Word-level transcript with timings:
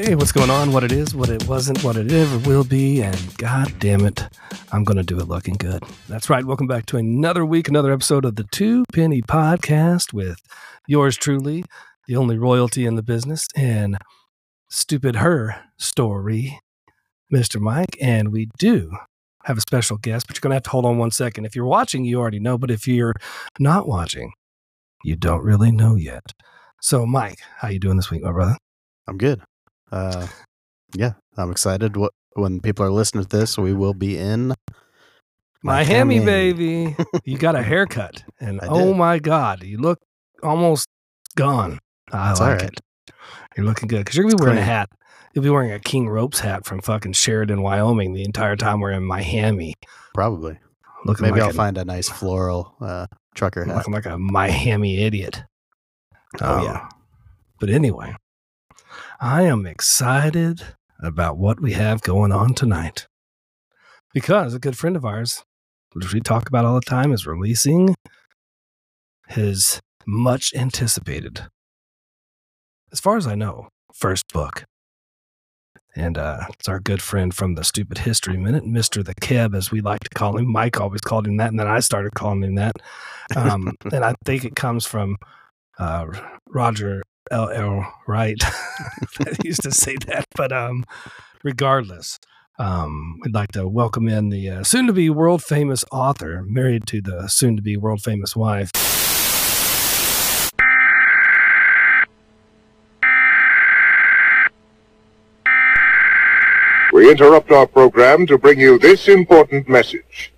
Hey, 0.00 0.14
what's 0.14 0.30
going 0.30 0.48
on? 0.48 0.70
What 0.70 0.84
it 0.84 0.92
is, 0.92 1.12
what 1.12 1.28
it 1.28 1.48
wasn't, 1.48 1.82
what 1.82 1.96
it 1.96 2.12
ever 2.12 2.38
will 2.48 2.62
be, 2.62 3.02
and 3.02 3.36
god 3.36 3.74
damn 3.80 4.06
it, 4.06 4.28
I'm 4.70 4.84
going 4.84 4.96
to 4.96 5.02
do 5.02 5.18
it 5.18 5.26
looking 5.26 5.54
good. 5.54 5.82
That's 6.08 6.30
right. 6.30 6.44
Welcome 6.44 6.68
back 6.68 6.86
to 6.86 6.98
another 6.98 7.44
week, 7.44 7.66
another 7.66 7.92
episode 7.92 8.24
of 8.24 8.36
the 8.36 8.44
Two 8.44 8.84
Penny 8.92 9.22
Podcast 9.22 10.12
with 10.12 10.38
yours 10.86 11.16
truly, 11.16 11.64
the 12.06 12.14
only 12.14 12.38
royalty 12.38 12.86
in 12.86 12.94
the 12.94 13.02
business, 13.02 13.48
and 13.56 13.98
stupid 14.68 15.16
her 15.16 15.56
story, 15.78 16.60
Mr. 17.34 17.60
Mike. 17.60 17.98
And 18.00 18.30
we 18.30 18.50
do 18.56 18.92
have 19.46 19.58
a 19.58 19.62
special 19.62 19.96
guest, 19.96 20.28
but 20.28 20.36
you're 20.36 20.42
going 20.42 20.52
to 20.52 20.56
have 20.56 20.62
to 20.62 20.70
hold 20.70 20.86
on 20.86 20.98
one 20.98 21.10
second. 21.10 21.44
If 21.44 21.56
you're 21.56 21.66
watching, 21.66 22.04
you 22.04 22.20
already 22.20 22.38
know, 22.38 22.56
but 22.56 22.70
if 22.70 22.86
you're 22.86 23.16
not 23.58 23.88
watching, 23.88 24.30
you 25.02 25.16
don't 25.16 25.42
really 25.42 25.72
know 25.72 25.96
yet. 25.96 26.34
So, 26.80 27.04
Mike, 27.04 27.40
how 27.56 27.66
you 27.66 27.80
doing 27.80 27.96
this 27.96 28.12
week, 28.12 28.22
my 28.22 28.30
brother? 28.30 28.56
I'm 29.08 29.18
good. 29.18 29.42
Uh, 29.90 30.26
yeah, 30.94 31.12
I'm 31.36 31.50
excited. 31.50 31.96
What 31.96 32.12
when 32.34 32.60
people 32.60 32.84
are 32.84 32.90
listening 32.90 33.24
to 33.24 33.36
this, 33.36 33.58
we 33.58 33.72
will 33.72 33.94
be 33.94 34.16
in 34.16 34.54
Miami, 35.62 36.20
baby. 36.24 36.96
you 37.24 37.38
got 37.38 37.56
a 37.56 37.62
haircut, 37.70 38.22
and 38.40 38.60
oh 38.62 38.94
my 38.94 39.18
god, 39.18 39.62
you 39.62 39.78
look 39.78 39.98
almost 40.42 40.88
gone. 41.36 41.78
I 42.12 42.30
like 42.32 42.40
right. 42.40 42.62
it. 42.62 42.80
You're 43.56 43.66
looking 43.66 43.88
good 43.88 43.98
because 43.98 44.16
you're 44.16 44.24
gonna 44.24 44.36
be 44.36 44.42
wearing 44.42 44.58
a 44.58 44.62
hat. 44.62 44.88
You'll 45.34 45.42
be 45.44 45.50
wearing 45.50 45.72
a 45.72 45.78
King 45.78 46.08
Ropes 46.08 46.40
hat 46.40 46.64
from 46.64 46.80
fucking 46.80 47.12
Sheridan, 47.12 47.62
Wyoming, 47.62 48.14
the 48.14 48.24
entire 48.24 48.56
time 48.56 48.80
we're 48.80 48.92
in 48.92 49.04
Miami. 49.04 49.74
Probably. 50.14 50.58
Looking 51.04 51.26
Maybe 51.26 51.34
like 51.40 51.44
I'll 51.44 51.50
a, 51.50 51.54
find 51.54 51.78
a 51.78 51.84
nice 51.84 52.08
floral 52.08 52.74
uh, 52.80 53.06
trucker 53.34 53.64
hat. 53.64 53.76
looking 53.76 53.92
like 53.94 54.06
a 54.06 54.18
Miami 54.18 54.98
idiot. 55.02 55.42
Oh, 56.40 56.58
Um, 56.58 56.64
yeah. 56.64 56.88
But 57.60 57.70
anyway, 57.70 58.14
I 59.20 59.42
am 59.42 59.66
excited 59.66 60.62
about 61.02 61.38
what 61.38 61.60
we 61.60 61.72
have 61.72 62.02
going 62.02 62.30
on 62.30 62.54
tonight 62.54 63.08
because 64.14 64.54
a 64.54 64.60
good 64.60 64.78
friend 64.78 64.94
of 64.94 65.04
ours, 65.04 65.42
which 65.92 66.12
we 66.12 66.20
talk 66.20 66.48
about 66.48 66.64
all 66.64 66.76
the 66.76 66.80
time, 66.80 67.12
is 67.12 67.26
releasing 67.26 67.96
his 69.26 69.80
much 70.06 70.54
anticipated, 70.54 71.48
as 72.92 73.00
far 73.00 73.16
as 73.16 73.26
I 73.26 73.34
know, 73.34 73.70
first 73.92 74.32
book. 74.32 74.64
And 75.96 76.16
uh, 76.16 76.42
it's 76.50 76.68
our 76.68 76.78
good 76.78 77.02
friend 77.02 77.34
from 77.34 77.56
the 77.56 77.64
Stupid 77.64 77.98
History 77.98 78.36
Minute, 78.36 78.64
Mr. 78.64 79.04
the 79.04 79.16
Keb, 79.16 79.52
as 79.52 79.72
we 79.72 79.80
like 79.80 80.04
to 80.04 80.10
call 80.10 80.36
him. 80.36 80.46
Mike 80.46 80.80
always 80.80 81.00
called 81.00 81.26
him 81.26 81.38
that, 81.38 81.50
and 81.50 81.58
then 81.58 81.66
I 81.66 81.80
started 81.80 82.14
calling 82.14 82.44
him 82.44 82.54
that. 82.54 82.76
Um, 83.34 83.74
and 83.92 84.04
I 84.04 84.14
think 84.24 84.44
it 84.44 84.54
comes 84.54 84.86
from 84.86 85.16
uh, 85.76 86.06
Roger 86.46 87.02
L. 87.30 87.50
L. 87.50 87.92
Wright 88.06 88.38
that 89.18 89.38
used 89.44 89.62
to 89.62 89.72
say 89.72 89.96
that. 90.06 90.26
But 90.34 90.52
um, 90.52 90.84
regardless, 91.42 92.18
um, 92.58 93.20
we'd 93.22 93.34
like 93.34 93.52
to 93.52 93.68
welcome 93.68 94.08
in 94.08 94.30
the 94.30 94.50
uh, 94.50 94.64
soon 94.64 94.86
to 94.86 94.92
be 94.92 95.10
world 95.10 95.42
famous 95.42 95.84
author, 95.92 96.42
married 96.46 96.86
to 96.88 97.00
the 97.00 97.28
soon 97.28 97.56
to 97.56 97.62
be 97.62 97.76
world 97.76 98.02
famous 98.02 98.34
wife. 98.34 98.70
We 106.92 107.10
interrupt 107.10 107.52
our 107.52 107.66
program 107.66 108.26
to 108.26 108.38
bring 108.38 108.58
you 108.58 108.78
this 108.78 109.06
important 109.06 109.68
message. 109.68 110.32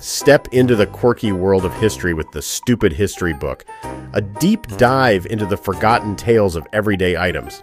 Step 0.00 0.48
into 0.52 0.76
the 0.76 0.86
quirky 0.86 1.32
world 1.32 1.64
of 1.64 1.72
history 1.74 2.12
with 2.12 2.30
the 2.30 2.42
Stupid 2.42 2.92
History 2.92 3.32
Book, 3.32 3.64
a 4.12 4.20
deep 4.20 4.66
dive 4.76 5.24
into 5.26 5.46
the 5.46 5.56
forgotten 5.56 6.14
tales 6.14 6.54
of 6.54 6.66
everyday 6.74 7.16
items. 7.16 7.62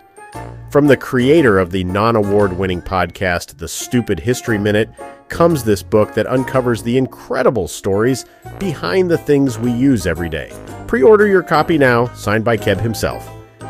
From 0.71 0.87
the 0.87 0.97
creator 0.97 1.59
of 1.59 1.69
the 1.69 1.83
non 1.83 2.15
award 2.15 2.57
winning 2.57 2.81
podcast, 2.81 3.59
The 3.59 3.67
Stupid 3.67 4.19
History 4.19 4.57
Minute, 4.57 4.89
comes 5.29 5.63
this 5.63 5.83
book 5.83 6.15
that 6.15 6.25
uncovers 6.25 6.81
the 6.81 6.97
incredible 6.97 7.67
stories 7.67 8.25
behind 8.57 9.11
the 9.11 9.17
things 9.17 9.59
we 9.59 9.71
use 9.71 10.07
every 10.07 10.29
day. 10.29 10.51
Pre 10.87 11.03
order 11.03 11.27
your 11.27 11.43
copy 11.43 11.77
now, 11.77 12.11
signed 12.15 12.43
by 12.43 12.57
Keb 12.57 12.79
himself, 12.79 13.29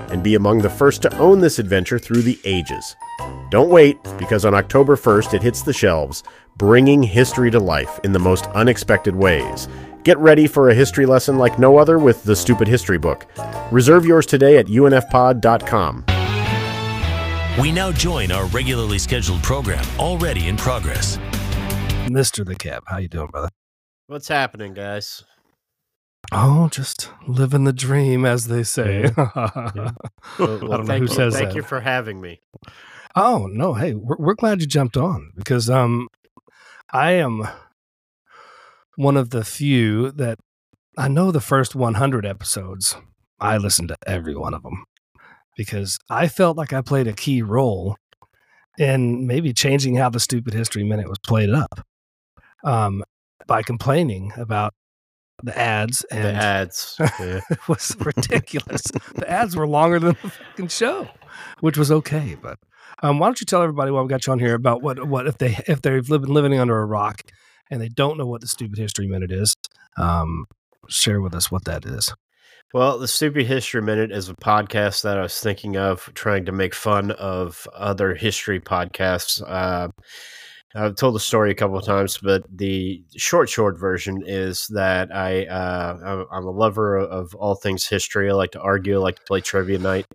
and 0.10 0.24
be 0.24 0.36
among 0.36 0.60
the 0.60 0.70
first 0.70 1.02
to 1.02 1.18
own 1.18 1.42
this 1.42 1.60
adventure 1.60 2.00
through 2.00 2.22
the 2.22 2.40
ages. 2.46 2.96
Don't 3.50 3.70
wait, 3.70 3.98
because 4.18 4.46
on 4.46 4.54
October 4.54 4.96
1st 4.96 5.34
it 5.36 5.44
hits 5.44 5.62
the 5.62 5.74
shelves, 5.74 6.24
bringing 6.58 7.04
history 7.04 7.52
to 7.52 7.60
life 7.60 8.00
in 8.04 8.12
the 8.12 8.20
most 8.20 8.46
unexpected 8.48 9.16
ways. 9.16 9.68
Get 10.04 10.18
ready 10.18 10.48
for 10.48 10.70
a 10.70 10.74
history 10.74 11.06
lesson 11.06 11.38
like 11.38 11.58
no 11.60 11.78
other 11.78 11.98
with 12.00 12.24
the 12.24 12.36
Stupid 12.36 12.68
History 12.68 12.98
Book. 12.98 13.26
Reserve 13.72 14.06
yours 14.06 14.26
today 14.26 14.58
at 14.58 14.66
unfpod.com. 14.68 16.06
We 17.62 17.72
now 17.72 17.92
join 17.92 18.32
our 18.32 18.46
regularly 18.48 18.98
scheduled 18.98 19.44
program 19.44 19.86
already 20.00 20.48
in 20.48 20.58
progress. 20.58 21.18
Mr. 22.08 22.46
the 22.46 22.56
Keb, 22.56 22.82
how 22.88 22.98
you 22.98 23.08
doing, 23.08 23.28
brother? 23.28 23.50
What's 24.08 24.28
happening, 24.28 24.74
guys? 24.74 25.24
Oh, 26.32 26.68
just 26.70 27.10
living 27.28 27.64
the 27.64 27.74
dream, 27.74 28.26
as 28.26 28.48
they 28.48 28.64
say. 28.64 29.12
Well, 29.16 29.34
I 29.36 29.72
don't 30.40 30.62
know 30.62 30.84
thank 30.86 31.04
who 31.04 31.10
you, 31.10 31.16
says 31.16 31.36
Thank 31.36 31.50
that. 31.50 31.56
you 31.56 31.62
for 31.64 31.80
having 31.82 32.20
me. 32.20 32.42
Oh 33.16 33.48
no! 33.52 33.74
Hey, 33.76 33.94
we're, 33.94 34.18
we're 34.18 34.34
glad 34.34 34.62
you 34.62 34.68
jumped 34.68 34.98
on 34.98 35.32
because 35.36 35.70
um, 35.70 36.08
I 36.92 37.12
am 37.12 37.48
one 38.96 39.18
of 39.18 39.30
the 39.30 39.44
few 39.44 40.12
that 40.12 40.40
I 40.98 41.08
know 41.08 41.32
the 41.32 41.42
first 41.42 41.76
100 41.76 42.26
episodes. 42.26 42.96
I 43.40 43.58
listened 43.58 43.90
to 43.90 43.98
every 44.08 44.36
one 44.36 44.54
of 44.54 44.64
them 44.64 44.86
because 45.58 46.00
I 46.10 46.28
felt 46.28 46.58
like 46.58 46.74
I 46.74 46.82
played 46.82 47.08
a 47.08 47.14
key 47.14 47.42
role 47.42 47.98
in 48.78 49.28
maybe 49.28 49.54
changing 49.54 49.96
how 49.96 50.10
the 50.10 50.20
stupid 50.20 50.54
history 50.54 50.84
minute 50.84 51.10
was 51.10 51.20
played 51.20 51.50
up 51.50 51.86
um, 52.64 53.04
by 53.46 53.62
complaining 53.62 54.32
about 54.38 54.74
the 55.44 55.58
ads 55.58 56.04
and 56.06 56.24
the 56.24 56.32
ads. 56.34 56.96
Yeah. 57.00 57.42
was 57.68 57.96
ridiculous. 58.00 58.84
the 59.16 59.30
ads 59.30 59.56
were 59.56 59.68
longer 59.68 60.00
than 60.00 60.16
the 60.22 60.30
fucking 60.30 60.70
show, 60.70 61.10
which 61.60 61.78
was 61.78 61.92
okay. 61.92 62.38
But 62.42 62.58
um, 63.04 63.20
why 63.20 63.28
don't 63.28 63.40
you 63.40 63.46
tell 63.46 63.62
everybody 63.62 63.92
while 63.92 64.04
we 64.04 64.10
got 64.10 64.26
you 64.26 64.34
on 64.34 64.40
here 64.40 64.56
about 64.56 64.82
what 64.82 65.08
what 65.08 65.28
if 65.28 65.38
they 65.38 65.58
if 65.68 65.82
they've 65.82 66.08
been 66.08 66.24
living 66.24 66.58
under 66.60 66.80
a 66.80 66.86
rock 66.86 67.22
and 67.70 67.80
they 67.80 67.90
don't 67.90 68.18
know 68.18 68.26
what 68.26 68.42
the 68.42 68.48
stupid 68.48 68.80
history 68.80 69.08
minute 69.08 69.32
is? 69.32 69.54
Um, 69.98 70.46
share 70.90 71.22
with 71.22 71.36
us 71.36 71.52
what 71.52 71.66
that 71.66 71.86
is. 71.86 72.12
Well, 72.74 72.98
the 72.98 73.08
Stupid 73.08 73.46
History 73.46 73.84
Minute 73.84 74.12
is 74.12 74.30
a 74.30 74.34
podcast 74.34 75.04
that 75.04 75.20
I 75.20 75.22
was 75.22 75.40
thinking 75.40 75.78
of 75.78 76.10
trying 76.16 76.46
to 76.46 76.52
make 76.52 76.74
fun 76.74 77.12
of 77.12 77.68
other 77.76 78.16
history 78.16 78.60
podcasts. 78.60 79.44
Uh, 79.48 79.90
I've 80.74 80.96
told 80.96 81.14
the 81.14 81.20
story 81.20 81.52
a 81.52 81.56
couple 81.56 81.78
of 81.78 81.86
times, 81.86 82.18
but 82.18 82.44
the 82.52 83.04
short, 83.16 83.48
short 83.48 83.80
version 83.80 84.24
is 84.26 84.66
that 84.70 85.16
I 85.16 85.46
uh, 85.46 86.26
I'm- 86.32 86.46
a 86.48 86.50
lover 86.50 86.98
of 86.98 87.36
all 87.36 87.54
things 87.54 87.88
history. 87.88 88.32
I 88.32 88.34
like 88.34 88.52
to 88.54 88.62
argue. 88.62 88.96
I 88.96 89.04
like 89.04 89.18
to 89.18 89.26
play 89.28 89.42
trivia 89.42 89.78
night. 89.78 90.08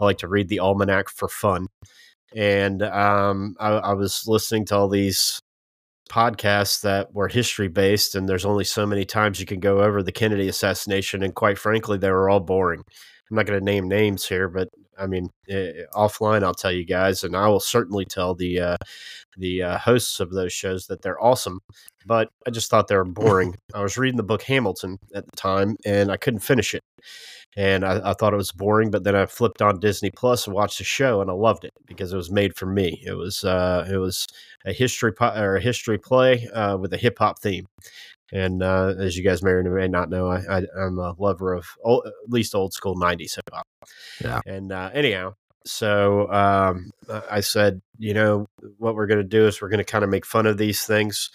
I 0.00 0.04
like 0.04 0.18
to 0.18 0.28
read 0.28 0.48
the 0.48 0.60
almanac 0.60 1.08
for 1.08 1.28
fun. 1.28 1.66
And 2.34 2.82
um, 2.82 3.56
I, 3.60 3.70
I 3.70 3.92
was 3.92 4.24
listening 4.26 4.64
to 4.66 4.76
all 4.76 4.88
these 4.88 5.40
podcasts 6.10 6.80
that 6.82 7.12
were 7.14 7.28
history 7.28 7.68
based, 7.68 8.14
and 8.14 8.28
there's 8.28 8.44
only 8.44 8.64
so 8.64 8.86
many 8.86 9.04
times 9.04 9.40
you 9.40 9.46
can 9.46 9.60
go 9.60 9.80
over 9.80 10.02
the 10.02 10.12
Kennedy 10.12 10.48
assassination, 10.48 11.22
and 11.22 11.34
quite 11.34 11.58
frankly, 11.58 11.98
they 11.98 12.10
were 12.10 12.28
all 12.28 12.40
boring. 12.40 12.82
I'm 13.30 13.36
not 13.36 13.46
going 13.46 13.58
to 13.58 13.64
name 13.64 13.88
names 13.88 14.26
here, 14.26 14.48
but 14.48 14.68
I 14.98 15.06
mean, 15.06 15.28
eh, 15.48 15.72
offline, 15.94 16.42
I'll 16.42 16.54
tell 16.54 16.70
you 16.72 16.84
guys, 16.84 17.24
and 17.24 17.36
I 17.36 17.48
will 17.48 17.60
certainly 17.60 18.04
tell 18.04 18.34
the 18.34 18.60
uh, 18.60 18.76
the 19.36 19.62
uh, 19.62 19.78
hosts 19.78 20.20
of 20.20 20.30
those 20.30 20.52
shows 20.52 20.86
that 20.86 21.02
they're 21.02 21.22
awesome. 21.22 21.60
But 22.06 22.28
I 22.46 22.50
just 22.50 22.70
thought 22.70 22.88
they 22.88 22.96
were 22.96 23.04
boring. 23.04 23.56
I 23.74 23.82
was 23.82 23.96
reading 23.96 24.16
the 24.16 24.22
book 24.22 24.42
Hamilton 24.42 24.98
at 25.14 25.24
the 25.26 25.36
time, 25.36 25.76
and 25.84 26.12
I 26.12 26.16
couldn't 26.16 26.40
finish 26.40 26.74
it, 26.74 26.82
and 27.56 27.84
I, 27.84 28.10
I 28.10 28.12
thought 28.14 28.32
it 28.32 28.38
was 28.38 28.52
boring. 28.52 28.90
But 28.90 29.04
then 29.04 29.16
I 29.16 29.26
flipped 29.26 29.62
on 29.62 29.80
Disney 29.80 30.10
Plus 30.10 30.46
and 30.46 30.54
watched 30.54 30.78
the 30.78 30.84
show, 30.84 31.20
and 31.20 31.30
I 31.30 31.34
loved 31.34 31.64
it 31.64 31.72
because 31.86 32.12
it 32.12 32.16
was 32.16 32.30
made 32.30 32.56
for 32.56 32.66
me. 32.66 33.02
It 33.04 33.14
was 33.14 33.44
uh, 33.44 33.86
it 33.90 33.96
was 33.96 34.26
a 34.64 34.72
history 34.72 35.12
po- 35.12 35.34
or 35.34 35.56
a 35.56 35.60
history 35.60 35.98
play 35.98 36.46
uh, 36.48 36.76
with 36.76 36.92
a 36.92 36.98
hip 36.98 37.18
hop 37.18 37.40
theme. 37.40 37.66
And 38.32 38.62
uh, 38.62 38.94
as 38.98 39.16
you 39.16 39.22
guys 39.22 39.42
may 39.42 39.52
or 39.52 39.62
may 39.62 39.86
not 39.86 40.10
know, 40.10 40.28
I, 40.28 40.62
I'm 40.76 40.98
a 40.98 41.14
lover 41.18 41.52
of 41.52 41.66
old, 41.84 42.06
at 42.06 42.12
least 42.28 42.54
old 42.54 42.72
school 42.72 42.96
'90s 42.96 43.36
hip 43.36 43.50
hop. 43.52 43.66
Yeah. 44.22 44.40
And 44.46 44.72
uh, 44.72 44.90
anyhow, 44.92 45.34
so 45.64 46.30
um, 46.32 46.90
I 47.08 47.22
I 47.30 47.40
said, 47.40 47.80
you 47.98 48.14
know, 48.14 48.46
what 48.78 48.94
we're 48.94 49.06
going 49.06 49.20
to 49.20 49.24
do 49.24 49.46
is 49.46 49.60
we're 49.60 49.68
going 49.68 49.78
to 49.78 49.84
kind 49.84 50.04
of 50.04 50.10
make 50.10 50.26
fun 50.26 50.46
of 50.46 50.58
these 50.58 50.84
things. 50.84 51.30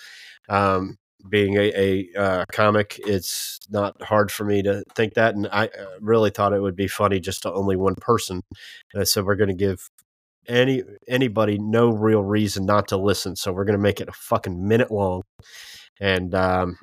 Um, 0.49 0.97
being 1.27 1.55
a, 1.55 1.71
a 1.75 2.19
uh, 2.19 2.45
comic, 2.51 2.99
it's 3.05 3.59
not 3.69 4.01
hard 4.01 4.31
for 4.31 4.45
me 4.45 4.61
to 4.63 4.83
think 4.95 5.15
that, 5.15 5.35
and 5.35 5.47
I 5.51 5.65
uh, 5.65 5.85
really 5.99 6.29
thought 6.29 6.53
it 6.53 6.61
would 6.61 6.75
be 6.75 6.87
funny 6.87 7.19
just 7.19 7.43
to 7.43 7.51
only 7.53 7.75
one 7.75 7.95
person. 7.95 8.41
And 8.93 9.01
I 9.01 9.03
said 9.05 9.25
we're 9.25 9.35
going 9.35 9.49
to 9.49 9.53
give 9.55 9.89
any 10.47 10.83
anybody 11.07 11.57
no 11.59 11.89
real 11.89 12.23
reason 12.23 12.65
not 12.65 12.87
to 12.89 12.97
listen, 12.97 13.35
so 13.35 13.51
we're 13.51 13.65
going 13.65 13.77
to 13.77 13.83
make 13.83 14.01
it 14.01 14.09
a 14.09 14.13
fucking 14.13 14.67
minute 14.67 14.91
long. 14.91 15.23
And 15.99 16.33
um, 16.35 16.77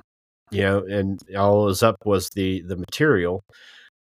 you 0.50 0.62
know, 0.62 0.84
and 0.84 1.20
all 1.36 1.64
was 1.64 1.82
up 1.82 1.96
was 2.04 2.30
the 2.34 2.62
the 2.62 2.76
material. 2.76 3.42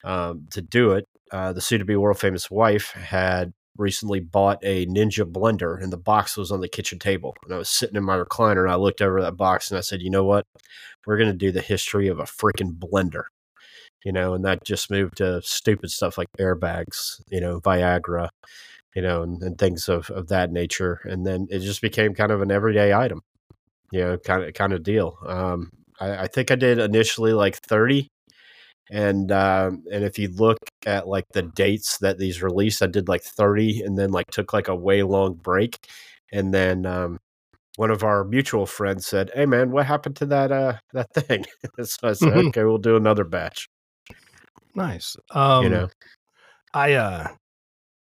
um, 0.04 0.46
to 0.50 0.62
do 0.62 0.92
it. 0.92 1.06
Uh, 1.30 1.52
the 1.52 1.60
soon-to-be 1.60 1.96
world 1.96 2.18
famous 2.18 2.50
wife 2.50 2.90
had 2.92 3.52
recently 3.76 4.20
bought 4.20 4.58
a 4.62 4.86
Ninja 4.86 5.24
blender, 5.30 5.82
and 5.82 5.92
the 5.92 5.96
box 5.98 6.36
was 6.36 6.50
on 6.50 6.60
the 6.60 6.68
kitchen 6.68 6.98
table. 6.98 7.34
And 7.44 7.54
I 7.54 7.58
was 7.58 7.68
sitting 7.68 7.96
in 7.96 8.04
my 8.04 8.16
recliner, 8.16 8.62
and 8.62 8.72
I 8.72 8.76
looked 8.76 9.00
over 9.02 9.20
that 9.22 9.36
box, 9.36 9.70
and 9.70 9.78
I 9.78 9.80
said, 9.82 10.02
"You 10.02 10.10
know 10.10 10.24
what? 10.24 10.44
We're 11.06 11.18
going 11.18 11.30
to 11.30 11.36
do 11.36 11.52
the 11.52 11.60
history 11.60 12.08
of 12.08 12.18
a 12.18 12.24
freaking 12.24 12.78
blender." 12.78 13.24
You 14.04 14.12
know, 14.12 14.34
and 14.34 14.44
that 14.44 14.64
just 14.64 14.90
moved 14.90 15.18
to 15.18 15.40
stupid 15.42 15.90
stuff 15.90 16.18
like 16.18 16.26
airbags, 16.38 17.22
you 17.30 17.40
know, 17.40 17.60
Viagra, 17.60 18.28
you 18.96 19.02
know, 19.02 19.22
and, 19.22 19.40
and 19.42 19.56
things 19.56 19.88
of, 19.88 20.10
of 20.10 20.28
that 20.28 20.50
nature. 20.50 21.00
And 21.04 21.24
then 21.26 21.46
it 21.50 21.60
just 21.60 21.80
became 21.80 22.14
kind 22.14 22.32
of 22.32 22.42
an 22.42 22.50
everyday 22.50 22.92
item, 22.92 23.20
you 23.92 24.00
know, 24.00 24.18
kind 24.18 24.44
of 24.44 24.54
kind 24.54 24.72
of 24.72 24.82
deal. 24.82 25.16
Um, 25.26 25.70
I, 26.00 26.24
I 26.24 26.26
think 26.26 26.50
I 26.50 26.56
did 26.56 26.78
initially 26.78 27.32
like 27.32 27.56
thirty, 27.56 28.08
and 28.92 29.32
um, 29.32 29.84
and 29.90 30.04
if 30.04 30.18
you 30.18 30.28
look 30.28 30.58
at 30.84 31.08
like 31.08 31.24
the 31.32 31.42
dates 31.42 31.96
that 31.98 32.18
these 32.18 32.42
released, 32.42 32.82
I 32.82 32.86
did 32.86 33.08
like 33.08 33.22
thirty, 33.22 33.80
and 33.80 33.98
then 33.98 34.10
like 34.12 34.30
took 34.30 34.52
like 34.52 34.68
a 34.68 34.76
way 34.76 35.02
long 35.02 35.32
break, 35.34 35.78
and 36.30 36.52
then 36.52 36.84
um, 36.84 37.18
one 37.76 37.90
of 37.90 38.04
our 38.04 38.22
mutual 38.22 38.66
friends 38.66 39.06
said, 39.06 39.30
"Hey 39.34 39.46
man, 39.46 39.70
what 39.70 39.86
happened 39.86 40.16
to 40.16 40.26
that 40.26 40.52
uh 40.52 40.74
that 40.92 41.12
thing?" 41.14 41.46
so 41.82 42.08
I 42.10 42.12
said, 42.12 42.28
Mhm. 42.28 42.48
"Okay, 42.48 42.64
we'll 42.64 42.76
do 42.76 42.96
another 42.96 43.24
batch." 43.24 43.66
Nice. 44.74 45.16
Um, 45.30 45.64
you 45.64 45.70
know, 45.70 45.88
I 46.74 46.92
uh 46.92 47.28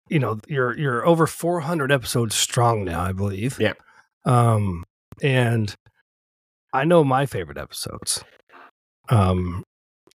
you 0.08 0.20
know, 0.20 0.40
you're 0.48 0.78
you're 0.78 1.06
over 1.06 1.26
400 1.26 1.92
episodes 1.92 2.36
strong 2.36 2.86
now, 2.86 3.02
I 3.02 3.12
believe. 3.12 3.60
Yeah. 3.60 3.74
Um 4.24 4.84
and 5.24 5.74
I 6.74 6.84
know 6.84 7.04
my 7.04 7.26
favorite 7.26 7.58
episodes. 7.58 8.24
Um 9.10 9.64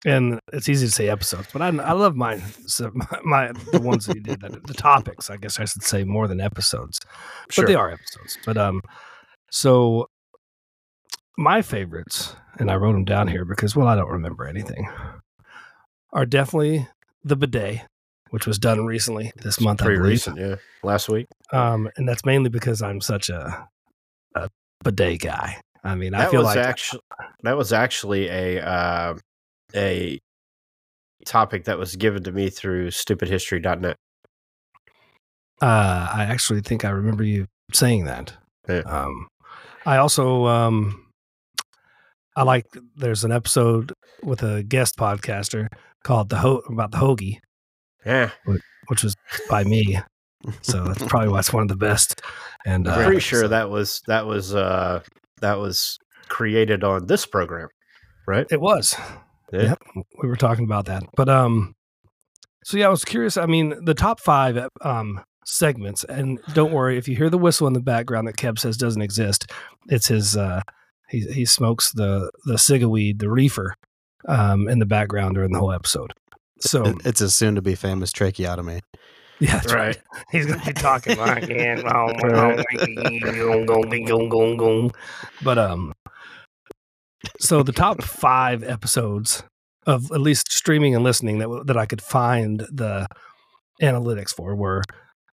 and 0.06 0.40
it's 0.54 0.70
easy 0.70 0.86
to 0.88 0.92
say 0.92 1.10
episodes, 1.10 1.48
but 1.52 1.62
I 1.62 1.68
I 1.68 1.94
love 1.94 2.16
mine 2.16 2.42
so 2.66 2.92
my, 2.94 3.20
my 3.24 3.52
the 3.72 3.82
ones 3.82 4.06
that 4.06 4.16
you 4.16 4.22
did 4.22 4.42
the, 4.42 4.62
the 4.66 4.74
topics, 4.74 5.30
I 5.30 5.38
guess 5.38 5.60
I 5.60 5.66
should 5.66 5.84
say 5.84 6.04
more 6.04 6.28
than 6.28 6.40
episodes. 6.40 7.00
sure. 7.50 7.64
But 7.64 7.68
they 7.70 7.76
are 7.76 7.92
episodes. 7.92 8.38
But 8.46 8.58
um 8.58 8.82
so 9.52 10.08
my 11.38 11.62
favorites 11.62 12.36
and 12.60 12.72
I 12.72 12.76
wrote 12.76 12.94
them 12.94 13.06
down 13.06 13.28
here 13.28 13.46
because 13.46 13.76
well 13.76 13.88
I 13.88 13.96
don't 13.96 14.12
remember 14.12 14.46
anything. 14.48 14.90
Are 16.14 16.26
definitely 16.26 16.88
the 17.24 17.36
bidet 17.36 17.82
which 18.30 18.46
was 18.46 18.60
done 18.60 18.86
recently 18.86 19.32
this 19.38 19.60
month, 19.62 19.82
I 19.82 19.86
pretty 19.86 20.02
recent, 20.02 20.38
yeah, 20.38 20.56
last 20.84 21.08
week. 21.08 21.28
Um, 21.54 21.90
and 21.96 22.08
that's 22.08 22.26
mainly 22.26 22.50
because 22.50 22.82
I'm 22.82 23.02
such 23.02 23.30
a 23.30 23.68
a 24.36 24.50
bidet 24.84 25.22
guy. 25.22 25.62
I 25.84 25.96
mean, 25.96 26.14
I 26.14 26.24
That 26.24 26.32
feel 26.32 26.42
was 26.42 26.48
like 26.48 26.58
actually 26.58 27.02
that 27.44 27.56
was 27.58 27.72
actually 27.72 28.28
a 28.28 28.62
uh, 28.62 29.14
a 29.76 30.20
topic 31.26 31.66
that 31.66 31.78
was 31.78 31.96
given 31.96 32.24
to 32.24 32.32
me 32.32 32.50
through 32.50 32.90
stupidhistory.net. 32.90 33.96
uh, 35.62 36.10
I 36.14 36.24
actually 36.30 36.62
think 36.62 36.86
I 36.86 36.90
remember 36.90 37.24
you 37.24 37.48
saying 37.74 38.06
that. 38.06 38.34
Yeah. 38.70 38.82
Um, 38.82 39.28
I 39.86 39.98
also 39.98 40.46
um, 40.46 41.06
I 42.36 42.44
like 42.44 42.66
there's 42.96 43.24
an 43.24 43.32
episode 43.32 43.94
with 44.24 44.44
a 44.44 44.64
guest 44.64 44.98
podcaster 44.98 45.68
called 46.04 46.30
the 46.30 46.38
Ho- 46.38 46.64
about 46.70 46.92
the 46.92 46.98
hoagie, 46.98 47.38
Yeah, 48.06 48.32
which 48.88 49.04
was 49.04 49.16
by 49.50 49.64
me. 49.64 50.00
So 50.62 50.84
that's 50.84 51.04
probably 51.08 51.30
why 51.30 51.40
it's 51.40 51.52
one 51.54 51.64
of 51.64 51.70
the 51.70 51.76
best. 51.76 52.22
And 52.66 52.88
I'm 52.88 53.00
uh, 53.00 53.06
pretty 53.06 53.20
sure 53.22 53.42
so 53.42 53.48
that 53.48 53.70
was 53.70 54.02
that 54.08 54.26
was 54.26 54.54
uh, 54.54 55.02
that 55.42 55.58
was 55.58 55.98
created 56.30 56.84
on 56.84 57.08
this 57.08 57.26
program, 57.26 57.70
right? 58.28 58.46
it 58.52 58.62
was. 58.62 58.96
Yeah. 59.52 59.62
Yep, 59.64 59.84
we 60.22 60.28
were 60.30 60.36
talking 60.36 60.66
about 60.66 60.86
that. 60.86 61.04
But 61.16 61.30
um, 61.30 61.76
so 62.64 62.78
yeah, 62.78 62.88
I 62.88 62.90
was 62.90 63.06
curious. 63.06 63.38
I 63.38 63.46
mean, 63.46 63.74
the 63.86 63.94
top 63.94 64.20
five 64.20 64.68
um 64.82 65.22
segments, 65.46 66.04
and 66.04 66.40
don't 66.54 66.74
worry 66.74 66.98
if 66.98 67.08
you 67.08 67.16
hear 67.16 67.30
the 67.30 67.38
whistle 67.38 67.68
in 67.68 67.74
the 67.74 67.80
background 67.82 68.28
that 68.28 68.36
Kev 68.36 68.60
says 68.60 68.76
doesn't 68.78 69.02
exist. 69.02 69.50
It's 69.88 70.08
his. 70.08 70.36
uh 70.36 70.62
He 71.10 71.22
he 71.22 71.46
smokes 71.46 71.92
the 71.94 72.30
the 72.46 72.58
cigaweed, 72.58 73.20
the 73.20 73.30
reefer, 73.30 73.76
um, 74.28 74.68
in 74.68 74.80
the 74.80 74.86
background 74.86 75.36
during 75.36 75.54
the 75.54 75.60
whole 75.60 75.72
episode. 75.72 76.12
So 76.60 76.96
It's 77.06 77.22
a 77.22 77.30
soon 77.30 77.56
to 77.56 77.62
be 77.62 77.76
famous 77.76 78.12
tracheotomy. 78.12 78.82
yeah, 79.40 79.60
that's 79.60 79.74
right. 79.74 79.98
He's 80.32 80.48
gonna 80.48 80.66
be 80.66 80.74
talking 80.74 81.18
like 81.18 81.44
it. 81.50 81.86
But 85.44 85.58
um, 85.58 85.94
so 87.40 87.64
the 87.64 87.72
top 87.72 88.02
five 88.04 88.64
episodes 88.64 89.44
of 89.86 90.12
at 90.12 90.22
least 90.22 90.52
streaming 90.52 90.94
and 90.96 91.04
listening 91.04 91.40
that 91.40 91.64
that 91.66 91.78
I 91.78 91.86
could 91.86 92.02
find 92.02 92.60
the 92.72 93.08
analytics 93.82 94.30
for 94.36 94.56
were 94.56 94.84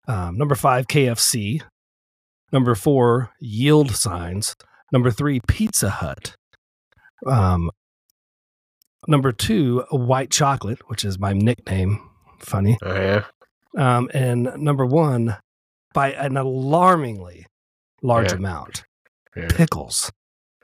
um, 0.07 0.37
number 0.37 0.55
five 0.55 0.87
KFC, 0.87 1.61
number 2.51 2.75
four 2.75 3.31
yield 3.39 3.91
signs, 3.91 4.55
number 4.91 5.09
three 5.11 5.39
Pizza 5.47 5.89
Hut, 5.89 6.35
um, 7.25 7.71
number 9.07 9.31
two 9.31 9.83
white 9.91 10.29
chocolate, 10.29 10.79
which 10.89 11.03
is 11.05 11.17
my 11.19 11.33
nickname. 11.33 11.99
Funny. 12.39 12.77
Oh 12.83 12.93
yeah, 12.93 13.23
Um, 13.77 14.09
and 14.13 14.51
number 14.57 14.85
one, 14.85 15.37
by 15.93 16.11
an 16.11 16.35
alarmingly 16.37 17.45
large 18.01 18.31
Yeah. 18.31 18.37
amount, 18.37 18.83
yeah. 19.35 19.47
pickles. 19.49 20.11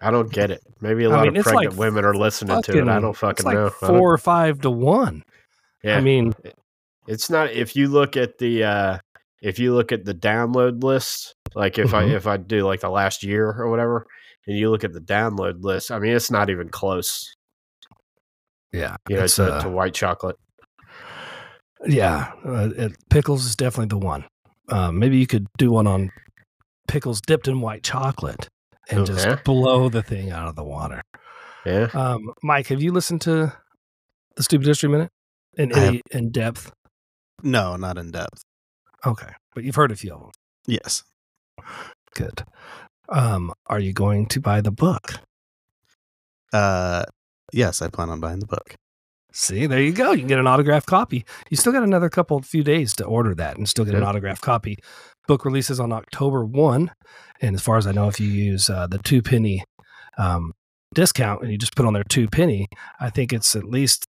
I 0.02 0.12
don't 0.12 0.32
get 0.32 0.50
it. 0.52 0.62
Maybe 0.82 1.04
a 1.04 1.10
lot 1.10 1.26
mean, 1.26 1.38
of 1.38 1.44
pregnant 1.44 1.72
like 1.74 1.80
women 1.80 2.06
are 2.06 2.14
listening 2.16 2.62
to 2.64 2.78
it. 2.78 2.88
I 2.88 3.00
don't 3.00 3.10
It's 3.12 3.20
fucking 3.20 3.46
like 3.46 3.56
know. 3.56 3.70
Four 3.70 4.14
or 4.14 4.18
five 4.18 4.62
to 4.62 4.70
one. 4.72 5.24
yeah, 5.84 5.98
I 5.98 6.02
mean, 6.02 6.34
it's 7.08 7.30
not. 7.30 7.52
If 7.52 7.76
you 7.76 7.88
look 7.90 8.16
at 8.16 8.38
the 8.38 8.64
uh, 8.64 8.98
if 9.42 9.60
you 9.60 9.74
look 9.74 9.92
at 9.92 10.06
the 10.06 10.14
download 10.14 10.84
list, 10.84 11.36
like 11.56 11.78
if 11.78 11.94
I 11.94 12.04
Mhm. 12.04 12.14
if 12.16 12.28
I 12.28 12.38
do 12.38 12.66
like 12.66 12.80
the 12.82 12.90
last 12.90 13.24
year 13.24 13.50
or 13.52 13.70
whatever, 13.70 14.06
and 14.48 14.58
you 14.58 14.70
look 14.70 14.84
at 14.86 14.94
the 14.94 15.02
download 15.02 15.64
list, 15.64 15.92
I 15.92 16.00
mean 16.00 16.14
it's 16.16 16.32
not 16.32 16.50
even 16.50 16.70
close. 16.70 17.34
yeah, 18.72 18.96
You 19.10 19.18
know, 19.18 19.24
it's, 19.24 19.36
to, 19.36 19.54
uh, 19.54 19.62
to 19.64 19.70
white 19.70 19.94
chocolate. 19.96 20.38
yeah, 21.88 22.32
uh, 22.46 22.70
it, 22.76 22.96
pickles 23.10 23.46
is 23.46 23.56
definitely 23.56 23.88
the 23.88 24.06
one. 24.06 24.26
Um, 24.70 25.00
maybe 25.00 25.18
you 25.18 25.28
could 25.28 25.48
do 25.58 25.72
one 25.72 25.88
on 25.88 26.12
pickles 26.88 27.22
dipped 27.22 27.48
in 27.48 27.62
white 27.62 27.84
chocolate 27.84 28.48
and 28.90 29.06
just 29.06 29.44
blow 29.44 29.90
the 29.90 30.02
thing 30.04 30.32
out 30.32 30.48
of 30.48 30.56
the 30.56 30.64
water. 30.64 31.02
Yeah. 31.66 31.88
Um, 31.94 32.34
Mike, 32.44 32.68
have 32.68 32.82
you 32.82 32.92
listened 32.92 33.22
to 33.22 33.54
the 34.36 34.44
Stupid 34.44 34.68
History 34.68 34.90
Minute 34.90 35.12
in 35.58 35.74
I 35.74 35.80
have. 35.80 35.88
any 35.90 36.02
in 36.12 36.32
depth? 36.32 36.72
No, 37.44 37.76
not 37.76 37.98
in 37.98 38.12
depth. 38.12 38.42
Okay, 39.06 39.30
but 39.56 39.64
you've 39.64 39.76
heard 39.76 39.92
a 39.92 39.96
few 39.96 40.14
of 40.14 40.20
them. 40.22 40.32
Yes. 40.68 41.04
Good. 42.16 42.44
Um, 43.10 43.54
are 43.68 43.80
you 43.80 43.94
going 43.94 44.26
to 44.28 44.40
buy 44.42 44.62
the 44.62 44.72
book? 44.72 45.16
Uh, 46.54 47.04
yes, 47.54 47.82
I 47.82 47.90
plan 47.90 48.10
on 48.10 48.20
buying 48.20 48.40
the 48.40 48.46
book. 48.46 48.76
See, 49.32 49.68
there 49.68 49.82
you 49.82 49.92
go. 49.94 50.12
You 50.12 50.20
can 50.20 50.28
get 50.28 50.40
an 50.40 50.48
autographed 50.48 50.88
copy. 50.88 51.24
You 51.50 51.58
still 51.58 51.72
got 51.72 51.84
another 51.84 52.10
couple 52.10 52.38
of 52.38 52.46
few 52.46 52.64
days 52.64 52.96
to 52.96 53.06
order 53.06 53.36
that 53.36 53.58
and 53.58 53.70
still 53.70 53.86
get 53.86 53.94
an 53.94 54.02
Yeah. 54.02 54.08
autographed 54.10 54.42
copy. 54.42 54.78
Book 55.30 55.46
releases 55.46 55.80
on 55.80 55.92
October 55.94 56.44
1. 56.44 56.92
And 57.40 57.56
as 57.56 57.62
far 57.62 57.78
as 57.78 57.86
I 57.86 57.92
know, 57.92 58.08
if 58.08 58.20
you 58.20 58.28
use 58.28 58.68
uh, 58.68 58.88
the 58.88 58.98
two 58.98 59.22
penny 59.22 59.64
um, 60.18 60.54
discount 60.96 61.44
and 61.44 61.52
you 61.52 61.58
just 61.60 61.76
put 61.76 61.86
on 61.86 61.94
there 61.94 62.04
two 62.04 62.28
penny, 62.28 62.66
I 63.00 63.12
think 63.12 63.32
it's 63.32 63.56
at 63.56 63.64
least 63.64 64.06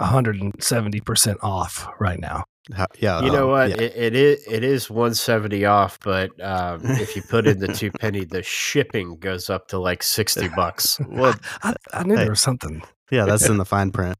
170% 0.00 1.36
off 1.42 1.88
right 1.98 2.20
now. 2.20 2.44
How, 2.72 2.86
yeah. 3.00 3.20
You 3.24 3.32
know 3.32 3.46
um, 3.46 3.50
what? 3.50 3.70
yeah. 3.70 3.76
It, 3.82 3.96
it 3.96 4.14
is 4.14 4.46
it 4.46 4.62
is 4.62 4.88
one 4.88 5.14
seventy 5.14 5.64
off, 5.64 5.98
but 6.04 6.30
um, 6.40 6.82
if 6.84 7.16
you 7.16 7.22
put 7.22 7.48
in 7.48 7.58
the 7.58 7.68
two 7.68 7.90
penny, 8.00 8.24
the 8.24 8.42
shipping 8.44 9.16
goes 9.16 9.50
up 9.50 9.66
to 9.68 9.78
like 9.78 10.02
sixty 10.04 10.46
bucks. 10.48 11.00
Well, 11.08 11.34
I, 11.64 11.74
I 11.92 12.04
knew 12.04 12.14
Hey. 12.14 12.22
there 12.22 12.30
was 12.30 12.40
something. 12.40 12.82
yeah, 13.10 13.24
that's 13.24 13.48
in 13.48 13.56
the 13.62 13.64
fine 13.64 13.90
print. 13.90 14.16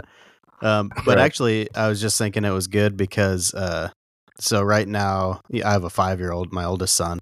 Um, 0.62 0.90
but 1.04 1.16
Right. 1.16 1.18
actually, 1.18 1.68
I 1.76 1.86
was 1.88 2.00
just 2.00 2.18
thinking 2.18 2.44
it 2.44 2.50
was 2.50 2.66
good 2.66 2.96
because 2.96 3.54
uh, 3.54 3.90
so 4.40 4.62
right 4.62 4.88
now 4.88 5.40
I 5.64 5.72
have 5.72 5.84
a 5.84 5.90
five 5.90 6.20
year 6.20 6.32
old, 6.32 6.52
my 6.52 6.64
oldest 6.64 6.94
son, 6.94 7.18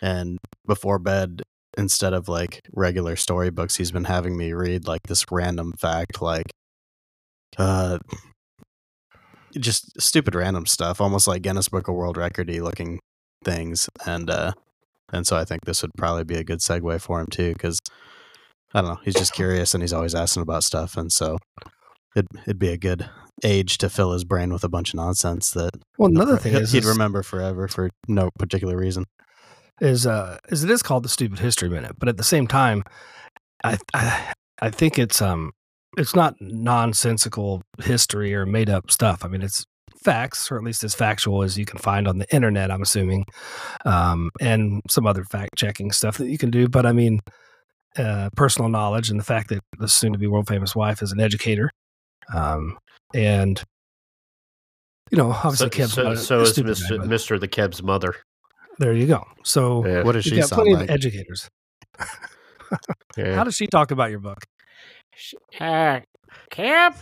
and 0.00 0.38
before 0.66 0.98
bed, 0.98 1.42
instead 1.78 2.12
of 2.12 2.28
like 2.28 2.60
regular 2.72 3.16
storybooks, 3.16 3.76
he's 3.76 3.90
been 3.90 4.04
having 4.04 4.36
me 4.36 4.52
read 4.52 4.86
like 4.86 5.02
this 5.08 5.24
random 5.30 5.72
fact, 5.78 6.20
like 6.20 6.46
uh, 7.58 7.98
just 9.58 10.00
stupid 10.00 10.34
random 10.34 10.66
stuff, 10.66 11.00
almost 11.00 11.26
like 11.28 11.42
Guinness 11.42 11.68
Book 11.68 11.88
of 11.88 11.94
World 11.94 12.16
Recordy 12.16 12.62
looking 12.62 13.00
things, 13.44 13.88
and 14.06 14.30
uh, 14.30 14.52
and 15.12 15.26
so 15.26 15.36
I 15.36 15.44
think 15.44 15.64
this 15.64 15.82
would 15.82 15.92
probably 15.96 16.24
be 16.24 16.36
a 16.36 16.44
good 16.44 16.60
segue 16.60 17.00
for 17.00 17.20
him 17.20 17.26
too, 17.26 17.52
because 17.52 17.78
I 18.74 18.80
don't 18.80 18.90
know, 18.90 19.00
he's 19.04 19.14
just 19.14 19.34
curious 19.34 19.74
and 19.74 19.82
he's 19.82 19.92
always 19.92 20.14
asking 20.14 20.42
about 20.42 20.64
stuff, 20.64 20.96
and 20.96 21.12
so 21.12 21.38
it'd 22.16 22.28
it'd 22.42 22.58
be 22.58 22.70
a 22.70 22.78
good 22.78 23.08
age 23.42 23.78
to 23.78 23.90
fill 23.90 24.12
his 24.12 24.24
brain 24.24 24.52
with 24.52 24.64
a 24.64 24.68
bunch 24.68 24.90
of 24.90 24.96
nonsense 24.96 25.50
that 25.52 25.72
Well, 25.98 26.10
another 26.10 26.36
thing 26.36 26.52
he'd, 26.54 26.62
is, 26.62 26.72
he'd 26.72 26.84
remember 26.84 27.22
forever 27.22 27.68
for 27.68 27.90
no 28.08 28.30
particular 28.38 28.76
reason. 28.76 29.04
is, 29.80 30.06
uh, 30.06 30.38
is 30.48 30.64
it 30.64 30.70
is 30.70 30.82
called 30.82 31.04
the 31.04 31.08
Stupid 31.08 31.38
History 31.38 31.68
Minute, 31.68 31.96
but 31.98 32.08
at 32.08 32.16
the 32.16 32.24
same 32.24 32.46
time, 32.46 32.84
I, 33.64 33.78
I, 33.94 34.32
I 34.60 34.70
think 34.70 34.98
it's 34.98 35.22
um 35.22 35.52
it's 35.96 36.14
not 36.14 36.34
nonsensical 36.40 37.62
history 37.82 38.34
or 38.34 38.46
made 38.46 38.70
up 38.70 38.90
stuff. 38.90 39.24
I 39.24 39.28
mean, 39.28 39.42
it's 39.42 39.64
facts, 40.02 40.50
or 40.50 40.56
at 40.56 40.64
least 40.64 40.84
as 40.84 40.94
factual 40.94 41.42
as 41.42 41.58
you 41.58 41.64
can 41.64 41.78
find 41.78 42.08
on 42.08 42.18
the 42.18 42.34
internet. 42.34 42.70
I'm 42.70 42.82
assuming, 42.82 43.24
um, 43.84 44.30
and 44.40 44.82
some 44.88 45.06
other 45.06 45.24
fact 45.24 45.50
checking 45.56 45.92
stuff 45.92 46.18
that 46.18 46.28
you 46.28 46.38
can 46.38 46.50
do. 46.50 46.68
But 46.68 46.86
I 46.86 46.92
mean, 46.92 47.20
uh, 47.96 48.30
personal 48.36 48.68
knowledge 48.68 49.10
and 49.10 49.20
the 49.20 49.24
fact 49.24 49.50
that 49.50 49.60
the 49.78 49.88
soon 49.88 50.12
to 50.12 50.18
be 50.18 50.26
world 50.26 50.48
famous 50.48 50.74
wife 50.74 51.02
is 51.02 51.12
an 51.12 51.20
educator, 51.20 51.70
um, 52.32 52.78
and 53.14 53.62
you 55.10 55.18
know, 55.18 55.30
obviously, 55.30 55.66
so, 55.66 55.70
Kev's 55.70 55.92
so, 55.92 56.02
not 56.04 56.12
a 56.12 56.16
so 56.16 56.40
is 56.40 56.58
Mr. 56.58 56.98
guy, 56.98 57.04
Mr. 57.06 57.38
the 57.40 57.48
Keb's 57.48 57.82
mother. 57.82 58.14
there 58.78 58.94
you 58.94 59.06
go. 59.06 59.24
So 59.44 59.86
Yeah. 59.86 60.02
What 60.02 60.12
does 60.12 60.24
she 60.24 60.36
got 60.36 60.48
sound 60.48 60.62
plenty 60.62 60.74
like? 60.74 60.84
of 60.84 60.90
educators. 60.90 61.48
yeah. 63.16 63.34
How 63.34 63.44
does 63.44 63.54
she 63.56 63.66
talk 63.66 63.90
about 63.90 64.10
your 64.10 64.20
book? 64.20 64.38
Uh, 65.60 66.00
Keb, 66.50 66.96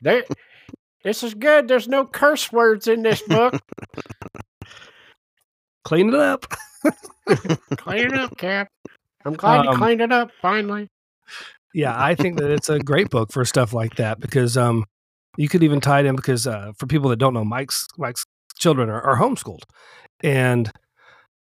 there, 0.00 0.24
this 1.04 1.22
is 1.22 1.34
good. 1.34 1.68
There's 1.68 1.88
no 1.88 2.06
curse 2.06 2.50
words 2.50 2.88
in 2.88 3.02
this 3.02 3.20
book. 3.22 3.60
Clean 5.84 6.08
it 6.08 6.14
up. 6.14 6.46
Clean 7.76 8.06
it 8.06 8.14
up, 8.14 8.36
Cap. 8.38 8.68
I'm 9.24 9.32
glad 9.34 9.64
you 9.64 9.70
Um, 9.70 9.76
cleaned 9.76 10.00
it 10.00 10.12
up 10.12 10.30
finally. 10.40 10.88
Yeah, 11.74 11.94
I 11.96 12.14
think 12.14 12.38
that 12.38 12.50
it's 12.50 12.68
a 12.68 12.78
great 12.78 13.10
book 13.10 13.32
for 13.32 13.44
stuff 13.44 13.72
like 13.72 13.96
that 13.96 14.20
because 14.20 14.56
um, 14.56 14.84
you 15.36 15.48
could 15.48 15.62
even 15.62 15.80
tie 15.80 16.00
it 16.00 16.06
in 16.06 16.16
because 16.16 16.46
uh, 16.46 16.72
for 16.78 16.86
people 16.86 17.10
that 17.10 17.18
don't 17.18 17.34
know, 17.34 17.44
Mike's 17.44 17.86
Mike's 17.96 18.24
children 18.58 18.88
are, 18.88 19.00
are 19.02 19.16
homeschooled, 19.16 19.62
and 20.22 20.70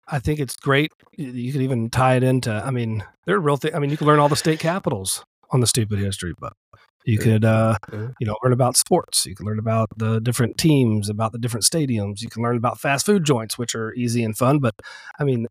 I 0.08 0.18
think 0.18 0.40
it's 0.40 0.56
great. 0.56 0.92
You 1.16 1.52
could 1.52 1.62
even 1.62 1.90
tie 1.90 2.16
it 2.16 2.22
into. 2.22 2.52
I 2.52 2.70
mean, 2.70 3.04
they're 3.26 3.38
real 3.38 3.56
thing. 3.56 3.74
I 3.74 3.78
mean, 3.78 3.90
you 3.90 3.96
can 3.96 4.06
learn 4.06 4.18
all 4.18 4.28
the 4.28 4.36
state 4.36 4.60
capitals 4.60 5.24
on 5.50 5.60
the 5.60 5.66
stupid 5.66 5.98
history 5.98 6.34
book. 6.38 6.54
You 7.06 7.18
could, 7.18 7.46
uh, 7.46 7.78
you 7.92 8.26
know, 8.26 8.36
learn 8.44 8.52
about 8.52 8.76
sports. 8.76 9.24
You 9.24 9.34
can 9.34 9.46
learn 9.46 9.58
about 9.58 9.88
the 9.96 10.20
different 10.20 10.58
teams, 10.58 11.08
about 11.08 11.32
the 11.32 11.38
different 11.38 11.64
stadiums. 11.64 12.20
You 12.20 12.28
can 12.28 12.42
learn 12.42 12.58
about 12.58 12.78
fast 12.78 13.06
food 13.06 13.24
joints, 13.24 13.56
which 13.56 13.74
are 13.74 13.94
easy 13.94 14.22
and 14.22 14.36
fun. 14.36 14.58
But 14.58 14.74
I 15.18 15.24
mean, 15.24 15.46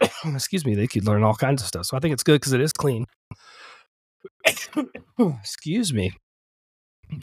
excuse 0.24 0.66
me, 0.66 0.74
they 0.74 0.88
could 0.88 1.06
learn 1.06 1.22
all 1.22 1.34
kinds 1.34 1.62
of 1.62 1.68
stuff. 1.68 1.86
So 1.86 1.96
I 1.96 2.00
think 2.00 2.12
it's 2.12 2.24
good 2.24 2.40
because 2.40 2.52
it 2.52 2.60
is 2.60 2.72
clean. 2.72 3.06
Excuse 5.18 5.92
me, 5.92 6.12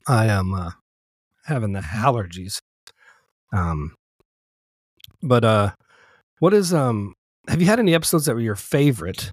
I 0.08 0.26
am 0.28 0.54
uh, 0.54 0.72
having 1.46 1.74
the 1.74 1.80
allergies. 1.82 2.60
Um, 3.54 3.96
but 5.22 5.44
uh, 5.44 5.72
what 6.40 6.54
is 6.54 6.74
um? 6.74 7.14
Have 7.48 7.62
you 7.62 7.68
had 7.68 7.80
any 7.80 7.96
episodes 7.96 8.26
that 8.26 8.36
were 8.36 8.42
your 8.42 8.56
favorite? 8.56 9.32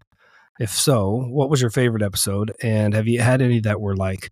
If 0.61 0.71
so, 0.71 1.27
what 1.31 1.51
was 1.51 1.61
your 1.61 1.71
favorite 1.71 2.03
episode? 2.03 2.53
And 2.63 2.95
have 2.95 3.09
you 3.09 3.21
had 3.21 3.43
any 3.43 3.59
that 3.61 3.81
were 3.81 3.97
like 3.97 4.31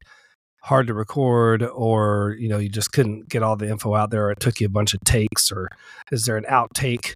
hard 0.62 0.86
to 0.86 0.94
record, 0.94 1.62
or 1.62 2.36
you 2.38 2.48
know 2.48 2.58
you 2.58 2.68
just 2.68 2.92
couldn't 2.92 3.28
get 3.28 3.42
all 3.42 3.56
the 3.56 3.68
info 3.68 3.94
out 3.94 4.10
there, 4.10 4.26
or 4.26 4.30
it 4.30 4.40
took 4.40 4.60
you 4.60 4.66
a 4.66 4.70
bunch 4.70 4.94
of 4.94 5.00
takes, 5.00 5.50
or 5.50 5.68
is 6.12 6.24
there 6.24 6.36
an 6.36 6.44
outtake? 6.44 7.14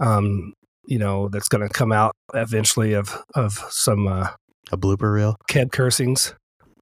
Um, 0.00 0.52
you 0.86 0.98
know 0.98 1.28
that's 1.28 1.48
going 1.48 1.66
to 1.66 1.72
come 1.72 1.92
out 1.92 2.14
eventually 2.34 2.92
of 2.92 3.22
of 3.34 3.54
some 3.70 4.06
uh, 4.06 4.28
A 4.72 4.76
blooper 4.78 5.12
reel. 5.12 5.36
Ked 5.48 5.70
cursings. 5.70 6.34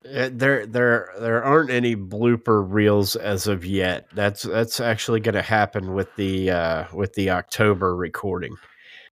Uh, 0.07 0.31
there, 0.33 0.65
there, 0.65 1.13
there 1.19 1.45
aren't 1.45 1.71
any 1.71 1.97
blooper 1.97 2.65
reels 2.67 3.17
as 3.17 3.47
of 3.47 3.67
yet. 3.67 4.07
That's 4.15 4.43
that's 4.43 4.81
actually 4.81 5.21
going 5.21 5.35
to 5.35 5.43
happen 5.43 5.93
with 5.93 6.09
the 6.17 6.51
uh, 6.51 6.85
with 6.95 7.13
the 7.15 7.31
October 7.31 7.95
recording, 7.95 8.55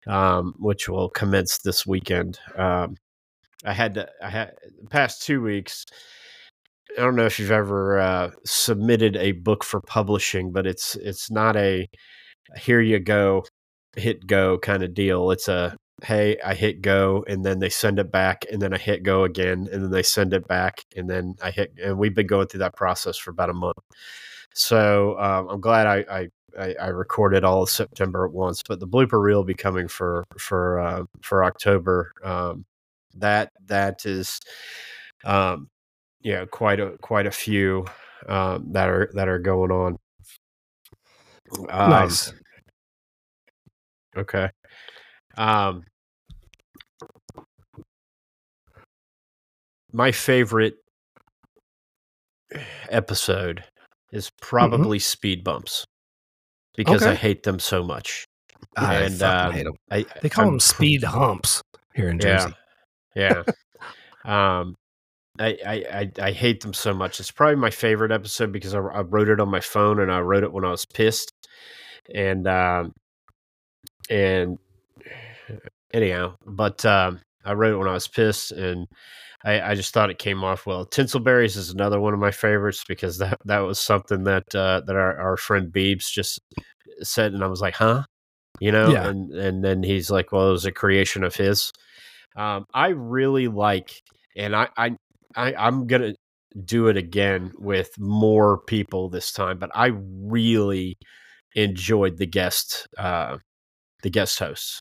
um, 0.08 0.54
which 0.58 0.88
will 0.88 1.08
commence 1.10 1.58
this 1.58 1.86
weekend. 1.86 2.40
Um, 2.56 2.96
I 3.64 3.74
had 3.74 3.94
to, 3.94 4.08
I 4.20 4.30
had 4.30 4.54
the 4.80 4.88
past 4.88 5.22
two 5.22 5.40
weeks. 5.40 5.84
I 6.98 7.02
don't 7.02 7.14
know 7.14 7.26
if 7.26 7.38
you've 7.38 7.52
ever 7.52 8.00
uh, 8.00 8.30
submitted 8.44 9.16
a 9.16 9.32
book 9.32 9.62
for 9.64 9.80
publishing, 9.80 10.50
but 10.50 10.66
it's 10.66 10.96
it's 10.96 11.30
not 11.30 11.56
a 11.56 11.86
here 12.56 12.80
you 12.80 12.98
go, 12.98 13.44
hit 13.96 14.26
go 14.26 14.58
kind 14.58 14.82
of 14.82 14.94
deal. 14.94 15.30
It's 15.30 15.48
a 15.48 15.76
hey, 16.02 16.38
I 16.44 16.54
hit 16.54 16.82
go, 16.82 17.24
and 17.28 17.44
then 17.44 17.58
they 17.60 17.68
send 17.68 17.98
it 17.98 18.10
back, 18.10 18.44
and 18.50 18.60
then 18.60 18.74
I 18.74 18.78
hit 18.78 19.02
go 19.02 19.24
again, 19.24 19.68
and 19.72 19.82
then 19.82 19.90
they 19.90 20.02
send 20.02 20.34
it 20.34 20.46
back, 20.48 20.84
and 20.96 21.08
then 21.08 21.36
I 21.42 21.50
hit, 21.50 21.72
and 21.82 21.98
we've 21.98 22.14
been 22.14 22.26
going 22.26 22.48
through 22.48 22.60
that 22.60 22.76
process 22.76 23.16
for 23.16 23.30
about 23.30 23.50
a 23.50 23.54
month. 23.54 23.78
So 24.54 25.18
um, 25.18 25.48
I'm 25.48 25.60
glad 25.60 25.86
I, 25.86 26.04
I 26.10 26.28
I 26.58 26.74
I 26.80 26.86
recorded 26.88 27.44
all 27.44 27.62
of 27.62 27.70
September 27.70 28.26
at 28.26 28.32
once, 28.32 28.62
but 28.66 28.80
the 28.80 28.86
blooper 28.88 29.22
reel 29.22 29.38
will 29.38 29.44
be 29.44 29.54
coming 29.54 29.88
for 29.88 30.24
for 30.38 30.80
uh, 30.80 31.04
for 31.22 31.44
October. 31.44 32.12
Um, 32.22 32.64
that 33.14 33.52
that 33.66 34.04
is, 34.06 34.40
um, 35.24 35.68
yeah, 36.22 36.44
quite 36.46 36.80
a 36.80 36.98
quite 37.00 37.26
a 37.26 37.30
few 37.30 37.86
um, 38.28 38.72
that 38.72 38.88
are 38.88 39.10
that 39.14 39.28
are 39.28 39.38
going 39.38 39.70
on. 39.70 39.96
Um, 41.68 41.90
nice. 41.90 42.32
Okay. 44.16 44.50
Um 45.36 45.84
my 49.92 50.12
favorite 50.12 50.74
episode 52.90 53.64
is 54.12 54.30
probably 54.40 54.98
speed 54.98 55.44
bumps 55.44 55.84
because 56.76 57.02
I 57.02 57.14
hate 57.14 57.42
them 57.42 57.58
so 57.58 57.82
much. 57.82 58.24
I 58.76 58.94
and, 59.02 59.18
fucking 59.18 59.46
um, 59.46 59.52
hate 59.52 59.64
them. 59.64 59.74
I 59.90 60.06
They 60.20 60.28
call 60.28 60.44
I'm 60.44 60.52
them 60.52 60.60
speed 60.60 61.02
humps 61.04 61.62
here 61.94 62.08
in 62.08 62.18
Yeah. 62.18 62.38
Jersey. 62.38 62.54
Yeah. 63.14 63.42
um, 64.24 64.74
I, 65.38 65.58
I, 65.66 65.72
I, 65.72 66.10
I 66.20 66.32
hate 66.32 66.60
them 66.60 66.74
so 66.74 66.92
much. 66.94 67.18
It's 67.20 67.30
probably 67.30 67.56
my 67.56 67.70
favorite 67.70 68.12
episode 68.12 68.52
because 68.52 68.74
I, 68.74 68.78
I 68.78 69.00
wrote 69.00 69.28
it 69.28 69.40
on 69.40 69.50
my 69.50 69.60
phone 69.60 70.00
and 70.00 70.12
I 70.12 70.20
wrote 70.20 70.44
it 70.44 70.52
when 70.52 70.64
I 70.64 70.70
was 70.70 70.84
pissed. 70.84 71.32
And, 72.14 72.46
um, 72.46 72.92
and 74.10 74.58
anyhow, 75.94 76.36
but, 76.46 76.84
um, 76.84 77.20
I 77.44 77.54
wrote 77.54 77.74
it 77.74 77.78
when 77.78 77.88
I 77.88 77.94
was 77.94 78.08
pissed 78.08 78.52
and 78.52 78.86
I, 79.44 79.60
I 79.60 79.74
just 79.74 79.92
thought 79.92 80.10
it 80.10 80.18
came 80.18 80.44
off 80.44 80.66
well. 80.66 80.86
Tinselberries 80.86 81.56
is 81.56 81.70
another 81.70 82.00
one 82.00 82.14
of 82.14 82.20
my 82.20 82.30
favorites 82.30 82.84
because 82.86 83.18
that, 83.18 83.38
that 83.44 83.60
was 83.60 83.78
something 83.78 84.24
that, 84.24 84.54
uh, 84.54 84.82
that 84.86 84.96
our, 84.96 85.18
our 85.18 85.36
friend 85.36 85.72
Beebs 85.72 86.10
just 86.10 86.40
said. 87.02 87.32
And 87.32 87.42
I 87.42 87.48
was 87.48 87.60
like, 87.60 87.74
huh? 87.74 88.04
You 88.60 88.70
know, 88.70 88.92
Yeah. 88.92 89.08
and, 89.08 89.32
and 89.32 89.64
then 89.64 89.82
he's 89.82 90.10
like, 90.10 90.30
well, 90.30 90.48
it 90.48 90.52
was 90.52 90.66
a 90.66 90.72
creation 90.72 91.24
of 91.24 91.34
his. 91.34 91.72
Um, 92.36 92.66
I 92.72 92.88
really 92.88 93.48
like, 93.48 94.02
and 94.36 94.54
I, 94.54 94.68
I, 94.76 94.96
I, 95.34 95.54
I'm 95.54 95.86
gonna 95.86 96.14
do 96.64 96.88
it 96.88 96.96
again 96.96 97.52
with 97.58 97.90
more 97.98 98.58
people 98.58 99.08
this 99.08 99.32
time. 99.32 99.58
But 99.58 99.70
I 99.74 99.92
really 99.94 100.96
enjoyed 101.54 102.18
the 102.18 102.26
guest, 102.26 102.86
uh, 102.98 103.38
the 104.02 104.10
guest 104.10 104.38
hosts. 104.38 104.80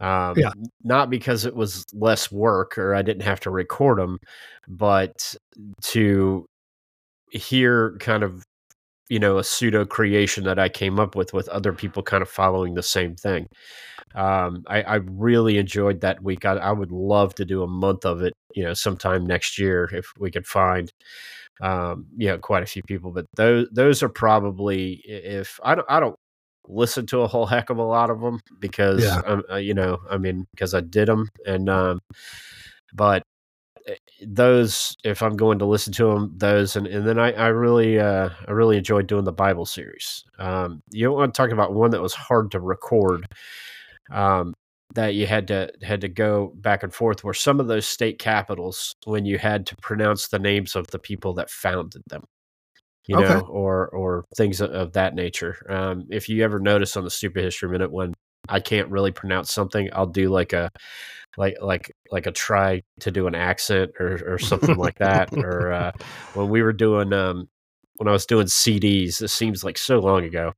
Um, 0.00 0.34
Yeah. 0.36 0.50
Not 0.84 1.10
because 1.10 1.44
it 1.46 1.54
was 1.56 1.84
less 1.92 2.30
work 2.30 2.78
or 2.78 2.94
I 2.94 3.02
didn't 3.02 3.22
have 3.22 3.40
to 3.40 3.50
record 3.50 3.98
them, 3.98 4.18
but 4.68 5.34
to 5.82 6.46
hear 7.30 7.96
kind 8.00 8.22
of 8.22 8.42
you 9.08 9.18
know 9.20 9.38
a 9.38 9.44
pseudo 9.44 9.84
creation 9.86 10.44
that 10.44 10.58
I 10.58 10.68
came 10.68 10.98
up 11.00 11.14
with 11.16 11.32
with 11.32 11.48
other 11.50 11.72
people 11.72 12.02
kind 12.02 12.22
of 12.22 12.28
following 12.30 12.74
the 12.74 12.82
same 12.82 13.14
thing. 13.16 13.46
Um, 14.14 14.64
I, 14.68 14.82
I 14.82 14.94
really 14.96 15.58
enjoyed 15.58 16.00
that 16.02 16.22
week. 16.22 16.44
I, 16.44 16.54
I 16.54 16.72
would 16.72 16.92
love 16.92 17.34
to 17.36 17.44
do 17.44 17.62
a 17.62 17.66
month 17.68 18.04
of 18.06 18.22
it, 18.22 18.32
you 18.54 18.64
know, 18.64 18.74
sometime 18.74 19.26
next 19.26 19.58
year 19.58 19.90
if 19.92 20.06
we 20.18 20.30
could 20.30 20.46
find, 20.46 20.90
um, 21.62 22.06
you 22.16 22.28
know, 22.28 22.38
quite 22.38 22.62
a 22.62 22.66
few 22.66 22.82
people. 22.84 23.12
But 23.12 23.26
those 23.36 23.68
those 23.72 24.02
are 24.02 24.08
probably 24.08 25.02
if 25.06 25.60
I 25.62 25.74
don't 25.76 25.86
I 25.90 26.00
don't 26.00 26.16
listen 26.68 27.06
to 27.06 27.20
a 27.20 27.26
whole 27.26 27.46
heck 27.46 27.70
of 27.70 27.78
a 27.78 27.82
lot 27.82 28.10
of 28.10 28.20
them 28.20 28.40
because 28.60 29.02
Yeah. 29.04 29.20
um, 29.26 29.42
uh, 29.50 29.56
you 29.56 29.74
know 29.74 29.98
I 30.10 30.18
mean 30.18 30.46
because 30.52 30.74
I 30.74 30.80
did 30.80 31.08
them 31.08 31.28
and 31.46 31.68
um, 31.68 32.00
but 32.94 33.22
uh, 33.88 33.94
those 34.26 34.96
if 35.04 35.22
I'm 35.22 35.36
going 35.36 35.58
to 35.60 35.64
listen 35.66 35.92
to 35.94 36.06
them 36.06 36.32
those 36.36 36.76
and, 36.76 36.86
and 36.86 37.06
then 37.06 37.18
I, 37.18 37.32
I 37.32 37.48
really 37.48 37.98
uh, 37.98 38.30
I 38.46 38.50
really 38.50 38.76
enjoyed 38.76 39.06
doing 39.06 39.24
the 39.24 39.32
Bible 39.32 39.66
series. 39.66 40.24
Um, 40.38 40.82
you 40.90 41.10
want 41.12 41.32
to 41.34 41.36
talk 41.36 41.50
about 41.50 41.74
one 41.74 41.90
that 41.92 42.02
was 42.02 42.14
hard 42.14 42.50
to 42.52 42.60
record 42.60 43.26
um, 44.10 44.54
that 44.94 45.14
you 45.14 45.26
had 45.26 45.48
to 45.48 45.70
had 45.82 46.00
to 46.00 46.08
go 46.08 46.52
back 46.56 46.82
and 46.82 46.94
forth 46.94 47.24
were 47.24 47.34
some 47.34 47.60
of 47.60 47.66
those 47.66 47.86
state 47.86 48.18
capitals 48.18 48.94
when 49.04 49.24
you 49.24 49.38
had 49.38 49.66
to 49.66 49.76
pronounce 49.82 50.28
the 50.28 50.38
names 50.38 50.76
of 50.76 50.86
the 50.88 50.98
people 50.98 51.34
that 51.34 51.50
founded 51.50 52.02
them 52.08 52.24
you 53.06 53.16
Okay. 53.16 53.26
know 53.26 53.40
or 53.40 53.88
or 53.88 54.24
things 54.36 54.60
of- 54.60 54.92
that 54.92 55.14
nature 55.14 55.64
um, 55.68 56.06
if 56.10 56.28
you 56.28 56.42
ever 56.44 56.58
notice 56.58 56.96
on 56.96 57.04
the 57.04 57.10
stupid 57.10 57.44
history 57.44 57.68
minute 57.68 57.90
when 57.92 58.14
i 58.48 58.60
can't 58.60 58.88
really 58.90 59.10
pronounce 59.12 59.52
something 59.52 59.88
i'll 59.92 60.06
do 60.06 60.28
like 60.28 60.52
a 60.52 60.70
like 61.36 61.56
like 61.60 61.92
like 62.10 62.26
a 62.26 62.32
try 62.32 62.82
to 63.00 63.10
do 63.10 63.26
an 63.26 63.34
accent 63.34 63.90
or 64.00 64.34
or 64.34 64.38
something 64.38 64.76
like 64.76 64.98
that 64.98 65.30
or 65.42 65.72
uh, 65.72 65.92
when 66.32 66.48
we 66.48 66.62
were 66.62 66.72
doing 66.72 67.12
um 67.12 67.48
when 67.96 68.08
i 68.08 68.12
was 68.12 68.26
doing 68.26 68.46
cds 68.46 69.18
this 69.18 69.32
seems 69.32 69.64
like 69.64 69.78
so 69.78 69.98
long 69.98 70.24
ago 70.24 70.52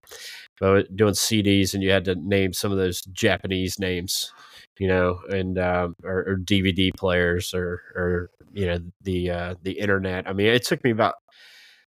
but 0.61 0.95
doing 0.97 1.15
CDs 1.15 1.75
and 1.75 1.83
you 1.83 1.91
had 1.91 2.05
to 2.07 2.17
name 2.17 2.53
some 2.53 2.73
of 2.73 2.79
those 2.79 3.03
Japanese 3.03 3.79
names. 3.79 4.33
you 4.79 4.89
know, 4.89 5.21
and 5.29 5.59
um, 5.59 5.97
or, 6.05 6.25
or 6.29 6.37
DVD 6.37 6.91
players 6.97 7.53
or 7.53 7.83
or 7.97 8.31
you 8.53 8.67
know 8.67 8.79
the 9.03 9.31
uh, 9.31 9.55
the 9.63 9.73
internet. 9.73 10.29
I 10.29 10.33
mean, 10.33 10.47
it 10.49 10.65
took 10.65 10.83
me 10.85 10.91
about 10.91 11.15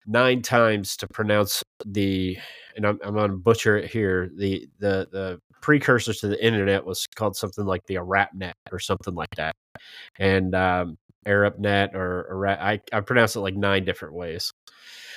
nine 0.05 0.41
times 0.41 0.95
to 0.97 1.07
pronounce 1.07 1.63
the, 1.85 2.37
and 2.75 2.85
I'm 2.85 2.99
I'm 3.03 3.15
to 3.15 3.29
butcher 3.29 3.77
it 3.77 3.91
here. 3.91 4.29
The 4.35 4.67
the 4.79 5.07
the 5.11 5.39
precursor 5.61 6.13
to 6.13 6.27
the 6.27 6.43
internet 6.43 6.85
was 6.85 7.07
called 7.15 7.35
something 7.35 7.65
like 7.65 7.85
the 7.87 7.95
ArapNet 7.95 8.53
or 8.71 8.79
something 8.79 9.13
like 9.13 9.35
that, 9.37 9.55
and 10.19 10.55
um, 10.55 10.97
ArabNet 11.27 11.93
or 11.93 12.27
Ara- 12.31 12.63
I 12.63 12.81
I 12.93 13.01
pronounce 13.01 13.35
it 13.35 13.41
like 13.41 13.55
nine 13.55 13.85
different 13.85 14.15
ways. 14.15 14.51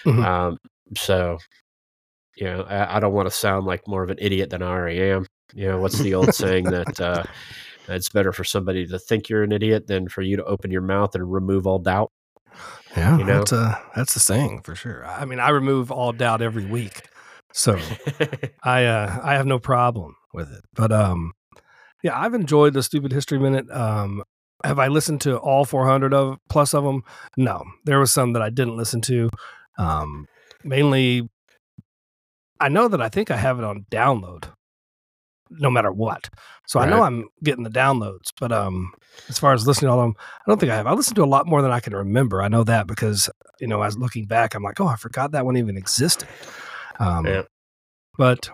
Mhm. 0.05 0.25
Um, 0.25 0.59
so 0.97 1.39
you 2.37 2.47
know, 2.47 2.63
I, 2.63 2.97
I 2.97 3.01
don't 3.01 3.13
want 3.13 3.29
to 3.29 3.35
sound 3.35 3.67
like 3.67 3.87
more 3.87 4.03
of 4.03 4.11
an 4.11 4.19
idiot 4.21 4.51
than 4.51 4.63
I 4.63 4.69
already 4.69 5.01
am. 5.03 5.27
You 5.55 5.69
know, 5.69 5.81
what's 5.81 5.99
the 5.99 6.15
old 6.15 6.35
saying 6.35 6.65
that 6.65 7.01
uh, 7.01 7.23
it's 7.89 8.09
better 8.09 8.33
for 8.33 8.45
somebody 8.45 8.87
to 8.87 8.99
think 8.99 9.29
you're 9.29 9.45
an 9.45 9.53
idiot 9.53 9.87
than 9.87 10.09
for 10.09 10.23
you 10.23 10.37
to 10.37 10.45
open 10.45 10.71
your 10.71 10.83
mouth 10.83 11.15
and 11.15 11.33
remove 11.33 11.67
all 11.67 11.79
doubt. 11.79 12.11
Yeah, 12.97 13.19
You 13.19 13.25
know? 13.25 13.39
that's 13.39 13.53
uh 13.53 13.75
that's 13.97 14.15
the 14.15 14.21
saying 14.21 14.63
for 14.63 14.75
sure. 14.75 15.05
I 15.07 15.25
mean, 15.25 15.41
I 15.41 15.51
remove 15.51 15.91
all 15.91 16.13
doubt 16.13 16.43
every 16.43 16.65
week, 16.65 17.03
so 17.53 17.79
I 18.63 18.85
uh 18.85 19.21
I 19.23 19.35
have 19.35 19.47
no 19.47 19.59
problem 19.59 20.17
with 20.33 20.53
it. 20.53 20.65
But 20.75 20.93
um, 20.93 21.33
yeah, 22.03 22.19
I've 22.19 22.35
enjoyed 22.35 22.75
the 22.75 22.83
stupid 22.83 23.13
history 23.13 23.39
minute. 23.39 23.71
Um, 23.71 24.23
have 24.63 24.79
I 24.79 24.89
listened 24.89 25.21
to 25.23 25.37
all 25.39 25.65
400 25.65 26.15
of 26.15 26.39
plus 26.49 26.73
of 26.75 26.85
them? 26.85 27.03
No, 27.37 27.65
there 27.85 27.99
was 27.99 28.13
some 28.13 28.33
that 28.33 28.43
I 28.43 28.51
didn't 28.51 28.77
listen 28.77 29.01
to. 29.03 29.31
Um, 29.79 30.27
mainly, 30.63 31.29
I 32.61 32.69
know 32.69 32.89
that 32.89 33.03
I 33.03 33.09
think 33.09 33.31
I 33.31 33.37
have 33.37 33.59
it 33.59 33.65
on 33.65 33.87
download, 33.91 34.45
no 35.51 35.71
matter 35.71 35.93
what. 35.93 36.31
So 36.67 36.81
I 36.81 36.87
know 36.89 37.03
I'm 37.03 37.27
getting 37.43 37.65
the 37.65 37.71
downloads, 37.71 38.29
but 38.41 38.51
um, 38.53 38.93
as 39.29 39.39
far 39.39 39.53
as 39.53 39.67
listening 39.67 39.89
to 39.89 39.93
all 39.93 40.01
of 40.01 40.07
them, 40.07 40.15
I 40.19 40.51
don't 40.51 40.59
think 40.59 40.73
I 40.73 40.77
have. 40.77 40.87
I 40.87 40.93
listened 40.93 41.17
to 41.17 41.25
a 41.25 41.27
lot 41.27 41.47
more 41.47 41.63
than 41.63 41.71
I 41.71 41.81
can 41.81 41.95
remember. 41.95 42.43
I 42.43 42.49
know 42.49 42.65
that 42.65 42.87
because 42.87 43.29
you 43.61 43.67
know, 43.69 43.83
as 43.83 43.97
looking 43.99 44.27
back, 44.27 44.55
I'm 44.55 44.63
like, 44.63 44.81
oh, 44.81 44.87
I 44.87 44.97
forgot 44.97 45.33
that 45.33 45.45
one 45.45 45.57
even 45.57 45.77
existed. 45.77 46.29
Um, 46.99 47.27
Yeah. 47.27 47.43
But 48.19 48.49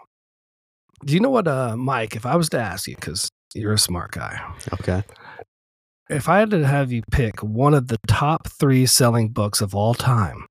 do 1.04 1.14
you 1.14 1.20
know 1.20 1.30
what, 1.30 1.46
uh, 1.48 1.76
Mike? 1.76 2.16
If 2.16 2.26
I 2.26 2.36
was 2.36 2.48
to 2.50 2.58
ask 2.60 2.86
you, 2.86 2.94
because 2.96 3.30
you're 3.54 3.72
a 3.72 3.78
smart 3.78 4.10
guy, 4.12 4.40
Okay. 4.74 5.02
if 6.08 6.28
I 6.28 6.38
had 6.40 6.50
to 6.50 6.66
have 6.66 6.92
you 6.92 7.02
pick 7.10 7.40
one 7.42 7.72
of 7.74 7.88
the 7.88 7.98
top 8.06 8.48
three 8.48 8.84
selling 8.86 9.28
books 9.30 9.60
of 9.60 9.74
all 9.74 9.94
time, 9.94 10.46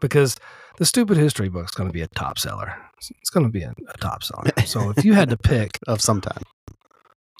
because 0.00 0.36
the 0.78 0.84
stupid 0.86 1.16
history 1.16 1.48
book's 1.48 1.72
going 1.72 1.88
to 1.88 1.92
be 1.92 2.02
a 2.02 2.08
top 2.08 2.38
seller. 2.38 2.74
It's 3.10 3.30
going 3.30 3.44
to 3.46 3.50
be 3.52 3.62
a, 3.62 3.72
a 3.88 3.96
top 3.98 4.22
song. 4.22 4.44
So 4.66 4.90
if 4.96 5.04
you 5.04 5.14
had 5.14 5.30
to 5.30 5.36
pick, 5.36 5.78
Of 5.86 6.00
some 6.00 6.20
time. 6.20 6.42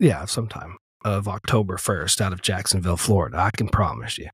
yeah, 0.01 0.25
sometime 0.25 0.77
of 1.05 1.27
October 1.29 1.77
1st 1.77 2.21
out 2.21 2.33
of 2.33 2.43
Jacksonville, 2.43 2.97
Florida, 2.97 3.39
I 3.39 3.51
can 3.57 3.69
promise 3.69 4.19
you. 4.19 4.29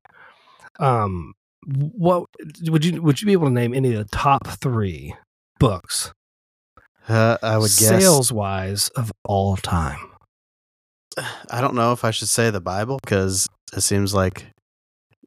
Um, 0.79 1.35
what 1.67 2.25
would 2.69 2.85
you 2.85 3.03
would 3.03 3.21
you 3.21 3.27
be 3.27 3.33
able 3.33 3.47
to 3.49 3.53
name 3.53 3.75
any 3.75 3.93
of 3.93 3.99
the 3.99 4.17
top 4.17 4.47
three 4.47 5.15
books 5.59 6.13
Uh, 7.09 7.37
I 7.43 7.57
would 7.59 7.65
guess. 7.65 7.89
sales 7.89 8.31
wise 8.33 8.89
of 8.91 9.11
all 9.25 9.57
time? 9.57 9.99
I 11.51 11.61
don't 11.61 11.75
know 11.75 11.93
if 11.93 12.05
I 12.05 12.11
should 12.11 12.29
say 12.29 12.51
the 12.51 12.61
Bible 12.61 12.99
because 13.03 13.49
it 13.77 13.81
seems 13.81 14.15
like 14.15 14.47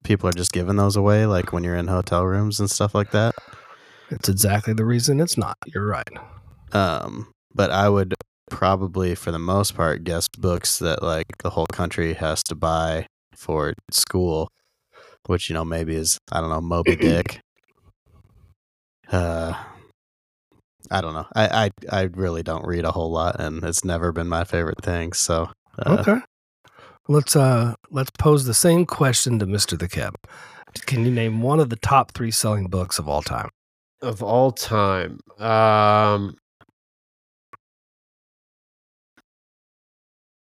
people 0.03 0.29
are 0.29 0.33
just 0.33 0.51
giving 0.51 0.77
those 0.77 0.95
away, 0.95 1.25
like 1.25 1.51
when 1.53 1.63
you're 1.63 1.75
in 1.75 1.87
hotel 1.87 2.25
rooms 2.25 2.59
and 2.59 2.69
stuff 2.71 2.95
like 2.95 3.11
that. 3.11 3.35
It's 4.11 4.29
exactly 4.29 4.73
the 4.73 4.85
reason 4.85 5.19
it's 5.19 5.37
not. 5.37 5.57
You're 5.65 5.87
right. 5.87 6.07
Um, 6.73 7.31
but 7.53 7.71
I 7.71 7.89
would 7.89 8.13
probably, 8.49 9.15
for 9.15 9.31
the 9.31 9.39
most 9.39 9.75
part, 9.75 10.03
guess 10.03 10.27
books 10.27 10.79
that 10.79 11.01
like 11.01 11.25
the 11.41 11.51
whole 11.51 11.67
country 11.67 12.13
has 12.13 12.43
to 12.43 12.55
buy 12.55 13.07
for 13.35 13.73
school, 13.91 14.49
which 15.27 15.49
you 15.49 15.53
know 15.53 15.65
maybe 15.65 15.95
is 15.95 16.17
I 16.31 16.41
don't 16.41 16.49
know 16.49 16.61
Moby 16.61 16.95
Dick. 17.01 17.39
Uh, 19.11 19.53
I 20.89 21.01
don't 21.01 21.13
know. 21.13 21.27
I, 21.35 21.71
I 21.91 22.01
I 22.01 22.01
really 22.13 22.43
don't 22.43 22.65
read 22.65 22.85
a 22.85 22.91
whole 22.91 23.11
lot, 23.11 23.39
and 23.39 23.63
it's 23.63 23.85
never 23.85 24.11
been 24.11 24.27
my 24.27 24.43
favorite 24.43 24.83
thing. 24.83 25.13
So 25.13 25.49
uh, 25.79 25.97
Okay. 25.99 26.19
Let's 27.07 27.35
uh 27.35 27.73
let's 27.89 28.11
pose 28.11 28.45
the 28.45 28.53
same 28.53 28.85
question 28.85 29.39
to 29.39 29.45
Mr. 29.45 29.77
the 29.77 29.87
Keb. 29.87 30.13
Can 30.85 31.05
you 31.05 31.11
name 31.11 31.41
one 31.41 31.59
of 31.59 31.69
the 31.69 31.75
top 31.75 32.11
three 32.13 32.31
selling 32.31 32.67
books 32.67 32.99
of 32.99 33.09
all 33.09 33.21
time? 33.21 33.49
Of 34.01 34.21
all 34.23 34.51
time. 34.51 35.19
Um, 35.39 36.37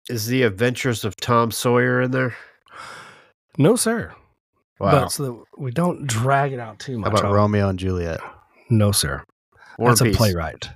is 0.09 0.27
the 0.27 0.43
Adventures 0.43 1.05
of 1.05 1.15
Tom 1.15 1.51
Sawyer 1.51 2.01
in 2.01 2.11
there? 2.11 2.35
No, 3.57 3.75
sir. 3.75 4.13
Wow. 4.79 4.91
But 4.91 5.11
so 5.11 5.23
that 5.23 5.61
we 5.61 5.71
don't 5.71 6.07
drag 6.07 6.51
it 6.53 6.59
out 6.59 6.79
too 6.79 6.97
much. 6.99 7.11
how 7.11 7.17
about 7.17 7.25
I'll- 7.25 7.33
Romeo 7.33 7.69
and 7.69 7.79
Juliet? 7.79 8.19
No, 8.69 8.91
sir. 8.91 9.23
War 9.77 9.89
That's 9.89 10.01
and 10.01 10.07
a 10.07 10.11
Peace. 10.11 10.17
playwright. 10.17 10.69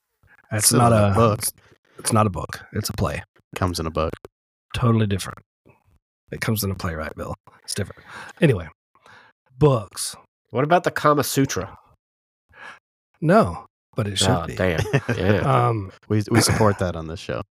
That's 0.50 0.72
not 0.72 0.92
a 0.92 1.10
a 1.12 1.14
book. 1.14 1.40
It's 1.98 2.12
not 2.12 2.26
a 2.26 2.30
book. 2.30 2.60
It's 2.72 2.88
a 2.88 2.92
play. 2.92 3.22
Comes 3.56 3.78
in 3.80 3.86
a 3.86 3.90
book. 3.90 4.12
Totally 4.74 5.06
different. 5.06 5.38
It 6.32 6.40
comes 6.40 6.64
in 6.64 6.70
a 6.70 6.74
playwright, 6.74 7.14
Bill. 7.16 7.34
It's 7.62 7.74
different. 7.74 8.02
Anyway, 8.40 8.68
books. 9.58 10.16
What 10.50 10.64
about 10.64 10.84
the 10.84 10.90
Kama 10.90 11.24
Sutra? 11.24 11.76
No, 13.20 13.66
but 13.96 14.06
it 14.08 14.18
should 14.18 14.28
Oh, 14.30 14.46
be. 14.46 14.54
damn. 14.56 14.80
Yeah. 15.16 15.66
Um, 15.68 15.92
We 16.08 16.22
we 16.30 16.40
support 16.40 16.78
that 16.80 16.96
on 16.96 17.06
this 17.06 17.20
show. 17.28 17.42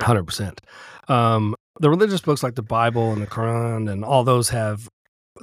Hundred 0.00 0.24
percent. 0.24 0.60
Um, 1.08 1.54
the 1.80 1.88
religious 1.90 2.20
books 2.20 2.42
like 2.42 2.54
the 2.56 2.62
Bible 2.62 3.12
and 3.12 3.22
the 3.22 3.26
Quran 3.26 3.90
and 3.90 4.04
all 4.04 4.24
those 4.24 4.48
have, 4.48 4.88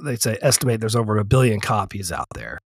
they 0.04 0.16
say, 0.16 0.36
estimate 0.42 0.80
there's 0.80 0.94
over 0.94 1.16
a 1.16 1.24
billion 1.24 1.58
copies 1.60 2.12
out 2.12 2.26
there 2.34 2.58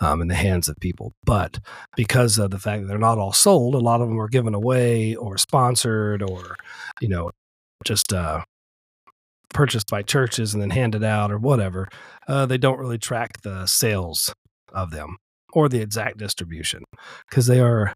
um, 0.00 0.22
in 0.22 0.28
the 0.28 0.34
hands 0.36 0.68
of 0.68 0.76
people. 0.80 1.12
But 1.24 1.58
because 1.96 2.38
of 2.38 2.52
the 2.52 2.58
fact 2.60 2.82
that 2.82 2.88
they're 2.88 2.98
not 2.98 3.18
all 3.18 3.32
sold, 3.32 3.74
a 3.74 3.78
lot 3.78 4.00
of 4.00 4.08
them 4.08 4.20
are 4.20 4.28
given 4.28 4.54
away 4.54 5.16
or 5.16 5.36
sponsored 5.36 6.22
or, 6.22 6.54
you 7.00 7.08
know, 7.08 7.32
just 7.84 8.12
uh, 8.12 8.42
purchased 9.52 9.88
by 9.90 10.02
churches 10.02 10.54
and 10.54 10.62
then 10.62 10.70
handed 10.70 11.02
out 11.02 11.32
or 11.32 11.38
whatever. 11.38 11.88
Uh, 12.28 12.46
they 12.46 12.58
don't 12.58 12.78
really 12.78 12.98
track 12.98 13.42
the 13.42 13.66
sales 13.66 14.32
of 14.72 14.90
them 14.92 15.16
or 15.58 15.68
the 15.68 15.80
exact 15.80 16.18
distribution 16.18 16.84
because 17.28 17.48
they 17.48 17.58
are 17.58 17.92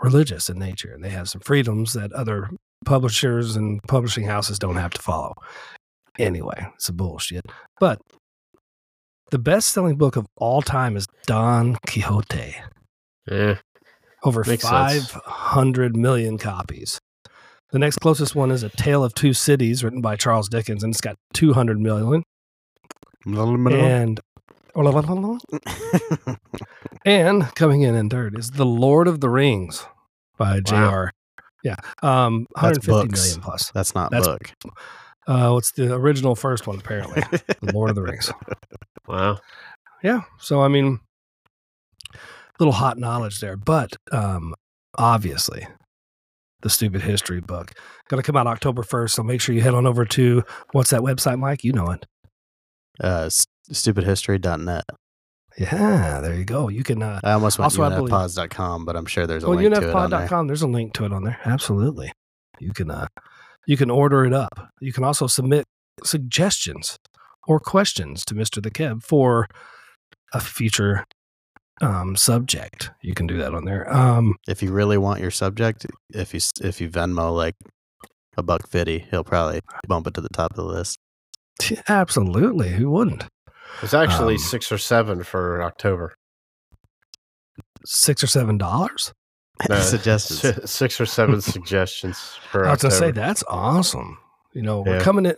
religious 0.00 0.48
in 0.48 0.58
nature 0.58 0.90
and 0.90 1.04
they 1.04 1.10
have 1.10 1.28
some 1.28 1.42
freedoms 1.42 1.92
that 1.92 2.10
other 2.14 2.48
publishers 2.86 3.56
and 3.56 3.82
publishing 3.82 4.24
houses 4.24 4.58
don't 4.58 4.76
have 4.76 4.92
to 4.92 5.02
follow. 5.02 5.34
Anyway, 6.18 6.66
it's 6.76 6.88
a 6.88 6.94
bullshit. 6.94 7.44
But 7.78 8.00
the 9.30 9.38
best 9.38 9.68
selling 9.68 9.96
book 9.96 10.16
of 10.16 10.26
all 10.38 10.62
time 10.62 10.96
is 10.96 11.06
Don 11.26 11.76
Quixote. 11.86 12.56
yeah. 13.30 13.56
Over 14.24 14.42
Makes 14.46 14.66
sense. 14.66 15.10
500 15.10 15.94
million 15.94 16.38
copies. 16.38 16.98
The 17.70 17.78
next 17.78 17.98
closest 17.98 18.34
one 18.34 18.50
is 18.50 18.62
A 18.62 18.70
Tale 18.70 19.04
of 19.04 19.14
Two 19.14 19.34
Cities, 19.34 19.84
written 19.84 20.00
by 20.00 20.16
Charles 20.16 20.48
Dickens, 20.48 20.82
and 20.82 20.92
it's 20.92 21.02
got 21.02 21.16
200 21.34 21.78
million. 21.78 22.22
And 23.78 24.18
and 27.04 27.54
coming 27.54 27.82
in 27.82 27.94
in 27.94 28.08
third 28.08 28.38
is 28.38 28.50
The 28.50 28.64
Lord 28.66 29.08
of 29.08 29.20
the 29.20 29.28
Rings 29.28 29.84
by 30.36 30.60
J.R. 30.60 31.12
Yeah, 31.64 31.76
um, 32.02 32.46
That's 32.54 32.86
150 32.86 32.90
books. 33.08 33.20
million 33.20 33.40
plus. 33.42 33.70
That's 33.72 33.94
not 33.94 34.10
That's- 34.10 34.26
book. 34.26 34.52
Uh, 35.26 35.50
what's 35.50 35.72
the 35.72 35.92
original 35.94 36.34
first 36.34 36.66
one? 36.66 36.78
Apparently, 36.78 37.20
The 37.60 37.72
Lord 37.74 37.90
of 37.90 37.96
the 37.96 38.02
Rings. 38.02 38.32
Wow. 39.06 39.38
Yeah. 40.02 40.22
So 40.38 40.62
I 40.62 40.68
mean, 40.68 41.00
little 42.58 42.72
hot 42.72 42.96
knowledge 42.98 43.40
there, 43.40 43.56
but 43.56 43.90
um, 44.10 44.54
obviously, 44.96 45.66
the 46.62 46.70
stupid 46.70 47.02
history 47.02 47.40
book 47.40 47.72
going 48.08 48.22
to 48.22 48.26
come 48.26 48.36
out 48.36 48.46
October 48.46 48.82
first. 48.82 49.14
So 49.16 49.22
make 49.22 49.40
sure 49.42 49.54
you 49.54 49.60
head 49.60 49.74
on 49.74 49.86
over 49.86 50.06
to 50.06 50.44
what's 50.72 50.90
that 50.90 51.02
website, 51.02 51.38
Mike? 51.38 51.62
You 51.62 51.72
know 51.72 51.90
it. 51.90 52.06
uh, 53.02 53.24
s- 53.26 53.46
stupidhistory.net. 53.70 54.84
Yeah, 55.58 56.20
there 56.20 56.34
you 56.34 56.44
go. 56.44 56.68
You 56.68 56.84
can. 56.84 57.02
Uh, 57.02 57.20
I 57.24 57.32
almost 57.32 57.58
went 57.58 57.64
Also, 57.66 57.82
I 57.82 57.88
believe- 57.96 58.84
but 58.86 58.96
I'm 58.96 59.06
sure 59.06 59.26
there's 59.26 59.42
a 59.42 59.48
well, 59.48 59.58
link 59.58 59.74
to 59.74 59.88
it 59.88 59.94
on 59.94 60.10
there. 60.10 60.44
There's 60.46 60.62
a 60.62 60.68
link 60.68 60.92
to 60.94 61.04
it 61.04 61.12
on 61.12 61.24
there. 61.24 61.38
Absolutely. 61.44 62.12
You 62.60 62.72
can. 62.72 62.90
Uh, 62.90 63.06
you 63.66 63.76
can 63.76 63.90
order 63.90 64.24
it 64.24 64.32
up. 64.32 64.70
You 64.80 64.92
can 64.92 65.04
also 65.04 65.26
submit 65.26 65.64
suggestions 66.04 66.96
or 67.46 67.58
questions 67.58 68.24
to 68.26 68.34
Mister 68.34 68.60
the 68.60 68.70
Keb 68.70 69.02
for 69.02 69.48
a 70.32 70.40
future 70.40 71.04
um, 71.80 72.16
subject. 72.16 72.90
You 73.02 73.14
can 73.14 73.26
do 73.26 73.36
that 73.38 73.54
on 73.54 73.64
there. 73.64 73.92
Um, 73.92 74.36
If 74.46 74.62
you 74.62 74.72
really 74.72 74.98
want 74.98 75.20
your 75.20 75.30
subject, 75.30 75.86
if 76.14 76.34
you 76.34 76.40
if 76.62 76.80
you 76.80 76.88
Venmo 76.88 77.34
like 77.34 77.56
a 78.36 78.42
buck 78.42 78.68
fifty, 78.68 79.06
he'll 79.10 79.24
probably 79.24 79.60
bump 79.88 80.06
it 80.06 80.14
to 80.14 80.20
the 80.20 80.28
top 80.28 80.52
of 80.52 80.56
the 80.56 80.64
list. 80.64 80.98
Absolutely. 81.88 82.70
Who 82.70 82.90
wouldn't? 82.90 83.24
It's 83.82 83.94
actually 83.94 84.34
Um, 84.34 84.38
six 84.40 84.70
or 84.72 84.78
seven 84.78 85.22
for 85.22 85.62
October. 85.62 86.14
Six 87.84 88.22
or 88.22 88.26
seven 88.26 88.58
dollars? 88.58 89.12
Uh, 89.68 89.80
Suggestions. 89.80 90.70
six 90.70 91.00
or 91.00 91.06
seven 91.06 91.40
suggestions 91.54 92.16
for 92.48 92.64
I 92.68 92.70
was 92.70 92.82
gonna 92.82 92.94
say 92.94 93.10
that's 93.10 93.42
awesome. 93.48 94.16
You 94.54 94.62
know, 94.62 94.82
we're 94.82 94.98
Yeah. 94.98 95.02
coming 95.02 95.26
in. 95.26 95.34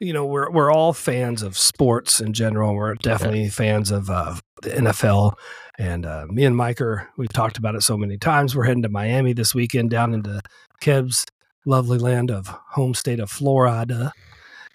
You 0.00 0.12
know, 0.12 0.24
we're 0.26 0.48
we're 0.48 0.70
all 0.72 0.92
fans 0.92 1.42
of 1.42 1.58
sports 1.58 2.20
in 2.20 2.32
general. 2.34 2.76
We're 2.76 2.94
definitely 2.94 3.48
fans 3.48 3.90
of 3.90 4.08
uh, 4.10 4.36
the 4.62 4.70
NFL. 4.70 5.32
And 5.76 6.06
uh, 6.06 6.26
me 6.28 6.44
and 6.44 6.56
Mike 6.56 6.80
are. 6.80 7.08
We've 7.16 7.32
talked 7.32 7.58
about 7.58 7.74
it 7.74 7.82
so 7.82 7.96
many 7.96 8.16
times. 8.16 8.54
We're 8.54 8.62
heading 8.64 8.84
to 8.84 8.88
Miami 8.88 9.32
this 9.32 9.56
weekend, 9.56 9.90
down 9.90 10.14
into 10.14 10.40
Keb's 10.80 11.26
lovely 11.66 11.98
land 11.98 12.30
of 12.30 12.46
home 12.46 12.94
state 12.94 13.18
of 13.18 13.28
Florida, 13.28 14.12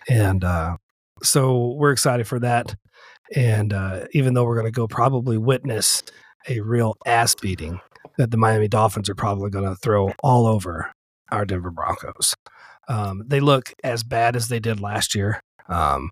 and 0.09 0.43
uh, 0.43 0.75
so 1.23 1.73
we're 1.77 1.91
excited 1.93 2.27
for 2.27 2.39
that. 2.39 2.75
And 3.35 3.73
uh, 3.73 4.05
even 4.11 4.33
though 4.33 4.43
we're 4.43 4.55
going 4.55 4.65
to 4.65 4.71
go 4.71 4.87
probably 4.87 5.37
witness 5.37 6.03
a 6.47 6.61
real 6.61 6.95
ass 7.05 7.35
beating 7.35 7.79
that 8.17 8.31
the 8.31 8.37
Miami 8.37 8.67
Dolphins 8.67 9.09
are 9.09 9.15
probably 9.15 9.49
going 9.49 9.65
to 9.65 9.75
throw 9.75 10.13
all 10.23 10.45
over 10.45 10.91
our 11.31 11.45
Denver 11.45 11.71
Broncos. 11.71 12.35
Um, 12.87 13.23
they 13.27 13.39
look 13.39 13.73
as 13.83 14.03
bad 14.03 14.35
as 14.35 14.47
they 14.47 14.59
did 14.59 14.79
last 14.79 15.13
year. 15.13 15.41
Um, 15.67 16.09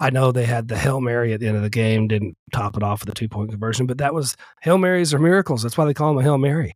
I 0.00 0.10
know 0.10 0.32
they 0.32 0.46
had 0.46 0.66
the 0.66 0.76
Hail 0.76 1.00
Mary 1.00 1.32
at 1.32 1.38
the 1.38 1.46
end 1.46 1.56
of 1.56 1.62
the 1.62 1.70
game, 1.70 2.08
didn't 2.08 2.36
top 2.52 2.76
it 2.76 2.82
off 2.82 3.00
with 3.00 3.10
a 3.10 3.14
two 3.14 3.28
point 3.28 3.50
conversion, 3.50 3.86
but 3.86 3.98
that 3.98 4.12
was 4.12 4.36
Hail 4.62 4.78
Marys 4.78 5.14
are 5.14 5.18
miracles. 5.18 5.62
That's 5.62 5.78
why 5.78 5.84
they 5.84 5.94
call 5.94 6.08
them 6.08 6.18
a 6.18 6.22
Hail 6.22 6.38
Mary. 6.38 6.74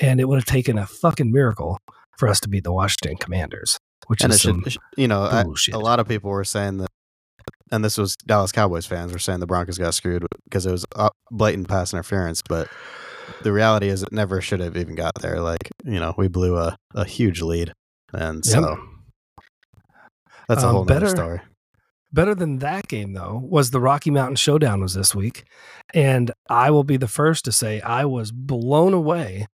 And 0.00 0.20
it 0.20 0.24
would 0.26 0.38
have 0.38 0.46
taken 0.46 0.78
a 0.78 0.86
fucking 0.86 1.30
miracle 1.30 1.78
for 2.16 2.28
us 2.28 2.40
to 2.40 2.48
beat 2.48 2.64
the 2.64 2.72
Washington 2.72 3.18
Commanders, 3.18 3.78
which 4.06 4.22
and 4.22 4.32
is 4.32 4.40
some 4.40 4.64
should, 4.66 4.80
you 4.96 5.06
know, 5.06 5.22
I, 5.22 5.44
a 5.72 5.78
lot 5.78 6.00
of 6.00 6.08
people 6.08 6.30
were 6.30 6.44
saying 6.44 6.78
that, 6.78 6.88
and 7.72 7.84
this 7.84 7.98
was 7.98 8.14
Dallas 8.26 8.52
Cowboys 8.52 8.86
fans 8.86 9.12
were 9.12 9.18
saying 9.18 9.40
the 9.40 9.46
Broncos 9.46 9.78
got 9.78 9.94
screwed 9.94 10.24
because 10.44 10.66
it 10.66 10.70
was 10.70 10.84
blatant 11.32 11.68
pass 11.68 11.92
interference. 11.92 12.40
But 12.42 12.68
the 13.42 13.52
reality 13.52 13.88
is, 13.88 14.02
it 14.04 14.12
never 14.12 14.40
should 14.40 14.60
have 14.60 14.76
even 14.76 14.94
got 14.94 15.14
there. 15.20 15.40
Like, 15.40 15.70
you 15.84 15.98
know, 15.98 16.14
we 16.16 16.28
blew 16.28 16.56
a, 16.56 16.76
a 16.94 17.04
huge 17.04 17.40
lead, 17.42 17.72
and 18.12 18.42
Yep. 18.46 18.54
so 18.54 18.78
that's 20.48 20.62
a 20.62 20.66
Um, 20.68 20.74
whole 20.74 20.84
better- 20.84 21.08
story. 21.08 21.40
Better 22.14 22.34
than 22.34 22.58
that 22.58 22.88
game, 22.88 23.14
though, 23.14 23.40
was 23.42 23.70
the 23.70 23.80
Rocky 23.80 24.10
Mountain 24.10 24.36
Showdown 24.36 24.82
was 24.82 24.92
this 24.92 25.14
week. 25.14 25.44
And 25.94 26.30
I 26.46 26.70
will 26.70 26.84
be 26.84 26.98
the 26.98 27.08
first 27.08 27.42
to 27.46 27.52
say 27.52 27.80
I 27.80 28.04
was 28.04 28.30
blown 28.32 28.92
away, 28.92 29.46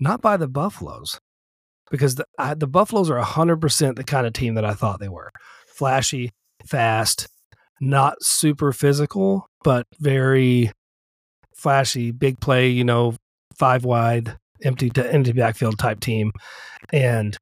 not 0.00 0.22
by 0.22 0.38
the 0.38 0.48
Buffaloes, 0.48 1.20
because 1.90 2.14
the, 2.14 2.24
I, 2.38 2.54
the 2.54 2.66
Buffaloes 2.66 3.10
are 3.10 3.22
100% 3.22 3.96
the 3.96 4.04
kind 4.04 4.26
of 4.26 4.32
team 4.32 4.54
that 4.54 4.64
I 4.64 4.72
thought 4.72 5.00
they 5.00 5.10
were 5.10 5.30
flashy, 5.76 6.30
fast, 6.66 7.28
not 7.80 8.22
super 8.22 8.72
physical, 8.72 9.46
but 9.64 9.86
very 10.00 10.72
flashy, 11.54 12.10
big 12.10 12.40
play, 12.40 12.68
you 12.68 12.84
know, 12.84 13.14
five 13.56 13.84
wide, 13.84 14.36
empty 14.62 14.90
to 14.90 15.12
empty 15.12 15.32
backfield 15.32 15.78
type 15.78 16.00
team. 16.00 16.32
And 16.92 17.36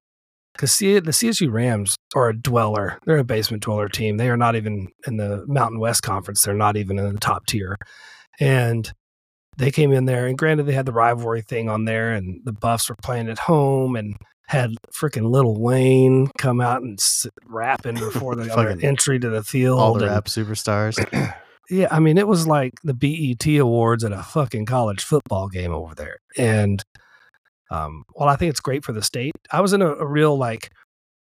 because 0.57 0.79
the 0.79 1.01
CSU 1.01 1.53
Rams 1.53 1.97
are 2.15 2.31
a 2.31 2.37
dweller. 2.37 2.99
They're 3.05 3.19
a 3.19 3.25
basement 3.25 3.63
dweller 3.63 3.89
team. 3.89 4.17
They 4.17 4.31
are 4.31 4.39
not 4.39 4.57
even 4.57 4.89
in 5.07 5.19
the 5.19 5.45
Mountain 5.47 5.81
West 5.81 6.03
Conference. 6.03 6.43
They're 6.43 6.55
not 6.55 6.77
even 6.79 6.99
in 6.99 7.13
the 7.13 7.21
top 7.21 7.45
tier. 7.47 7.77
And 8.41 8.91
they 9.59 9.71
came 9.71 9.93
in 9.93 10.05
there, 10.05 10.27
and 10.27 10.37
granted, 10.37 10.65
they 10.65 10.73
had 10.73 10.87
the 10.87 10.93
rivalry 10.93 11.43
thing 11.43 11.69
on 11.69 11.85
there, 11.85 12.13
and 12.13 12.41
the 12.45 12.53
Buffs 12.53 12.89
were 12.89 12.97
playing 13.03 13.29
at 13.29 13.39
home 13.39 13.97
and 13.97 14.17
had 14.47 14.75
freaking 14.93 15.31
Lil 15.31 15.57
Wayne 15.57 16.29
come 16.39 16.61
out 16.61 16.83
and 16.83 17.01
rapping 17.47 17.95
before 17.99 18.37
the 18.37 18.79
entry 18.83 19.19
to 19.19 19.29
the 19.29 19.43
field. 19.43 19.81
All 19.81 19.95
the 19.95 20.05
and- 20.05 20.15
rap 20.15 20.27
superstars. 20.27 21.35
yeah, 21.71 21.89
I 21.91 22.01
mean, 22.01 22.19
it 22.19 22.29
was 22.29 22.47
like 22.47 22.75
the 22.83 22.95
BET 22.95 23.47
awards 23.59 24.05
at 24.05 24.13
a 24.13 24.23
fucking 24.23 24.67
college 24.67 25.03
football 25.03 25.49
game 25.49 25.73
over 25.73 25.95
there. 25.95 26.19
And 26.37 26.83
um, 27.71 28.05
while 28.13 28.29
I 28.29 28.37
think 28.37 28.51
it's 28.51 28.61
great 28.61 28.85
for 28.85 28.93
the 28.93 29.03
state, 29.03 29.35
I 29.51 29.61
was 29.61 29.73
in 29.73 29.83
a, 29.83 29.93
a 29.95 30.07
real 30.07 30.37
like, 30.37 30.71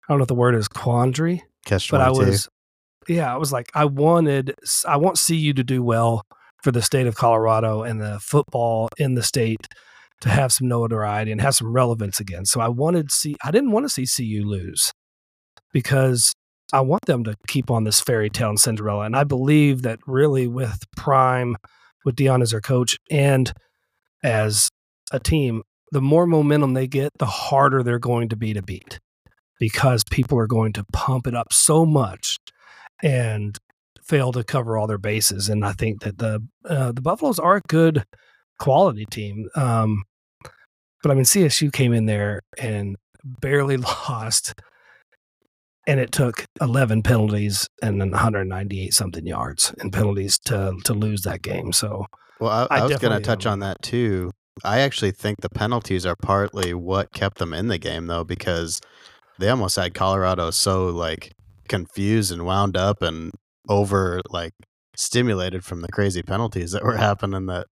I 0.09 0.13
don't 0.13 0.19
know 0.19 0.25
if 0.25 0.29
the 0.29 0.35
word 0.35 0.55
is 0.55 0.69
quandary, 0.69 1.43
Catch 1.67 1.91
but 1.91 2.01
I 2.01 2.11
was, 2.11 2.49
yeah, 3.07 3.33
I 3.33 3.37
was 3.37 3.53
like, 3.53 3.71
I 3.75 3.85
wanted, 3.85 4.55
I 4.89 4.97
want 4.97 5.21
CU 5.25 5.53
to 5.53 5.63
do 5.63 5.83
well 5.83 6.25
for 6.63 6.73
the 6.73 6.83
state 6.83 7.07
of 7.07 7.17
Colorado 7.17 7.83
and 7.83 8.01
the 8.01 8.19
football 8.21 8.89
in 8.97 9.15
the 9.15 9.23
state 9.23 9.67
to 10.21 10.29
have 10.29 10.53
some 10.53 10.69
notoriety 10.69 11.33
and 11.33 11.41
have 11.41 11.55
some 11.55 11.73
relevance 11.73 12.21
again. 12.21 12.45
So 12.45 12.61
I 12.61 12.69
wanted 12.69 13.09
to 13.09 13.15
see, 13.15 13.37
I 13.45 13.51
didn't 13.51 13.73
want 13.73 13.89
to 13.89 14.07
see 14.07 14.07
CU 14.07 14.45
lose 14.45 14.93
because 15.73 16.33
I 16.73 16.81
want 16.81 17.07
them 17.07 17.25
to 17.25 17.37
keep 17.49 17.71
on 17.71 17.85
this 17.85 18.01
fairy 18.01 18.31
tale 18.31 18.51
and 18.51 18.61
Cinderella. 18.61 19.05
And 19.05 19.17
I 19.17 19.25
believe 19.25 19.83
that 19.83 19.99
really 20.07 20.47
with 20.47 20.85
Prime, 20.97 21.57
with 22.05 22.17
Deion 22.17 22.43
as 22.43 22.51
their 22.51 22.61
coach 22.61 22.97
and 23.11 23.53
as 24.23 24.69
a 25.11 25.19
team, 25.19 25.63
the 25.93 26.01
more 26.01 26.27
momentum 26.27 26.75
they 26.75 26.87
get, 26.87 27.11
the 27.19 27.27
harder 27.27 27.83
they're 27.83 27.99
going 27.99 28.29
to 28.29 28.37
be 28.37 28.53
to 28.55 28.63
beat 28.63 29.01
because 29.59 30.05
people 30.11 30.39
are 30.39 30.47
going 30.47 30.73
to 30.75 30.85
pump 30.93 31.27
it 31.27 31.35
up 31.35 31.53
so 31.53 31.85
much 31.85 32.37
and 33.03 33.59
fail 34.03 34.33
to 34.33 34.45
cover 34.45 34.79
all 34.79 34.87
their 34.87 34.99
bases. 34.99 35.49
And 35.49 35.65
I 35.65 35.73
think 35.73 36.03
that 36.03 36.19
the 36.19 36.41
uh, 36.69 36.93
the 36.93 37.03
Buffaloes 37.03 37.39
are 37.39 37.57
a 37.57 37.63
good 37.69 38.05
quality 38.59 39.07
team. 39.07 39.49
Um, 39.57 40.05
but 41.03 41.11
I 41.11 41.15
mean, 41.15 41.25
CSU 41.25 41.73
came 41.73 41.93
in 41.93 42.07
there 42.07 42.41
and 42.59 42.97
barely 43.25 43.77
lost, 44.09 44.55
and 45.87 46.01
it 46.01 46.13
took 46.13 46.45
11 46.61 47.03
penalties 47.03 47.67
and 47.83 48.01
then 48.01 48.11
198 48.11 48.93
something 48.93 49.27
yards 49.27 49.75
and 49.79 49.93
penalties 49.93 50.39
to 50.47 50.77
to 50.85 50.95
lose 50.95 51.23
that 51.23 51.43
game. 51.43 51.73
So 51.73 52.07
Well, 52.41 52.51
I, 52.51 52.77
I 52.77 52.81
I 52.81 52.87
was 52.87 52.99
going 52.99 53.19
to 53.19 53.25
touch 53.25 53.47
um, 53.47 53.53
on 53.53 53.59
that 53.61 53.83
too. 53.83 54.31
I 54.65 54.81
actually 54.81 55.13
think 55.13 55.41
the 55.41 55.49
penalties 55.49 56.05
are 56.05 56.17
partly 56.17 56.75
what 56.75 57.13
kept 57.13 57.39
them 57.39 57.55
in 57.55 57.69
the 57.69 57.79
game, 57.79 58.07
though, 58.07 58.25
because 58.25 58.81
they 59.39 59.49
almost 59.49 59.77
had 59.77 59.95
Colorado 59.95 60.51
so 60.51 60.89
like 60.89 61.33
confused 61.69 62.31
and 62.31 62.45
wound 62.45 62.77
up 62.77 63.01
and 63.01 63.33
over 63.69 64.21
like 64.31 64.53
stimulated 64.97 65.65
from 65.65 65.81
the 65.81 65.89
crazy 65.89 66.23
penalties 66.23 66.73
that 66.73 66.85
were 66.85 66.97
happening 67.09 67.47
that 67.47 67.67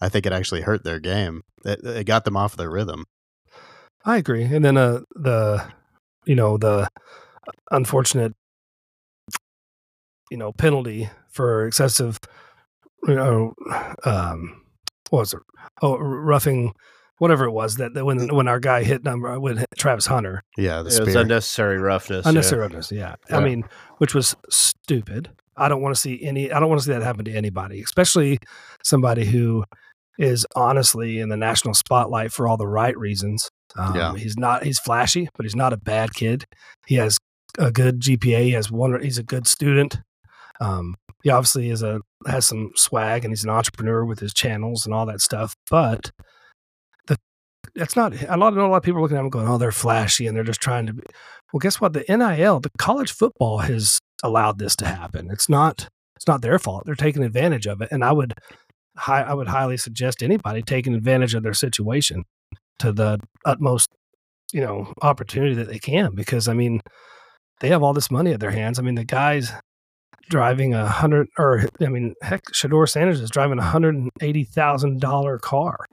I 0.00 0.08
think 0.08 0.26
it 0.26 0.32
actually 0.32 0.62
hurt 0.62 0.84
their 0.84 1.00
game. 1.00 1.42
It, 1.64 1.80
it 1.84 2.04
got 2.06 2.24
them 2.24 2.36
off 2.36 2.56
their 2.56 2.70
rhythm. 2.70 3.04
I 4.04 4.18
agree. 4.18 4.44
And 4.44 4.64
then 4.64 4.76
uh, 4.76 5.00
the, 5.14 5.66
you 6.26 6.34
know, 6.34 6.58
the 6.58 6.88
unfortunate, 7.70 8.34
you 10.30 10.36
know, 10.36 10.52
penalty 10.52 11.08
for 11.30 11.66
excessive, 11.66 12.18
you 13.06 13.14
know, 13.14 13.54
um, 14.04 14.62
what 15.10 15.20
was 15.20 15.34
it? 15.34 15.40
Oh, 15.82 15.96
roughing, 15.98 16.72
whatever 17.18 17.44
it 17.44 17.52
was 17.52 17.76
that, 17.76 17.94
that 17.94 18.04
when 18.04 18.34
when 18.34 18.48
our 18.48 18.60
guy 18.60 18.82
hit 18.82 19.04
number 19.04 19.38
with 19.38 19.64
Travis 19.76 20.06
Hunter, 20.06 20.42
Yeah, 20.56 20.82
the 20.82 20.94
It 20.94 21.04
was 21.04 21.14
unnecessary 21.14 21.78
roughness. 21.78 22.24
yeah. 22.24 22.30
unnecessary 22.30 22.60
roughness. 22.62 22.92
Yeah. 22.92 23.16
I 23.30 23.40
mean, 23.40 23.64
which 23.98 24.14
was 24.14 24.36
stupid. 24.50 25.30
I 25.56 25.68
don't 25.68 25.80
want 25.80 25.94
to 25.94 26.00
see 26.00 26.22
any. 26.22 26.52
I 26.52 26.60
don't 26.60 26.68
want 26.68 26.80
to 26.80 26.84
see 26.84 26.92
that 26.92 27.02
happen 27.02 27.24
to 27.24 27.32
anybody, 27.32 27.80
especially 27.82 28.38
somebody 28.82 29.24
who 29.24 29.64
is 30.18 30.46
honestly 30.56 31.18
in 31.20 31.28
the 31.28 31.36
national 31.36 31.74
spotlight 31.74 32.32
for 32.32 32.48
all 32.48 32.56
the 32.56 32.66
right 32.68 32.96
reasons. 32.96 33.48
Um, 33.76 33.94
Yeah. 33.94 34.14
he's 34.16 34.36
not. 34.36 34.64
He's 34.64 34.78
flashy, 34.78 35.28
but 35.36 35.44
he's 35.44 35.56
not 35.56 35.72
a 35.72 35.76
bad 35.76 36.14
kid. 36.14 36.44
He 36.86 36.94
has 36.96 37.18
a 37.58 37.70
good 37.70 38.00
GPA. 38.00 38.44
He 38.44 38.52
has 38.52 38.70
one. 38.70 39.02
He's 39.02 39.18
a 39.18 39.22
good 39.22 39.46
student. 39.46 39.98
Um, 40.60 40.94
he 41.22 41.30
obviously 41.30 41.70
is 41.70 41.82
a 41.82 42.00
has 42.26 42.46
some 42.46 42.70
swag, 42.76 43.24
and 43.24 43.32
he's 43.32 43.44
an 43.44 43.50
entrepreneur 43.50 44.04
with 44.04 44.20
his 44.20 44.32
channels 44.32 44.86
and 44.86 44.94
all 44.94 45.04
that 45.06 45.20
stuff. 45.20 45.54
But 45.70 46.10
the 47.06 47.18
that's 47.74 47.96
not. 47.96 48.14
A 48.22 48.36
lot. 48.36 48.52
I 48.54 48.56
know 48.56 48.66
a 48.66 48.68
lot 48.68 48.76
of 48.78 48.82
people 48.82 48.98
are 49.00 49.02
looking 49.02 49.16
at 49.18 49.20
him 49.20 49.28
going, 49.30 49.48
"Oh, 49.48 49.58
they're 49.58 49.72
flashy," 49.72 50.26
and 50.26 50.36
they're 50.36 50.44
just 50.44 50.60
trying 50.62 50.86
to. 50.86 50.94
be 50.94 51.02
well, 51.52 51.58
guess 51.60 51.80
what? 51.80 51.92
The 51.92 52.04
NIL, 52.08 52.60
the 52.60 52.70
college 52.78 53.12
football 53.12 53.58
has 53.58 53.98
allowed 54.22 54.58
this 54.58 54.74
to 54.76 54.86
happen. 54.86 55.28
It's 55.30 55.48
not 55.48 55.88
it's 56.16 56.26
not 56.26 56.40
their 56.40 56.58
fault. 56.58 56.84
They're 56.86 56.94
taking 56.94 57.22
advantage 57.22 57.66
of 57.66 57.82
it, 57.82 57.88
and 57.92 58.02
I 58.02 58.12
would 58.12 58.34
hi, 58.96 59.22
I 59.22 59.34
would 59.34 59.48
highly 59.48 59.76
suggest 59.76 60.22
anybody 60.22 60.62
taking 60.62 60.94
advantage 60.94 61.34
of 61.34 61.42
their 61.42 61.54
situation 61.54 62.24
to 62.78 62.92
the 62.92 63.18
utmost, 63.44 63.88
you 64.52 64.60
know, 64.60 64.92
opportunity 65.02 65.54
that 65.54 65.68
they 65.68 65.78
can. 65.78 66.14
Because 66.14 66.48
I 66.48 66.54
mean, 66.54 66.80
they 67.60 67.68
have 67.68 67.82
all 67.82 67.92
this 67.92 68.10
money 68.10 68.32
at 68.32 68.40
their 68.40 68.50
hands. 68.50 68.78
I 68.78 68.82
mean, 68.82 68.94
the 68.94 69.04
guys 69.04 69.52
driving 70.28 70.74
a 70.74 70.86
hundred, 70.86 71.28
or 71.38 71.64
I 71.80 71.86
mean, 71.86 72.14
heck, 72.22 72.42
Shedeur 72.52 72.88
Sanders 72.88 73.20
is 73.20 73.30
driving 73.30 73.58
a 73.58 73.62
hundred 73.62 73.94
and 73.94 74.10
eighty 74.20 74.44
thousand 74.44 75.00
dollar 75.00 75.38
car. 75.38 75.86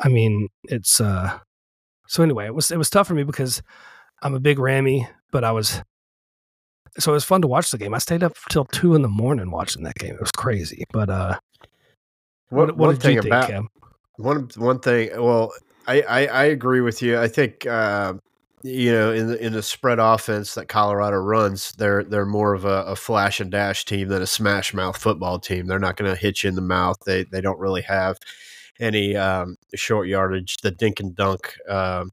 I 0.00 0.08
mean, 0.08 0.48
it's 0.64 1.00
uh. 1.00 1.38
So 2.08 2.22
anyway, 2.22 2.46
it 2.46 2.54
was 2.54 2.70
it 2.70 2.78
was 2.78 2.90
tough 2.90 3.08
for 3.08 3.14
me 3.14 3.22
because 3.22 3.62
I'm 4.22 4.34
a 4.34 4.40
big 4.40 4.58
Rammy, 4.58 5.08
but 5.30 5.44
I 5.44 5.52
was 5.52 5.82
so 6.98 7.12
it 7.12 7.14
was 7.14 7.24
fun 7.24 7.40
to 7.42 7.48
watch 7.48 7.70
the 7.70 7.78
game. 7.78 7.94
I 7.94 7.98
stayed 7.98 8.22
up 8.22 8.34
till 8.50 8.64
two 8.66 8.94
in 8.94 9.02
the 9.02 9.08
morning 9.08 9.50
watching 9.50 9.82
that 9.84 9.94
game. 9.94 10.14
It 10.14 10.20
was 10.20 10.32
crazy. 10.32 10.84
But 10.92 11.08
uh, 11.08 11.38
One, 12.52 12.66
what, 12.66 12.76
what 12.76 12.86
one 12.88 12.96
thing 12.96 13.14
you 13.14 13.22
think, 13.22 13.32
about 13.32 13.48
Cam? 13.48 13.68
one 14.16 14.48
one 14.56 14.78
thing. 14.78 15.10
Well, 15.16 15.52
I, 15.86 16.02
I, 16.02 16.26
I 16.26 16.44
agree 16.44 16.82
with 16.82 17.00
you. 17.00 17.18
I 17.18 17.26
think 17.26 17.66
uh, 17.66 18.14
you 18.62 18.92
know 18.92 19.12
in 19.12 19.28
the 19.28 19.44
in 19.44 19.52
the 19.54 19.62
spread 19.62 19.98
offense 19.98 20.54
that 20.54 20.68
Colorado 20.68 21.16
runs, 21.16 21.72
they're 21.72 22.04
they're 22.04 22.26
more 22.26 22.52
of 22.52 22.64
a, 22.64 22.84
a 22.84 22.96
flash 22.96 23.40
and 23.40 23.50
dash 23.50 23.86
team 23.86 24.08
than 24.08 24.20
a 24.20 24.26
smash 24.26 24.74
mouth 24.74 24.96
football 24.96 25.38
team. 25.38 25.66
They're 25.66 25.78
not 25.78 25.96
going 25.96 26.10
to 26.10 26.20
hit 26.20 26.42
you 26.42 26.48
in 26.48 26.54
the 26.54 26.60
mouth. 26.60 26.98
They 27.06 27.24
they 27.24 27.40
don't 27.40 27.58
really 27.58 27.82
have 27.82 28.18
any 28.78 29.16
um, 29.16 29.56
short 29.74 30.08
yardage. 30.08 30.58
The 30.58 30.70
dink 30.70 31.00
and 31.00 31.16
dunk 31.16 31.56
um, 31.68 32.12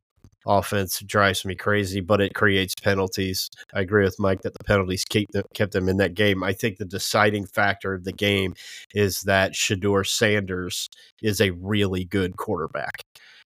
offense 0.49 0.99
drives 1.01 1.45
me 1.45 1.55
crazy, 1.55 2.01
but 2.01 2.19
it 2.19 2.33
creates 2.33 2.73
penalties. 2.75 3.49
I 3.73 3.81
agree 3.81 4.03
with 4.03 4.19
Mike 4.19 4.41
that 4.41 4.53
the 4.53 4.63
penalties 4.63 5.05
keep 5.05 5.29
them, 5.31 5.43
kept 5.53 5.73
them 5.73 5.87
in 5.87 5.97
that 5.97 6.15
game. 6.15 6.43
I 6.43 6.53
think 6.53 6.77
the 6.77 6.85
deciding 6.85 7.45
factor 7.45 7.93
of 7.93 8.03
the 8.03 8.11
game 8.11 8.55
is 8.93 9.21
that 9.21 9.53
Shedeur 9.53 10.05
Sanders 10.05 10.89
is 11.21 11.39
a 11.39 11.51
really 11.51 12.03
good 12.03 12.35
quarterback. 12.37 13.03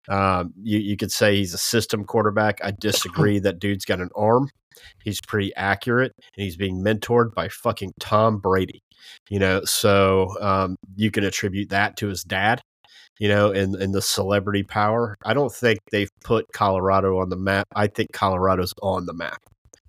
Um, 0.08 0.54
you, 0.62 0.80
you 0.80 0.98
could 0.98 1.12
say 1.12 1.36
he's 1.36 1.54
a 1.54 1.60
system 1.60 2.06
quarterback. 2.06 2.60
I 2.64 2.72
disagree. 2.80 3.40
that 3.40 3.60
dude's 3.60 3.86
got 3.86 4.00
an 4.00 4.10
arm. 4.16 4.50
He's 5.04 5.22
pretty 5.22 5.56
accurate, 5.56 6.14
and 6.18 6.44
he's 6.44 6.58
being 6.58 6.84
mentored 6.84 7.34
by 7.34 7.50
fucking 7.50 7.94
Tom 8.00 8.40
Brady. 8.40 8.82
You 9.30 9.40
know, 9.40 9.64
so 9.66 10.30
um, 10.42 10.78
you 10.96 11.12
can 11.12 11.24
attribute 11.24 11.70
that 11.70 11.98
to 11.98 12.08
his 12.08 12.24
dad. 12.24 12.62
You 13.20 13.30
know, 13.30 13.52
and 13.52 13.76
and 13.76 13.94
the 13.94 14.02
celebrity 14.02 14.64
power. 14.64 15.16
I 15.24 15.34
don't 15.34 15.52
think 15.52 15.80
they've 15.92 16.12
put 16.24 16.52
Colorado 16.54 17.20
on 17.20 17.30
the 17.30 17.38
map. 17.38 17.68
I 17.76 17.88
think 17.88 18.12
Colorado's 18.12 18.74
on 18.82 19.06
the 19.06 19.14
map. 19.14 19.42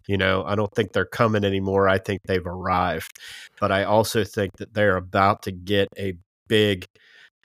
You 0.07 0.17
know, 0.17 0.45
I 0.45 0.55
don't 0.55 0.73
think 0.73 0.93
they're 0.93 1.05
coming 1.05 1.45
anymore. 1.45 1.89
I 1.89 1.99
think 1.99 2.21
they've 2.25 2.47
arrived. 2.47 3.19
But 3.61 3.73
I 3.73 3.83
also 3.85 4.23
think 4.23 4.53
that 4.59 4.73
they're 4.73 4.97
about 4.97 5.43
to 5.43 5.53
get 5.53 5.89
a 5.99 6.15
big 6.49 6.87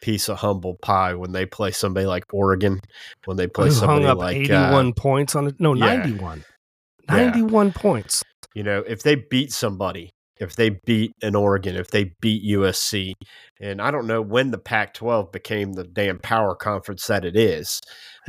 piece 0.01 0.29
of 0.29 0.37
humble 0.37 0.75
pie 0.81 1.13
when 1.15 1.31
they 1.31 1.45
play 1.45 1.71
somebody 1.71 2.05
like 2.05 2.25
Oregon, 2.33 2.79
when 3.25 3.37
they 3.37 3.47
play 3.47 3.67
Who 3.67 3.73
somebody 3.73 4.03
hung 4.03 4.11
up 4.11 4.17
like 4.17 4.37
81 4.37 4.87
uh, 4.87 4.91
points 4.95 5.35
on 5.35 5.47
it? 5.47 5.55
No, 5.59 5.73
yeah. 5.73 5.97
91. 5.97 6.43
Yeah. 7.09 7.15
91 7.15 7.71
points. 7.71 8.23
you 8.53 8.63
know, 8.63 8.83
if 8.87 9.01
they 9.03 9.15
beat 9.15 9.51
somebody, 9.51 10.11
if 10.41 10.55
they 10.55 10.71
beat 10.85 11.13
an 11.21 11.35
Oregon, 11.35 11.75
if 11.75 11.89
they 11.89 12.13
beat 12.19 12.43
USC, 12.43 13.13
and 13.61 13.79
I 13.79 13.91
don't 13.91 14.07
know 14.07 14.21
when 14.21 14.49
the 14.49 14.57
Pac 14.57 14.95
12 14.95 15.31
became 15.31 15.73
the 15.73 15.83
damn 15.83 16.17
power 16.17 16.55
conference 16.55 17.05
that 17.07 17.23
it 17.23 17.37
is, 17.37 17.79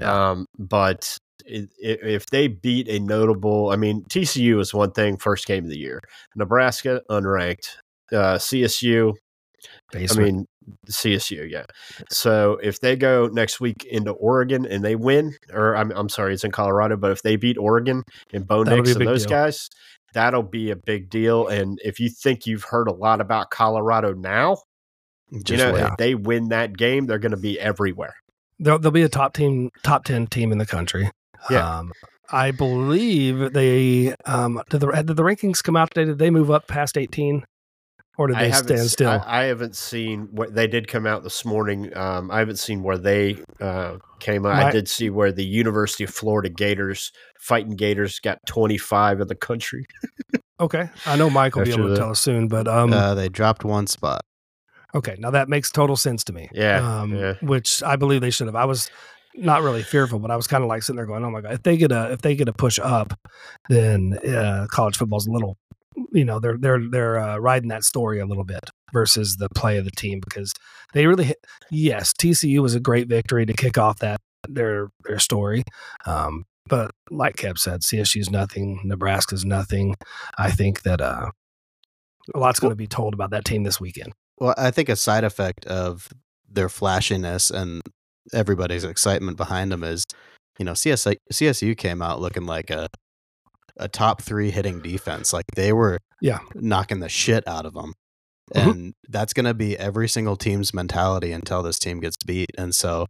um, 0.03 0.46
but 0.59 1.16
if 1.46 2.27
they 2.27 2.48
beat 2.48 2.88
a 2.88 3.01
notable, 3.01 3.70
I 3.70 3.77
mean, 3.77 4.05
TCU 4.05 4.61
is 4.61 4.75
one 4.75 4.92
thing, 4.92 5.16
first 5.16 5.46
game 5.46 5.64
of 5.64 5.70
the 5.70 5.79
year, 5.79 6.01
Nebraska, 6.37 7.01
unranked, 7.11 7.77
uh, 8.12 8.37
CSU, 8.37 9.14
I 9.94 10.14
mean, 10.14 10.46
CSU, 10.90 11.51
yeah. 11.51 11.64
So 12.11 12.59
if 12.62 12.81
they 12.81 12.96
go 12.96 13.29
next 13.29 13.61
week 13.61 13.85
into 13.85 14.12
Oregon 14.12 14.66
and 14.66 14.85
they 14.85 14.96
win, 14.96 15.35
or 15.53 15.77
I'm, 15.77 15.90
I'm 15.92 16.09
sorry, 16.09 16.35
it's 16.35 16.44
in 16.44 16.51
Colorado, 16.51 16.96
but 16.96 17.11
if 17.11 17.22
they 17.22 17.37
beat 17.37 17.59
Oregon 17.59 18.03
and 18.33 18.46
Bo 18.46 18.64
That'll 18.64 18.83
Nix 18.83 18.96
and 18.96 19.07
those 19.07 19.25
deal. 19.25 19.31
guys, 19.31 19.68
that'll 20.12 20.42
be 20.42 20.70
a 20.70 20.77
big 20.77 21.11
deal. 21.11 21.46
And 21.48 21.79
if 21.85 21.98
you 22.01 22.09
think 22.09 22.46
you've 22.46 22.64
heard 22.64 22.88
a 22.88 22.92
lot 22.92 23.20
about 23.20 23.51
Colorado 23.51 24.12
now, 24.14 24.59
Just 25.33 25.51
you 25.51 25.57
know, 25.57 25.75
if 25.75 25.96
they 25.96 26.14
win 26.14 26.48
that 26.48 26.77
game, 26.77 27.07
they're 27.07 27.18
going 27.18 27.31
to 27.33 27.37
be 27.37 27.59
everywhere. 27.59 28.14
they'll, 28.59 28.79
they'll 28.79 28.90
be 28.90 29.03
a 29.03 29.09
top 29.09 29.35
team, 29.35 29.70
top 29.83 30.05
10 30.05 30.27
team 30.29 30.53
in 30.53 30.59
the 30.59 30.66
country. 30.66 31.11
Yeah. 31.51 31.79
Um, 31.79 31.92
I 32.31 32.51
believe 32.51 33.53
they, 33.53 34.14
um, 34.25 34.62
did 34.70 34.81
the, 34.81 34.90
did 34.90 35.16
the 35.16 35.22
rankings 35.22 35.62
come 35.62 35.77
out 35.77 35.90
today? 35.90 36.07
Did 36.07 36.18
they 36.18 36.31
move 36.31 36.51
up 36.51 36.66
past 36.66 36.96
18? 36.96 37.44
Or 38.18 38.27
did 38.27 38.37
they 38.37 38.51
haven't, 38.51 38.77
stand 38.77 38.90
still? 38.90 39.09
I, 39.09 39.22
I 39.27 39.44
haven't 39.44 39.75
seen 39.75 40.29
what 40.33 40.55
they 40.55 40.66
did 40.66 40.87
come 40.87 41.07
out 41.07 41.22
this 41.22 41.44
morning. 41.44 41.96
Um, 41.96 42.31
I 42.31 42.40
haven't 42.40 42.59
seen 42.59 42.83
where 42.83 42.98
they 42.98 43.38
uh, 43.59 43.96
came 44.20 44.44
out. 44.44 44.55
I 44.55 44.70
did 44.70 44.88
see 44.88 45.09
where 45.09 45.33
the 45.33 45.44
University 45.44 46.05
of 46.05 46.11
Florida 46.11 46.51
Gators, 46.51 47.11
fighting 47.40 47.75
Gators, 47.75 48.18
got 48.20 48.38
25 48.46 49.20
of 49.20 49.29
the 49.29 49.35
country. 49.35 49.87
okay. 50.61 50.90
I 51.07 51.16
know 51.16 51.31
Mike 51.31 51.57
will 51.57 51.64
be 51.64 51.72
able 51.72 51.85
to 51.85 51.88
the- 51.90 51.96
tell 51.96 52.11
us 52.11 52.20
soon, 52.20 52.48
but 52.48 52.68
um, 52.68 52.92
uh, 52.92 53.14
they 53.14 53.31
dropped 53.31 53.64
one 53.64 53.87
spot. 53.87 54.20
Okay, 54.94 55.16
now 55.18 55.31
that 55.31 55.48
makes 55.48 55.70
total 55.70 55.96
sense 55.96 56.22
to 56.25 56.35
me. 56.35 56.51
Yeah, 56.53 57.01
um, 57.01 57.14
yeah. 57.14 57.35
which 57.40 57.83
I 57.83 57.96
believe 57.96 58.20
they 58.20 58.31
should 58.31 58.46
have. 58.46 58.55
I 58.55 58.66
was 58.66 58.90
not 59.35 59.62
really 59.62 59.83
fearful, 59.83 60.18
but 60.18 60.31
I 60.31 60.37
was 60.37 60.46
kind 60.46 60.62
of 60.62 60.68
like 60.68 60.83
sitting 60.83 60.96
there 60.96 61.07
going, 61.07 61.25
"Oh 61.25 61.31
my 61.31 61.40
god, 61.40 61.55
if 61.55 61.62
they 61.62 61.79
get 61.79 61.92
a 61.92 62.12
if 62.12 62.20
they 62.20 62.37
get 62.37 62.48
a 62.48 62.53
push 62.53 62.79
up, 62.79 63.18
then 63.70 64.18
uh, 64.29 64.66
college 64.70 64.98
football's 64.98 65.27
a 65.27 65.31
little, 65.31 65.57
you 66.12 66.24
know, 66.24 66.38
they're 66.38 66.59
they're 66.59 66.81
they're 66.90 67.18
uh, 67.18 67.38
riding 67.38 67.68
that 67.68 67.85
story 67.85 68.18
a 68.20 68.26
little 68.26 68.44
bit 68.44 68.70
versus 68.92 69.37
the 69.37 69.48
play 69.55 69.78
of 69.78 69.85
the 69.85 69.90
team 69.90 70.20
because 70.20 70.52
they 70.92 71.07
really 71.07 71.24
hit, 71.24 71.38
yes, 71.70 72.12
TCU 72.12 72.61
was 72.61 72.74
a 72.74 72.81
great 72.81 73.09
victory 73.09 73.46
to 73.46 73.52
kick 73.52 73.78
off 73.78 73.98
that 73.98 74.20
their 74.48 74.88
their 75.05 75.18
story. 75.18 75.64
Um, 76.07 76.44
but 76.68 76.92
like 77.11 77.37
Kev 77.37 77.59
said, 77.59 77.81
CSU's 77.81 78.31
nothing, 78.31 78.81
Nebraska's 78.85 79.44
nothing. 79.44 79.94
I 80.38 80.50
think 80.50 80.83
that 80.83 81.00
uh, 81.00 81.31
a 82.35 82.38
lot's 82.38 82.61
going 82.61 82.70
to 82.70 82.76
be 82.76 82.87
told 82.87 83.14
about 83.14 83.31
that 83.31 83.44
team 83.44 83.64
this 83.64 83.81
weekend. 83.81 84.12
Well, 84.38 84.55
I 84.57 84.70
think 84.70 84.88
a 84.88 84.96
side 84.96 85.24
effect 85.24 85.64
of 85.66 86.09
their 86.48 86.68
flashiness 86.68 87.50
and 87.50 87.83
everybody's 88.33 88.85
excitement 88.85 89.37
behind 89.37 89.72
them 89.72 89.83
is, 89.83 90.05
you 90.59 90.64
know, 90.64 90.72
CSI, 90.72 91.16
CSU 91.33 91.76
came 91.76 92.02
out 92.02 92.20
looking 92.20 92.46
like 92.46 92.70
a 92.70 92.88
a 93.78 93.88
top 93.88 94.22
three 94.22 94.50
hitting 94.50 94.80
defense. 94.80 95.32
Like 95.32 95.44
they 95.56 95.72
were, 95.72 95.98
Yeah. 96.20 96.38
knocking 96.54 97.00
the 97.00 97.08
shit 97.08 97.46
out 97.48 97.66
of 97.66 97.74
them, 97.74 97.94
Mhm. 98.54 98.70
and 98.70 98.94
that's 99.08 99.32
going 99.32 99.46
to 99.46 99.54
be 99.54 99.76
every 99.78 100.08
single 100.08 100.37
team's 100.37 100.72
mentality 100.74 101.32
until 101.32 101.62
this 101.62 101.78
team 101.78 102.00
gets 102.00 102.16
beat. 102.24 102.50
And 102.58 102.74
so, 102.74 103.06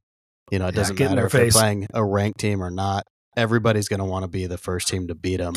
you 0.51 0.59
know, 0.59 0.66
it 0.68 0.75
doesn't 0.75 1.01
in 1.01 1.09
matter 1.09 1.27
if 1.27 1.33
they're 1.33 1.51
playing 1.51 1.87
a 1.94 2.05
ranked 2.05 2.38
team 2.40 2.62
or 2.62 2.70
not. 2.70 3.05
Everybody's 3.37 3.88
going 3.88 4.01
to 4.01 4.05
want 4.05 4.25
to 4.25 4.29
be 4.29 4.46
the 4.46 4.59
first 4.59 4.88
team 4.88 5.09
to 5.09 5.14
beat 5.14 5.38
them, 5.38 5.55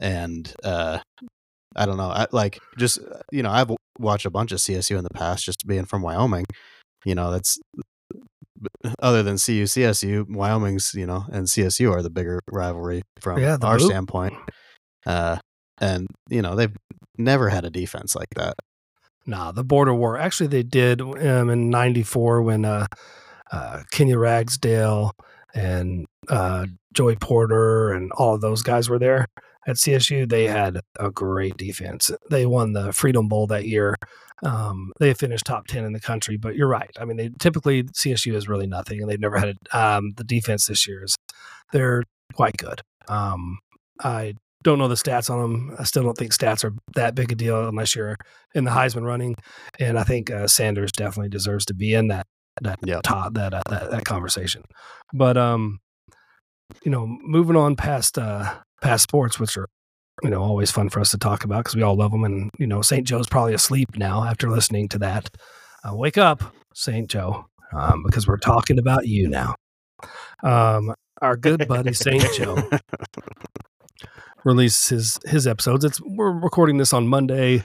and 0.00 0.52
uh, 0.64 1.00
I 1.76 1.86
don't 1.86 1.96
know. 1.96 2.10
I, 2.10 2.26
like 2.32 2.58
just 2.78 2.98
uh, 3.00 3.20
you 3.32 3.42
know, 3.42 3.50
I've 3.50 3.70
watched 3.98 4.24
a 4.26 4.30
bunch 4.30 4.52
of 4.52 4.58
CSU 4.60 4.96
in 4.96 5.04
the 5.04 5.10
past, 5.10 5.44
just 5.44 5.66
being 5.66 5.84
from 5.84 6.02
Wyoming. 6.02 6.46
You 7.04 7.14
know, 7.16 7.30
that's 7.32 7.58
other 9.00 9.22
than 9.22 9.36
CU, 9.36 9.64
CSU, 9.64 10.28
Wyoming's 10.28 10.94
you 10.94 11.06
know, 11.06 11.24
and 11.32 11.46
CSU 11.46 11.92
are 11.92 12.02
the 12.02 12.10
bigger 12.10 12.40
rivalry 12.50 13.02
from 13.20 13.38
Yeah, 13.40 13.56
our 13.62 13.78
boot. 13.78 13.86
standpoint. 13.86 14.34
Uh, 15.06 15.38
and 15.80 16.08
you 16.28 16.42
know, 16.42 16.54
they've 16.56 16.76
never 17.16 17.48
had 17.48 17.64
a 17.64 17.70
defense 17.70 18.14
like 18.14 18.30
that. 18.36 18.54
Nah, 19.26 19.52
the 19.52 19.64
border 19.64 19.94
war. 19.94 20.18
Actually, 20.18 20.48
they 20.48 20.62
did 20.62 21.00
um, 21.00 21.50
in 21.50 21.70
'94 21.70 22.42
when 22.42 22.64
uh, 22.64 22.86
uh, 23.52 23.82
Kenya 23.90 24.18
Ragsdale 24.18 25.12
and 25.54 26.06
uh, 26.28 26.66
Joey 26.92 27.16
Porter 27.16 27.92
and 27.92 28.10
all 28.12 28.34
of 28.34 28.40
those 28.40 28.62
guys 28.62 28.88
were 28.88 28.98
there 28.98 29.26
at 29.66 29.76
CSU. 29.76 30.28
They 30.28 30.46
had 30.46 30.80
a 30.98 31.10
great 31.10 31.56
defense. 31.56 32.10
They 32.30 32.46
won 32.46 32.72
the 32.72 32.92
Freedom 32.92 33.28
Bowl 33.28 33.46
that 33.48 33.66
year. 33.66 33.94
Um, 34.42 34.92
they 35.00 35.14
finished 35.14 35.44
top 35.46 35.66
ten 35.66 35.84
in 35.84 35.92
the 35.92 36.00
country. 36.00 36.36
But 36.36 36.56
you're 36.56 36.68
right. 36.68 36.90
I 37.00 37.04
mean, 37.04 37.16
they 37.16 37.30
typically 37.38 37.84
CSU 37.84 38.34
is 38.34 38.48
really 38.48 38.66
nothing, 38.66 39.00
and 39.00 39.10
they've 39.10 39.20
never 39.20 39.38
had 39.38 39.56
a, 39.72 39.78
um, 39.78 40.12
the 40.16 40.24
defense 40.24 40.66
this 40.66 40.86
year 40.86 41.04
is 41.04 41.16
they're 41.72 42.04
quite 42.34 42.56
good. 42.56 42.82
Um, 43.08 43.58
I 44.00 44.34
don't 44.62 44.78
know 44.78 44.88
the 44.88 44.94
stats 44.94 45.30
on 45.30 45.40
them. 45.40 45.76
I 45.78 45.84
still 45.84 46.02
don't 46.02 46.16
think 46.16 46.32
stats 46.32 46.64
are 46.64 46.74
that 46.94 47.14
big 47.14 47.32
a 47.32 47.34
deal 47.34 47.68
unless 47.68 47.94
you're 47.94 48.16
in 48.54 48.64
the 48.64 48.70
Heisman 48.70 49.04
running, 49.04 49.34
and 49.78 49.98
I 49.98 50.04
think 50.04 50.30
uh, 50.30 50.46
Sanders 50.46 50.92
definitely 50.92 51.30
deserves 51.30 51.64
to 51.66 51.74
be 51.74 51.94
in 51.94 52.08
that 52.08 52.26
that 52.62 52.78
top 53.04 53.34
that, 53.34 53.54
uh, 53.54 53.62
that 53.70 53.90
that 53.90 54.04
conversation. 54.04 54.62
But 55.12 55.36
um, 55.36 55.80
you 56.84 56.90
know, 56.90 57.06
moving 57.06 57.56
on 57.56 57.76
past 57.76 58.18
uh 58.18 58.54
past 58.82 59.04
sports, 59.04 59.38
which 59.40 59.56
are 59.56 59.68
you 60.22 60.30
know 60.30 60.42
always 60.42 60.70
fun 60.70 60.88
for 60.88 61.00
us 61.00 61.10
to 61.10 61.18
talk 61.18 61.44
about 61.44 61.64
because 61.64 61.76
we 61.76 61.82
all 61.82 61.96
love 61.96 62.12
them, 62.12 62.24
and 62.24 62.50
you 62.58 62.66
know, 62.66 62.82
St. 62.82 63.06
Joe's 63.06 63.28
probably 63.28 63.54
asleep 63.54 63.96
now 63.96 64.24
after 64.24 64.50
listening 64.50 64.88
to 64.88 64.98
that. 64.98 65.30
Uh, 65.84 65.94
wake 65.94 66.18
up, 66.18 66.54
St. 66.74 67.08
Joe, 67.08 67.46
um, 67.72 68.02
because 68.04 68.26
we're 68.26 68.36
talking 68.36 68.78
about 68.78 69.06
you 69.06 69.28
now. 69.28 69.54
Um, 70.42 70.94
our 71.20 71.36
good 71.36 71.66
buddy 71.68 71.92
St. 71.92 72.24
Joe 72.34 72.56
releases 74.44 74.88
his 74.88 75.18
his 75.30 75.46
episodes. 75.46 75.84
It's 75.84 76.00
we're 76.00 76.32
recording 76.32 76.78
this 76.78 76.92
on 76.92 77.08
Monday, 77.08 77.62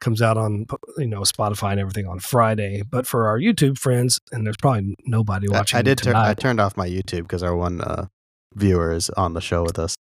comes 0.00 0.22
out 0.22 0.36
on 0.36 0.66
you 0.98 1.06
know 1.06 1.20
Spotify 1.20 1.72
and 1.72 1.80
everything 1.80 2.06
on 2.06 2.18
Friday. 2.18 2.82
But 2.82 3.06
for 3.06 3.28
our 3.28 3.38
YouTube 3.38 3.78
friends, 3.78 4.20
and 4.32 4.46
there's 4.46 4.56
probably 4.56 4.96
nobody 5.06 5.48
watching. 5.48 5.78
I 5.78 5.82
did. 5.82 5.98
Tur- 5.98 6.16
I 6.16 6.34
turned 6.34 6.60
off 6.60 6.76
my 6.76 6.88
YouTube 6.88 7.22
because 7.22 7.42
our 7.42 7.54
one 7.54 7.80
uh, 7.80 8.06
viewer 8.54 8.92
is 8.92 9.10
on 9.10 9.34
the 9.34 9.40
show 9.40 9.62
with 9.62 9.78
us. 9.78 9.96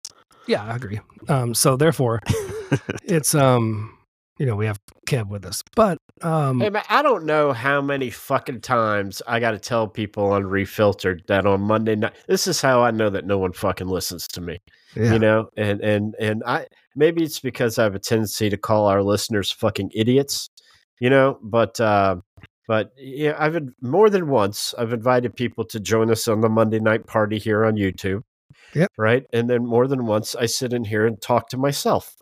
Yeah, 0.50 0.64
I 0.64 0.76
agree. 0.76 1.00
Um, 1.28 1.54
so 1.54 1.78
therefore, 1.78 2.22
it's 3.04 3.36
um, 3.36 3.96
you 4.40 4.46
know, 4.46 4.56
we 4.56 4.66
have 4.66 4.80
Kev 5.08 5.28
with 5.28 5.46
us, 5.46 5.64
but 5.76 6.00
um, 6.22 6.60
Hey 6.60 6.70
man, 6.70 6.84
I 6.90 7.04
don't 7.04 7.26
know 7.26 7.54
how 7.54 7.82
many 7.82 8.10
fucking 8.10 8.62
times 8.62 9.22
I 9.28 9.40
got 9.40 9.52
to 9.52 9.60
tell 9.60 9.88
people 9.88 10.32
on 10.32 10.46
Refiltered 10.48 11.24
that 11.28 11.46
on 11.46 11.62
Monday 11.62 11.96
night. 11.96 12.14
This 12.28 12.48
is 12.48 12.62
how 12.62 12.82
I 12.82 12.92
know 12.92 13.10
that 13.12 13.26
no 13.26 13.38
one 13.38 13.54
fucking 13.54 13.88
listens 13.88 14.28
to 14.30 14.42
me. 14.42 14.60
yeah. 14.96 15.14
You 15.14 15.20
know, 15.20 15.50
and 15.56 15.82
and 15.82 16.16
and 16.20 16.44
I 16.46 16.66
maybe 16.96 17.24
it's 17.24 17.40
because 17.40 17.78
I 17.78 17.84
have 17.84 17.96
a 17.96 18.00
tendency 18.00 18.50
to 18.50 18.58
call 18.58 18.88
our 18.88 19.04
listeners 19.04 19.52
fucking 19.52 19.92
idiots. 19.94 20.50
You 21.00 21.10
know, 21.10 21.38
but 21.44 21.80
uh, 21.80 22.18
but 22.68 22.92
yeah, 22.98 23.36
I've 23.38 23.56
in- 23.56 23.74
more 23.82 24.10
than 24.10 24.30
once 24.30 24.74
I've 24.78 24.94
invited 24.94 25.36
people 25.36 25.64
to 25.66 25.80
join 25.80 26.10
us 26.12 26.28
on 26.28 26.42
the 26.42 26.50
Monday 26.50 26.80
night 26.80 27.06
party 27.08 27.38
here 27.38 27.66
on 27.66 27.76
YouTube. 27.76 28.24
Yep. 28.76 28.92
Right, 28.98 29.26
and 29.34 29.50
then 29.50 29.66
more 29.66 29.88
than 29.88 30.06
once 30.06 30.36
I 30.36 30.46
sit 30.46 30.74
in 30.74 30.86
here 30.86 31.06
and 31.06 31.22
talk 31.22 31.50
to 31.50 31.58
myself. 31.58 32.16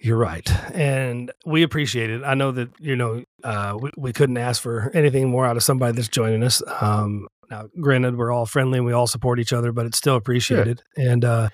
You're 0.00 0.16
right, 0.18 0.50
and 0.74 1.30
we 1.46 1.62
appreciate 1.62 2.10
it. 2.10 2.24
I 2.24 2.34
know 2.34 2.50
that 2.50 2.70
you 2.80 2.96
know 2.96 3.22
uh, 3.44 3.78
we, 3.80 3.90
we 3.96 4.12
couldn't 4.12 4.36
ask 4.36 4.60
for 4.60 4.90
anything 4.94 5.30
more 5.30 5.46
out 5.46 5.56
of 5.56 5.62
somebody 5.62 5.94
that's 5.94 6.08
joining 6.08 6.42
us. 6.42 6.60
Um, 6.80 7.28
now, 7.50 7.68
granted, 7.80 8.16
we're 8.16 8.32
all 8.32 8.44
friendly 8.46 8.78
and 8.78 8.86
we 8.86 8.92
all 8.92 9.06
support 9.06 9.38
each 9.38 9.52
other, 9.52 9.70
but 9.70 9.86
it's 9.86 9.98
still 9.98 10.16
appreciated. 10.16 10.82
And 10.96 11.24
uh, 11.24 11.50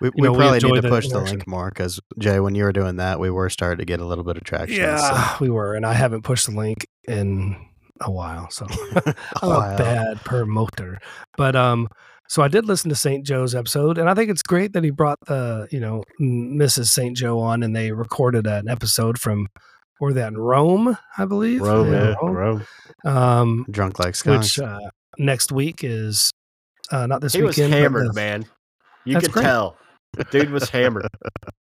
We, 0.00 0.10
we 0.16 0.22
know, 0.26 0.34
probably 0.34 0.56
enjoy 0.56 0.68
need 0.70 0.74
to 0.76 0.82
the 0.82 0.88
push 0.88 1.08
the 1.10 1.20
link 1.20 1.46
more 1.46 1.68
because 1.68 2.00
Jay, 2.18 2.40
when 2.40 2.56
you 2.56 2.64
were 2.64 2.72
doing 2.72 2.96
that, 2.96 3.20
we 3.20 3.30
were 3.30 3.48
starting 3.50 3.78
to 3.78 3.84
get 3.84 4.00
a 4.00 4.04
little 4.04 4.24
bit 4.24 4.36
of 4.36 4.42
traction. 4.42 4.76
so- 4.76 4.82
yeah, 4.82 5.36
we 5.40 5.48
were, 5.50 5.74
and 5.74 5.86
I 5.86 5.92
haven't 5.92 6.22
pushed 6.22 6.46
the 6.46 6.56
link 6.56 6.88
in 7.06 7.54
a 8.00 8.10
while, 8.10 8.50
so 8.50 8.66
I'm 9.42 9.48
Wow. 9.48 9.74
a 9.74 9.78
bad 9.78 10.20
promoter. 10.24 10.98
But 11.36 11.54
um, 11.54 11.86
so 12.32 12.42
I 12.42 12.48
did 12.48 12.64
listen 12.66 12.88
to 12.88 12.94
St. 12.96 13.26
Joe's 13.26 13.54
episode, 13.54 13.98
and 13.98 14.08
I 14.08 14.14
think 14.14 14.30
it's 14.30 14.42
great 14.42 14.72
that 14.72 14.82
he 14.84 14.90
brought 14.90 15.18
the 15.26 15.68
you 15.70 15.80
know 15.80 16.02
Mrs. 16.18 16.86
St. 16.86 17.14
Joe 17.14 17.38
on, 17.40 17.62
and 17.62 17.76
they 17.76 17.92
recorded 17.92 18.46
an 18.46 18.68
episode 18.68 19.18
from 19.18 19.48
or 20.00 20.14
that 20.14 20.28
in 20.28 20.38
Rome, 20.38 20.96
I 21.18 21.26
believe. 21.26 21.60
Rome, 21.60 21.92
yeah, 21.92 22.14
Rome. 22.22 22.32
Rome. 22.34 22.64
Um, 23.04 23.66
Drunk 23.70 23.98
like 23.98 24.14
skunks. 24.16 24.56
which 24.58 24.66
uh, 24.66 24.78
next 25.18 25.52
week 25.52 25.84
is 25.84 26.32
uh, 26.90 27.06
not 27.06 27.20
this 27.20 27.34
He 27.34 27.42
was 27.42 27.56
weekend. 27.56 27.72
but 27.72 27.78
hammered, 27.80 28.08
the- 28.08 28.12
man. 28.14 28.46
You 29.04 29.14
That's 29.14 29.26
could 29.26 29.32
great. 29.34 29.42
tell. 29.44 29.76
Dude 30.30 30.50
was 30.50 30.70
hammered. 30.70 31.08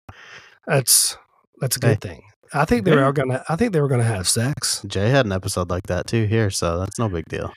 That's 0.66 1.16
that's 1.60 1.76
a 1.76 1.80
Hey. 1.86 1.92
good 1.94 2.00
thing. 2.00 2.22
I 2.52 2.64
think 2.64 2.84
they 2.84 2.96
were 2.96 3.12
gonna. 3.12 3.44
I 3.48 3.56
think 3.56 3.72
they 3.72 3.80
were 3.80 3.88
gonna 3.88 4.02
have 4.02 4.26
sex. 4.28 4.82
Jay 4.86 5.08
had 5.10 5.24
an 5.26 5.32
episode 5.32 5.70
like 5.70 5.84
that 5.88 6.06
too 6.06 6.24
here, 6.26 6.50
so 6.50 6.78
that's 6.80 6.98
no 6.98 7.08
big 7.08 7.26
deal. 7.26 7.52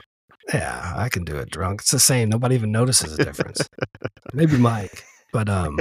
Yeah, 0.53 0.93
I 0.95 1.09
can 1.09 1.23
do 1.23 1.37
it 1.37 1.49
drunk. 1.51 1.81
It's 1.81 1.91
the 1.91 1.99
same. 1.99 2.29
Nobody 2.29 2.55
even 2.55 2.71
notices 2.71 3.17
a 3.17 3.23
difference. 3.23 3.69
Maybe 4.33 4.57
Mike, 4.57 5.03
but 5.31 5.47
um, 5.47 5.79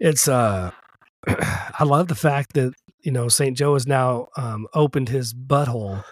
it's 0.00 0.26
uh, 0.28 0.70
I 1.26 1.84
love 1.84 2.08
the 2.08 2.14
fact 2.14 2.54
that 2.54 2.72
you 3.02 3.12
know 3.12 3.28
St. 3.28 3.56
Joe 3.56 3.74
has 3.74 3.86
now 3.86 4.26
um 4.36 4.66
opened 4.74 5.08
his 5.08 5.32
butthole 5.34 6.02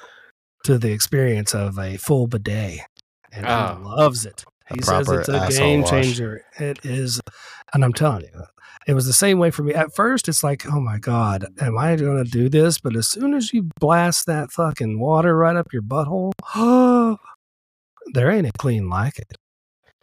to 0.64 0.78
the 0.78 0.92
experience 0.92 1.54
of 1.54 1.78
a 1.78 1.96
full 1.96 2.26
bidet, 2.28 2.80
and 3.32 3.46
Oh. 3.46 3.76
he 3.78 3.84
loves 3.84 4.24
it. 4.24 4.44
He 4.72 4.80
says 4.82 5.08
it's 5.08 5.28
a 5.28 5.48
game 5.50 5.80
wash. 5.82 5.90
changer. 5.90 6.44
It 6.58 6.78
is, 6.84 7.20
and 7.74 7.84
I'm 7.84 7.92
telling 7.92 8.22
you, 8.22 8.42
it 8.86 8.94
was 8.94 9.06
the 9.06 9.12
same 9.12 9.38
way 9.38 9.50
for 9.50 9.62
me. 9.64 9.74
At 9.74 9.94
first, 9.94 10.28
it's 10.28 10.44
like, 10.44 10.64
oh 10.72 10.80
my 10.80 10.98
god, 10.98 11.46
am 11.60 11.76
I 11.76 11.96
going 11.96 12.24
to 12.24 12.30
do 12.30 12.48
this? 12.48 12.78
But 12.78 12.94
as 12.96 13.08
soon 13.08 13.34
as 13.34 13.52
you 13.52 13.68
blast 13.80 14.26
that 14.26 14.52
fucking 14.52 14.98
water 15.00 15.36
right 15.36 15.56
up 15.56 15.72
your 15.72 15.82
butthole, 15.82 16.32
there 18.14 18.30
ain't 18.30 18.46
a 18.46 18.52
clean 18.52 18.88
like 18.88 19.18
it. 19.18 19.36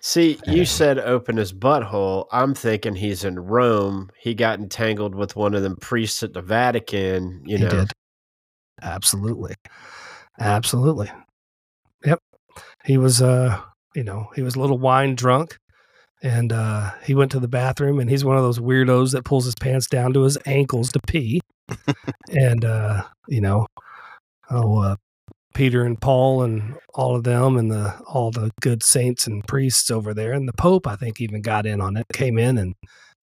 See, 0.02 0.40
you 0.48 0.66
said 0.66 0.98
open 0.98 1.36
his 1.36 1.52
butthole. 1.52 2.28
I'm 2.32 2.54
thinking 2.54 2.96
he's 2.96 3.26
in 3.26 3.38
Rome. 3.38 4.10
He 4.18 4.34
got 4.34 4.60
entangled 4.60 5.14
with 5.14 5.36
one 5.36 5.54
of 5.54 5.62
them 5.62 5.76
priests 5.76 6.24
at 6.24 6.34
the 6.34 6.42
Vatican. 6.42 7.42
You 7.46 7.58
he 7.58 7.64
know, 7.64 7.70
did. 7.70 7.92
Absolutely. 8.82 9.56
Absolutely. 10.40 11.12
Yep. 12.06 12.20
He 12.86 12.98
was 12.98 13.22
uh 13.22 13.60
you 13.94 14.04
know, 14.04 14.30
he 14.36 14.42
was 14.42 14.56
a 14.56 14.60
little 14.62 14.80
wine 14.80 15.16
drunk 15.16 15.58
and 16.24 16.54
uh 16.54 16.92
he 17.04 17.14
went 17.14 17.32
to 17.32 17.40
the 17.40 17.50
bathroom 17.50 18.00
and 18.00 18.10
he's 18.10 18.24
one 18.24 18.38
of 18.38 18.44
those 18.44 18.60
weirdos 18.60 19.12
that 19.12 19.26
pulls 19.26 19.44
his 19.46 19.56
pants 19.56 19.88
down 19.88 20.14
to 20.14 20.22
his 20.22 20.38
ankles 20.46 20.94
to 20.94 21.00
pee. 21.08 21.42
and 22.30 22.64
uh, 22.64 23.04
you 23.28 23.42
know, 23.42 23.68
oh 24.50 24.80
uh 24.80 24.96
Peter 25.54 25.84
and 25.84 26.00
Paul 26.00 26.44
and 26.44 26.76
all 26.94 27.16
of 27.16 27.24
them 27.24 27.58
and 27.58 27.72
the 27.72 27.98
all 28.08 28.32
the 28.32 28.52
good 28.62 28.84
saints 28.84 29.28
and 29.28 29.46
priests 29.48 29.90
over 29.92 30.14
there 30.14 30.34
and 30.34 30.48
the 30.48 30.54
Pope 30.54 30.88
I 30.88 30.96
think 30.96 31.20
even 31.20 31.42
got 31.42 31.66
in 31.66 31.82
on 31.82 31.98
it, 31.98 32.06
came 32.14 32.38
in 32.38 32.58
and 32.58 32.76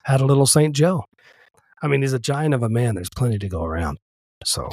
had 0.04 0.20
a 0.20 0.26
little 0.26 0.46
Saint 0.46 0.74
Joe. 0.74 1.04
I 1.82 1.88
mean, 1.88 2.02
he's 2.02 2.12
a 2.12 2.18
giant 2.18 2.54
of 2.54 2.62
a 2.62 2.68
man. 2.68 2.94
There's 2.94 3.10
plenty 3.10 3.38
to 3.38 3.48
go 3.48 3.64
around. 3.64 3.98
So 4.44 4.68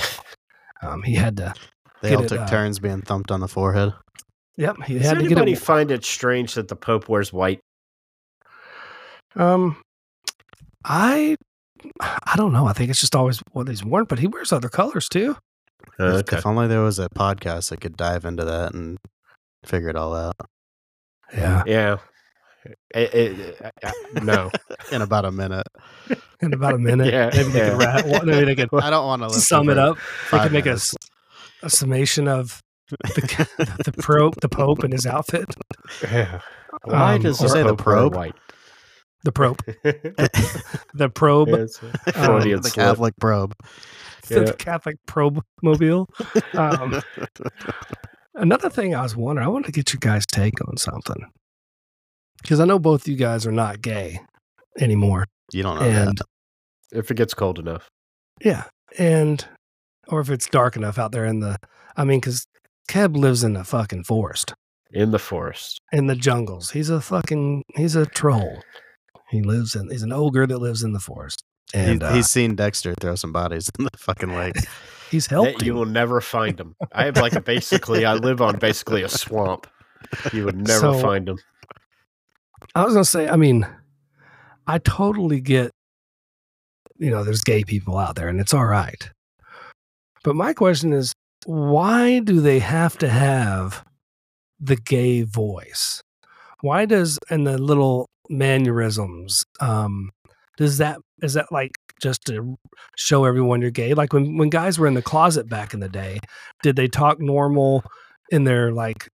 um, 0.82 1.04
he 1.04 1.16
had 1.16 1.38
to. 1.38 1.54
They 2.02 2.10
Get 2.10 2.18
all 2.18 2.24
it, 2.26 2.30
took 2.30 2.42
uh, 2.42 2.48
turns 2.48 2.80
being 2.80 3.02
thumped 3.02 3.32
on 3.32 3.40
the 3.40 3.48
forehead. 3.48 3.94
Yep, 4.58 4.84
he 4.86 4.96
Does 4.96 5.08
had 5.08 5.14
to 5.16 5.22
get 5.22 5.32
anybody 5.32 5.54
it. 5.54 5.60
find 5.60 5.90
it 5.92 6.04
strange 6.06 6.54
that 6.56 6.68
the 6.68 6.76
Pope 6.76 7.10
wears 7.10 7.32
white? 7.34 7.60
Um, 9.36 9.82
I, 10.86 11.38
I 12.02 12.36
don't 12.36 12.54
know. 12.54 12.68
I 12.68 12.74
think 12.74 12.90
it's 12.90 13.00
just 13.02 13.16
always 13.16 13.42
what 13.52 13.68
he's 13.68 13.84
worn, 13.84 14.06
but 14.06 14.20
he 14.20 14.28
wears 14.28 14.52
other 14.52 14.70
colors 14.70 15.08
too. 15.10 15.36
Uh, 16.00 16.18
If- 16.26 16.34
If 16.34 16.46
only 16.46 16.68
there 16.68 16.82
was 16.82 17.00
a 17.00 17.10
podcast 17.10 17.70
that 17.70 17.82
could 17.82 17.96
dive 17.98 18.26
into 18.26 18.46
that 18.46 18.74
and 18.74 18.98
figure 19.66 19.90
it 19.90 19.96
all 19.96 20.16
out 20.16 20.36
Yeah, 21.34 21.64
Yeah. 21.66 21.98
It- 22.96 23.14
it- 23.14 24.24
no. 24.24 24.50
in 24.92 25.02
about 25.02 25.26
a 25.26 25.32
minute. 25.32 25.68
in 26.40 26.54
about 26.54 26.74
a 26.76 26.78
minute. 26.78 27.12
Yeah, 27.12 27.30
maybe 27.34 27.50
they 27.52 27.60
yeah. 27.60 27.70
could 27.72 27.78
wrap, 27.80 28.06
well, 28.06 28.26
maybe 28.26 28.46
they 28.46 28.56
could 28.56 28.70
I 28.82 28.90
don't 28.90 29.06
want 29.06 29.22
to 29.24 29.30
sum 29.40 29.70
it 29.70 29.78
up. 29.78 29.98
They 29.98 30.02
five 30.38 30.44
could 30.44 30.52
make 30.54 30.66
a, 30.66 30.70
minutes. 30.70 30.94
s- 30.94 31.10
a 31.64 31.70
summation 31.70 32.28
of 32.30 32.62
the 32.90 33.48
the 33.86 33.92
probe, 34.02 34.36
the 34.42 34.48
Pope, 34.50 34.84
and 34.84 34.94
his 34.94 35.06
outfit. 35.06 35.54
Yeah. 36.04 36.40
Why 36.84 37.16
Um, 37.16 37.22
does 37.22 37.42
or- 37.42 37.44
the 37.46 37.50
Say 37.50 37.64
the 37.64 37.70
Pope 37.70 37.78
probe? 37.80 38.16
white? 38.16 38.36
The 39.26 39.32
probe, 39.32 39.60
the 40.94 41.10
probe, 41.14 41.48
It's 41.50 41.80
a 42.08 42.12
Freudian 42.14 42.62
the. 42.62 42.70
Catholic 42.72 43.14
probe. 43.22 43.54
The 44.28 44.46
Yeah. 44.46 44.52
Catholic 44.54 44.98
probe 45.08 45.42
mobile. 45.62 46.08
Um, 46.54 47.02
another 48.36 48.70
thing 48.70 48.96
I 48.96 49.02
was 49.04 49.16
wondering, 49.16 49.46
I 49.46 49.50
wanted 49.50 49.68
to 49.68 49.72
get 49.72 49.94
you 49.94 50.00
guys' 50.00 50.26
take 50.26 50.54
on 50.68 50.78
something 50.78 51.26
because 52.42 52.60
I 52.60 52.66
know 52.66 52.80
both 52.80 53.08
you 53.08 53.16
guys 53.16 53.46
are 53.46 53.52
not 53.52 53.82
gay 53.82 54.20
anymore, 54.80 55.26
You 55.52 55.64
don't 55.64 55.80
know 55.80 55.86
and 55.86 56.18
that. 56.18 56.26
If 56.98 57.10
it 57.12 57.18
gets 57.18 57.34
cold 57.34 57.60
enough. 57.60 57.88
yeah, 58.44 58.66
and 58.98 59.46
or 60.08 60.20
if 60.20 60.30
it's 60.30 60.48
dark 60.48 60.76
enough 60.76 60.98
out 61.00 61.12
there 61.12 61.26
in 61.26 61.40
the, 61.40 61.58
I 61.96 62.04
mean, 62.04 62.20
because 62.20 62.46
Keb 62.90 63.16
lives 63.16 63.44
in 63.44 63.54
the 63.54 63.64
fucking 63.64 64.04
forest, 64.04 64.54
In 64.92 65.12
the 65.12 65.20
forest. 65.20 65.80
in 65.92 66.08
the 66.08 66.16
jungles. 66.16 66.72
He's 66.72 66.90
a 66.90 67.00
fucking, 67.02 67.64
he's 67.76 67.96
a 67.96 68.06
troll. 68.06 68.62
He 69.30 69.42
lives 69.42 69.74
in, 69.76 69.90
he's 69.90 70.04
an 70.04 70.12
ogre 70.12 70.46
that 70.46 70.58
lives 70.60 70.84
in 70.84 70.92
the 70.94 71.00
forest, 71.00 71.42
and 71.74 72.02
He- 72.02 72.08
uh, 72.08 72.14
he's 72.14 72.30
seen 72.30 72.56
Dexter 72.56 72.94
throw 73.00 73.16
some 73.16 73.32
bodies 73.32 73.70
in 73.80 73.86
the 73.86 73.98
fucking 73.98 74.36
lake. 74.36 74.56
he's 75.12 75.28
That 75.28 75.36
helped 75.44 75.62
you 75.64 75.74
him. 75.74 75.78
will 75.80 75.86
never 75.86 76.22
find 76.22 76.58
them. 76.58 76.76
I 76.92 77.06
have 77.06 77.18
like 77.18 77.34
a 77.34 77.42
basically 77.54 78.06
I 78.06 78.14
live 78.16 78.42
on 78.42 78.58
basically 78.58 79.04
a 79.04 79.10
swamp. 79.10 79.68
You 80.32 80.46
would 80.46 80.58
never 80.58 80.80
So- 80.94 81.00
find 81.02 81.28
them. 81.28 81.38
I 82.76 82.84
was 82.84 82.94
gonna 82.94 83.06
say, 83.06 83.28
I 83.28 83.36
mean, 83.36 83.68
I 84.66 84.78
totally 84.80 85.42
get, 85.42 85.72
you 86.98 87.12
know, 87.12 87.24
there's 87.24 87.42
gay 87.44 87.64
people 87.64 87.98
out 87.98 88.16
there, 88.16 88.30
and 88.30 88.40
it's 88.40 88.54
all 88.54 88.66
right. 88.66 89.10
But 90.24 90.36
my 90.36 90.54
question 90.54 90.94
is, 90.94 91.14
why 91.46 92.20
do 92.20 92.40
they 92.40 92.60
have 92.60 92.98
to 93.00 93.10
have 93.10 93.84
the 94.60 94.78
gay 94.78 95.24
voice? 95.24 96.02
Why 96.62 96.86
does 96.86 97.20
and 97.30 97.46
the 97.46 97.58
little 97.58 98.08
mannerisms? 98.30 99.44
Um, 99.60 100.12
does 100.58 100.78
that 100.78 101.00
is 101.22 101.34
that 101.34 101.52
like 101.52 101.78
just 102.02 102.26
to 102.26 102.58
show 102.98 103.26
everyone 103.26 103.62
you're 103.62 103.72
gay? 103.72 103.94
Like 103.94 104.14
when 104.14 104.38
when 104.38 104.50
guys 104.50 104.78
were 104.78 104.88
in 104.88 104.94
the 104.94 105.02
closet 105.02 105.50
back 105.50 105.74
in 105.74 105.80
the 105.80 105.90
day, 105.90 106.20
did 106.62 106.76
they 106.76 106.88
talk 106.88 107.20
normal 107.20 107.84
in 108.32 108.44
their 108.44 108.72
like 108.72 109.10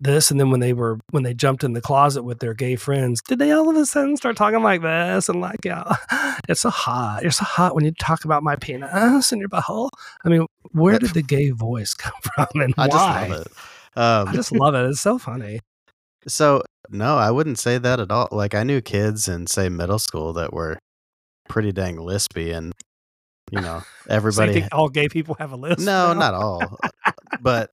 this 0.00 0.30
and 0.30 0.40
then 0.40 0.50
when 0.50 0.60
they 0.60 0.72
were 0.72 0.98
when 1.10 1.22
they 1.22 1.32
jumped 1.34 1.62
in 1.62 1.72
the 1.72 1.80
closet 1.80 2.24
with 2.24 2.40
their 2.40 2.52
gay 2.52 2.74
friends 2.74 3.22
did 3.22 3.38
they 3.38 3.52
all 3.52 3.70
of 3.70 3.76
a 3.76 3.86
sudden 3.86 4.16
start 4.16 4.36
talking 4.36 4.62
like 4.62 4.82
this 4.82 5.28
and 5.28 5.40
like 5.40 5.64
yeah 5.64 5.96
it's 6.48 6.62
so 6.62 6.70
hot 6.70 7.22
you're 7.22 7.30
so 7.30 7.44
hot 7.44 7.74
when 7.74 7.84
you 7.84 7.92
talk 7.92 8.24
about 8.24 8.42
my 8.42 8.56
penis 8.56 9.30
and 9.30 9.40
your 9.40 9.48
butthole 9.48 9.88
i 10.24 10.28
mean 10.28 10.46
where 10.72 10.98
did 10.98 11.10
the 11.10 11.22
gay 11.22 11.50
voice 11.50 11.94
come 11.94 12.12
from 12.22 12.60
and 12.60 12.74
I 12.76 12.88
why 12.88 13.28
just 13.28 13.30
love 13.30 13.40
it. 13.40 13.52
Um, 13.96 14.28
i 14.28 14.32
just 14.32 14.52
love 14.52 14.74
it 14.74 14.84
it's 14.90 15.00
so 15.00 15.16
funny 15.16 15.60
So 16.26 16.62
no, 16.90 17.16
I 17.16 17.30
wouldn't 17.30 17.58
say 17.58 17.78
that 17.78 18.00
at 18.00 18.10
all. 18.10 18.28
Like 18.30 18.54
I 18.54 18.62
knew 18.62 18.80
kids 18.80 19.28
in 19.28 19.46
say 19.46 19.68
middle 19.68 19.98
school 19.98 20.32
that 20.34 20.52
were 20.52 20.78
pretty 21.48 21.72
dang 21.72 21.96
lispy, 21.96 22.54
and 22.54 22.72
you 23.50 23.60
know 23.60 23.80
so 24.06 24.12
you 24.12 24.16
everybody. 24.16 24.52
think 24.52 24.68
all 24.72 24.88
gay 24.88 25.08
people 25.08 25.36
have 25.38 25.52
a 25.52 25.56
list 25.56 25.80
no, 25.80 26.12
now? 26.12 26.18
not 26.18 26.34
all, 26.34 26.78
but 27.40 27.70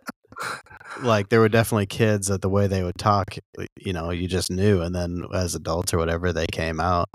like 1.02 1.30
there 1.30 1.40
were 1.40 1.50
definitely 1.50 1.86
kids 1.86 2.28
that 2.28 2.42
the 2.42 2.50
way 2.50 2.68
they 2.68 2.84
would 2.84 2.98
talk, 2.98 3.36
you 3.78 3.94
know, 3.94 4.10
you 4.12 4.28
just 4.28 4.52
knew, 4.52 4.82
and 4.82 4.94
then 4.94 5.26
as 5.34 5.56
adults 5.56 5.94
or 5.94 5.98
whatever, 5.98 6.34
they 6.34 6.48
came 6.52 6.80
out. 6.80 7.10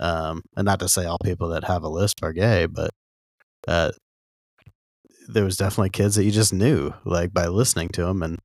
Um, 0.00 0.42
and 0.56 0.64
not 0.64 0.80
to 0.80 0.88
say 0.88 1.04
all 1.04 1.18
people 1.22 1.50
that 1.50 1.64
have 1.64 1.84
a 1.84 1.88
lisp 1.88 2.18
are 2.22 2.32
gay, 2.32 2.66
but 2.66 2.90
uh, 3.68 3.92
there 5.28 5.44
was 5.44 5.56
definitely 5.56 5.90
kids 5.90 6.16
that 6.16 6.24
you 6.24 6.32
just 6.32 6.52
knew, 6.52 6.92
like 7.04 7.32
by 7.32 7.46
listening 7.46 7.88
to 7.90 8.04
them, 8.04 8.22
and 8.22 8.38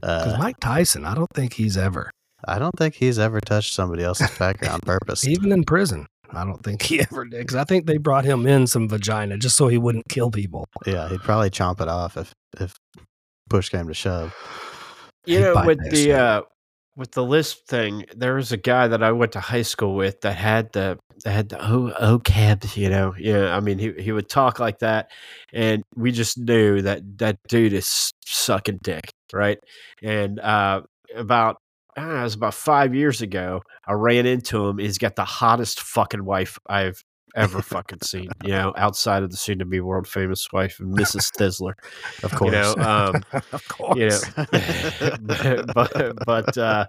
because 0.00 0.34
uh, 0.34 0.38
mike 0.38 0.58
tyson 0.60 1.04
i 1.04 1.14
don't 1.14 1.30
think 1.34 1.52
he's 1.54 1.76
ever 1.76 2.10
I 2.46 2.60
don't 2.60 2.76
think 2.78 2.94
he's 2.94 3.18
ever 3.18 3.40
touched 3.40 3.74
somebody 3.74 4.04
else's 4.04 4.30
pecker 4.30 4.68
on 4.70 4.78
purpose. 4.86 5.26
even 5.26 5.50
in 5.50 5.64
prison 5.64 6.06
i 6.30 6.44
don't 6.44 6.62
think 6.62 6.82
he 6.82 7.00
ever 7.10 7.24
did 7.24 7.40
because 7.40 7.56
i 7.56 7.64
think 7.64 7.86
they 7.86 7.96
brought 7.96 8.24
him 8.24 8.46
in 8.46 8.66
some 8.68 8.88
vagina 8.88 9.36
just 9.36 9.56
so 9.56 9.66
he 9.66 9.76
wouldn't 9.76 10.08
kill 10.08 10.30
people 10.30 10.64
Yeah, 10.86 11.08
he'd 11.08 11.20
probably 11.22 11.50
chomp 11.50 11.80
it 11.80 11.88
off 11.88 12.16
if 12.16 12.32
if 12.60 12.74
push 13.50 13.70
came 13.70 13.88
to 13.88 13.94
shove. 13.94 14.32
You 15.26 15.38
He'd 15.38 15.42
know, 15.44 15.62
with 15.66 15.90
the 15.90 16.12
uh 16.12 16.42
with 16.96 17.12
the 17.12 17.24
lisp 17.24 17.66
thing, 17.66 18.04
there 18.16 18.34
was 18.34 18.50
a 18.52 18.56
guy 18.56 18.88
that 18.88 19.02
I 19.02 19.12
went 19.12 19.32
to 19.32 19.40
high 19.40 19.62
school 19.62 19.94
with 19.94 20.20
that 20.22 20.34
had 20.36 20.72
the 20.72 20.98
that 21.24 21.30
had 21.32 21.48
the 21.48 21.58
oh 21.60 21.92
oh 21.98 22.18
cabs, 22.20 22.76
you 22.76 22.88
know. 22.88 23.14
Yeah, 23.18 23.56
I 23.56 23.60
mean 23.60 23.78
he 23.78 23.92
he 23.98 24.12
would 24.12 24.28
talk 24.28 24.58
like 24.58 24.78
that, 24.80 25.10
and 25.52 25.82
we 25.96 26.12
just 26.12 26.38
knew 26.38 26.82
that 26.82 27.02
that 27.18 27.36
dude 27.48 27.72
is 27.72 28.12
sucking 28.26 28.78
dick, 28.82 29.10
right? 29.32 29.58
And 30.02 30.38
uh, 30.40 30.82
about 31.14 31.56
ah, 31.96 32.20
it 32.20 32.24
was 32.24 32.34
about 32.34 32.54
five 32.54 32.94
years 32.94 33.22
ago. 33.22 33.62
I 33.86 33.92
ran 33.92 34.26
into 34.26 34.66
him. 34.66 34.78
He's 34.78 34.98
got 34.98 35.16
the 35.16 35.24
hottest 35.24 35.80
fucking 35.80 36.24
wife 36.24 36.58
I've 36.68 37.02
ever 37.34 37.62
fucking 37.62 38.00
seen. 38.02 38.28
You 38.42 38.50
know, 38.50 38.74
outside 38.76 39.22
of 39.22 39.30
the 39.30 39.36
soon 39.36 39.58
to 39.60 39.64
be 39.64 39.80
world 39.80 40.06
famous 40.06 40.50
wife, 40.52 40.78
Mrs. 40.78 41.32
Thizzler. 41.32 41.74
Of 42.22 42.32
course. 42.34 42.54
You 42.54 42.60
know, 42.60 42.74
um, 42.76 43.24
of 43.52 43.68
course. 43.68 43.98
you 43.98 44.08
know, 44.08 45.64
but 45.74 45.74
but 45.74 46.16
but, 46.26 46.58
uh, 46.58 46.86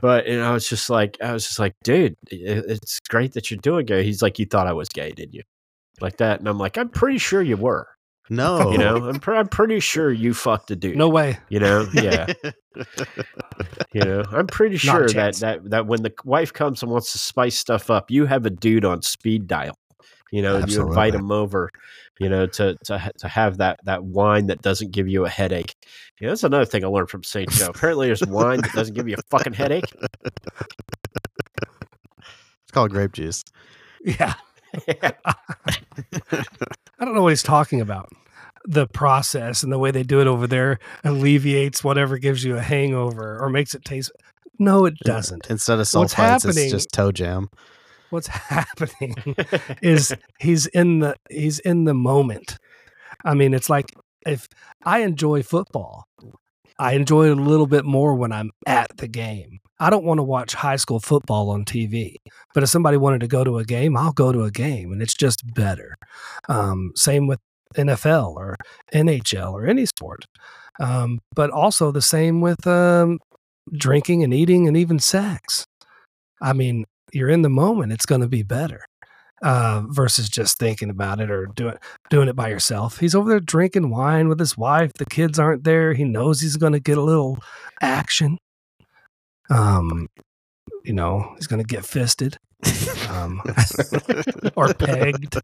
but 0.00 0.26
and 0.26 0.42
I 0.42 0.52
was 0.52 0.68
just 0.68 0.90
like, 0.90 1.16
I 1.22 1.32
was 1.32 1.46
just 1.46 1.58
like, 1.58 1.74
dude, 1.82 2.16
it's 2.30 3.00
great 3.00 3.32
that 3.34 3.50
you're 3.50 3.58
doing 3.58 3.86
gay. 3.86 4.04
He's 4.04 4.22
like, 4.22 4.38
you 4.38 4.46
thought 4.46 4.66
I 4.66 4.72
was 4.72 4.88
gay, 4.88 5.10
didn't 5.12 5.34
you? 5.34 5.42
Like 6.00 6.16
that, 6.18 6.40
and 6.40 6.48
I'm 6.48 6.58
like, 6.58 6.78
I'm 6.78 6.88
pretty 6.88 7.18
sure 7.18 7.42
you 7.42 7.56
were. 7.56 7.86
No. 8.32 8.62
You 8.72 8.78
know, 8.78 9.08
I'm, 9.08 9.20
pr- 9.20 9.34
I'm 9.34 9.48
pretty 9.48 9.80
sure 9.80 10.10
you 10.10 10.34
fucked 10.34 10.70
a 10.70 10.76
dude. 10.76 10.96
no 10.96 11.08
way. 11.08 11.38
You 11.48 11.60
know, 11.60 11.86
yeah. 11.92 12.32
You 13.92 14.00
know, 14.00 14.24
I'm 14.32 14.46
pretty 14.46 14.78
sure 14.78 15.06
that, 15.10 15.36
that 15.36 15.70
that 15.70 15.86
when 15.86 16.02
the 16.02 16.12
wife 16.24 16.54
comes 16.54 16.82
and 16.82 16.90
wants 16.90 17.12
to 17.12 17.18
spice 17.18 17.58
stuff 17.58 17.90
up, 17.90 18.10
you 18.10 18.24
have 18.24 18.46
a 18.46 18.50
dude 18.50 18.86
on 18.86 19.02
speed 19.02 19.46
dial. 19.46 19.76
You 20.30 20.40
know, 20.40 20.56
and 20.56 20.72
you 20.72 20.80
invite 20.80 21.14
him 21.14 21.30
over. 21.30 21.70
You 22.18 22.30
know, 22.30 22.46
to 22.46 22.78
to 22.84 23.12
to 23.18 23.28
have 23.28 23.58
that 23.58 23.80
that 23.84 24.04
wine 24.04 24.46
that 24.46 24.62
doesn't 24.62 24.92
give 24.92 25.06
you 25.06 25.26
a 25.26 25.28
headache. 25.28 25.74
You 26.18 26.26
know, 26.26 26.32
that's 26.32 26.44
another 26.44 26.64
thing 26.64 26.82
I 26.82 26.88
learned 26.88 27.10
from 27.10 27.24
Saint 27.24 27.50
Joe. 27.50 27.66
Apparently, 27.66 28.06
there's 28.06 28.24
wine 28.26 28.62
that 28.62 28.72
doesn't 28.72 28.94
give 28.94 29.06
you 29.06 29.16
a 29.18 29.22
fucking 29.30 29.52
headache. 29.52 29.84
It's 30.24 30.32
called 32.72 32.90
grape 32.90 33.12
juice. 33.12 33.44
Yeah. 34.02 34.32
I 34.88 35.12
don't 37.04 37.14
know 37.14 37.22
what 37.22 37.30
he's 37.30 37.42
talking 37.42 37.82
about. 37.82 38.10
The 38.64 38.86
process 38.86 39.62
and 39.62 39.72
the 39.72 39.78
way 39.78 39.90
they 39.90 40.02
do 40.02 40.20
it 40.20 40.26
over 40.26 40.46
there 40.46 40.78
alleviates 41.04 41.82
whatever 41.82 42.18
gives 42.18 42.44
you 42.44 42.56
a 42.56 42.62
hangover 42.62 43.38
or 43.40 43.50
makes 43.50 43.74
it 43.74 43.84
taste. 43.84 44.12
No, 44.58 44.84
it 44.84 44.94
doesn't. 45.04 45.50
Instead 45.50 45.74
of 45.74 45.78
What's 45.92 46.14
sulfites, 46.14 46.46
it's 46.46 46.70
just 46.70 46.92
toe 46.92 47.10
jam. 47.10 47.48
What's 48.10 48.26
happening 48.28 49.16
is 49.82 50.14
he's 50.38 50.66
in 50.66 51.00
the 51.00 51.16
he's 51.28 51.58
in 51.60 51.84
the 51.84 51.94
moment. 51.94 52.58
I 53.24 53.34
mean, 53.34 53.54
it's 53.54 53.70
like 53.70 53.92
if 54.26 54.46
I 54.84 55.00
enjoy 55.00 55.42
football, 55.42 56.06
I 56.78 56.92
enjoy 56.92 57.30
it 57.30 57.38
a 57.38 57.42
little 57.42 57.66
bit 57.66 57.84
more 57.84 58.14
when 58.14 58.32
I'm 58.32 58.50
at 58.66 58.96
the 58.96 59.08
game. 59.08 59.60
I 59.80 59.90
don't 59.90 60.04
want 60.04 60.18
to 60.18 60.24
watch 60.24 60.54
high 60.54 60.76
school 60.76 61.00
football 61.00 61.50
on 61.50 61.64
TV, 61.64 62.16
but 62.54 62.62
if 62.62 62.68
somebody 62.68 62.96
wanted 62.96 63.20
to 63.20 63.26
go 63.26 63.42
to 63.42 63.58
a 63.58 63.64
game, 63.64 63.96
I'll 63.96 64.12
go 64.12 64.30
to 64.30 64.44
a 64.44 64.50
game, 64.50 64.92
and 64.92 65.02
it's 65.02 65.14
just 65.14 65.42
better. 65.54 65.96
Um, 66.48 66.92
same 66.94 67.26
with 67.26 67.40
NFL 67.74 68.34
or 68.34 68.56
NHL 68.92 69.52
or 69.52 69.66
any 69.66 69.86
sport, 69.86 70.24
um, 70.80 71.20
but 71.34 71.50
also 71.50 71.90
the 71.90 72.02
same 72.02 72.40
with 72.40 72.66
um, 72.66 73.18
drinking 73.72 74.22
and 74.22 74.34
eating 74.34 74.68
and 74.68 74.76
even 74.76 74.98
sex. 74.98 75.66
I 76.40 76.52
mean, 76.52 76.84
you're 77.12 77.28
in 77.28 77.42
the 77.42 77.50
moment; 77.50 77.92
it's 77.92 78.06
going 78.06 78.20
to 78.20 78.28
be 78.28 78.42
better 78.42 78.84
uh, 79.42 79.82
versus 79.88 80.28
just 80.28 80.58
thinking 80.58 80.90
about 80.90 81.20
it 81.20 81.30
or 81.30 81.46
doing 81.46 81.76
doing 82.10 82.28
it 82.28 82.36
by 82.36 82.48
yourself. 82.48 82.98
He's 82.98 83.14
over 83.14 83.28
there 83.28 83.40
drinking 83.40 83.90
wine 83.90 84.28
with 84.28 84.38
his 84.38 84.56
wife. 84.56 84.92
The 84.94 85.06
kids 85.06 85.38
aren't 85.38 85.64
there. 85.64 85.94
He 85.94 86.04
knows 86.04 86.40
he's 86.40 86.56
going 86.56 86.72
to 86.72 86.80
get 86.80 86.98
a 86.98 87.02
little 87.02 87.38
action. 87.80 88.38
Um, 89.50 90.08
you 90.84 90.92
know, 90.92 91.32
he's 91.36 91.46
going 91.46 91.62
to 91.62 91.66
get 91.66 91.84
fisted, 91.84 92.36
um, 93.10 93.42
or 94.56 94.72
pegged. 94.74 95.36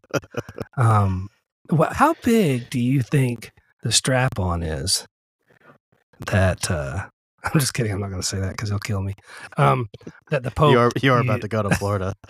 Um, 0.77 1.29
wha 1.69 1.93
how 1.93 2.13
big 2.23 2.69
do 2.69 2.79
you 2.79 3.01
think 3.01 3.51
the 3.83 3.91
strap 3.91 4.39
on 4.39 4.63
is? 4.63 5.07
That 6.27 6.69
uh, 6.69 7.07
I'm 7.43 7.59
just 7.59 7.73
kidding. 7.73 7.91
I'm 7.91 8.01
not 8.01 8.09
going 8.09 8.21
to 8.21 8.27
say 8.27 8.39
that 8.39 8.51
because 8.51 8.69
he'll 8.69 8.79
kill 8.79 9.01
me. 9.01 9.15
Um, 9.57 9.89
that 10.29 10.43
the 10.43 10.51
Pope. 10.51 10.71
you 10.71 10.79
are 10.79 10.91
you 11.01 11.13
are 11.13 11.21
about 11.21 11.41
to 11.41 11.47
go 11.47 11.61
to 11.63 11.75
Florida. 11.75 12.13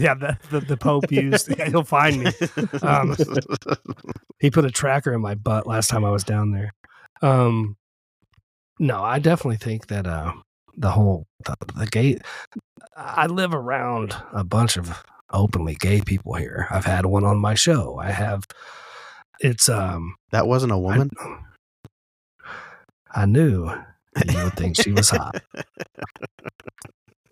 Yeah, 0.00 0.14
the, 0.14 0.38
the, 0.52 0.60
the 0.60 0.76
Pope 0.76 1.10
used. 1.10 1.48
Yeah, 1.58 1.70
he'll 1.70 1.82
find 1.82 2.22
me. 2.22 2.30
Um, 2.82 3.16
he 4.38 4.48
put 4.48 4.64
a 4.64 4.70
tracker 4.70 5.12
in 5.12 5.20
my 5.20 5.34
butt 5.34 5.66
last 5.66 5.90
time 5.90 6.04
I 6.04 6.10
was 6.10 6.22
down 6.22 6.52
there. 6.52 6.72
Um, 7.20 7.76
no, 8.78 9.02
I 9.02 9.18
definitely 9.18 9.56
think 9.56 9.88
that 9.88 10.06
uh, 10.06 10.34
the 10.76 10.92
whole 10.92 11.26
the, 11.44 11.56
the 11.74 11.86
gay. 11.86 12.18
I 12.96 13.26
live 13.26 13.52
around 13.52 14.14
a 14.32 14.44
bunch 14.44 14.76
of 14.76 15.02
openly 15.32 15.76
gay 15.78 16.00
people 16.00 16.34
here. 16.34 16.66
I've 16.70 16.84
had 16.84 17.06
one 17.06 17.24
on 17.24 17.38
my 17.38 17.54
show. 17.54 17.98
I 17.98 18.10
have. 18.10 18.44
It's 19.40 19.68
um. 19.68 20.16
that 20.30 20.46
wasn't 20.46 20.72
a 20.72 20.78
woman. 20.78 21.10
I 23.14 23.26
knew 23.26 23.70
you 24.28 24.44
would 24.44 24.54
think 24.54 24.76
she 24.76 24.92
was 24.92 25.10
hot, 25.10 25.42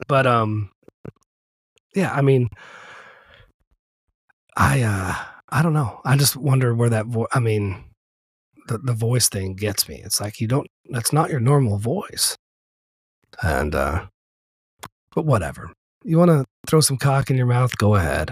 but 0.09 0.27
um, 0.27 0.71
yeah. 1.95 2.13
I 2.13 2.23
mean, 2.23 2.49
I 4.57 4.83
uh, 4.83 5.15
I 5.49 5.63
don't 5.63 5.75
know. 5.75 6.01
I 6.05 6.17
just 6.17 6.37
wonder 6.37 6.75
where 6.75 6.91
that 6.91 7.07
voice. 7.07 7.29
I 7.33 7.41
mean, 7.41 7.85
the 8.69 8.79
the 8.79 8.95
voice 8.95 9.29
thing 9.29 9.55
gets 9.55 9.89
me. 9.89 10.01
It's 10.05 10.21
like 10.21 10.41
you 10.41 10.49
don't. 10.49 10.67
That's 10.91 11.13
not 11.13 11.31
your 11.31 11.41
normal 11.41 11.79
voice, 11.79 12.37
and 13.43 13.75
uh, 13.75 14.07
but 15.15 15.27
whatever. 15.27 15.73
You 16.07 16.19
want 16.19 16.31
to 16.31 16.45
throw 16.69 16.81
some 16.81 16.99
cock 16.99 17.31
in 17.31 17.37
your 17.37 17.47
mouth? 17.47 17.77
Go 17.79 17.97
ahead. 17.97 18.31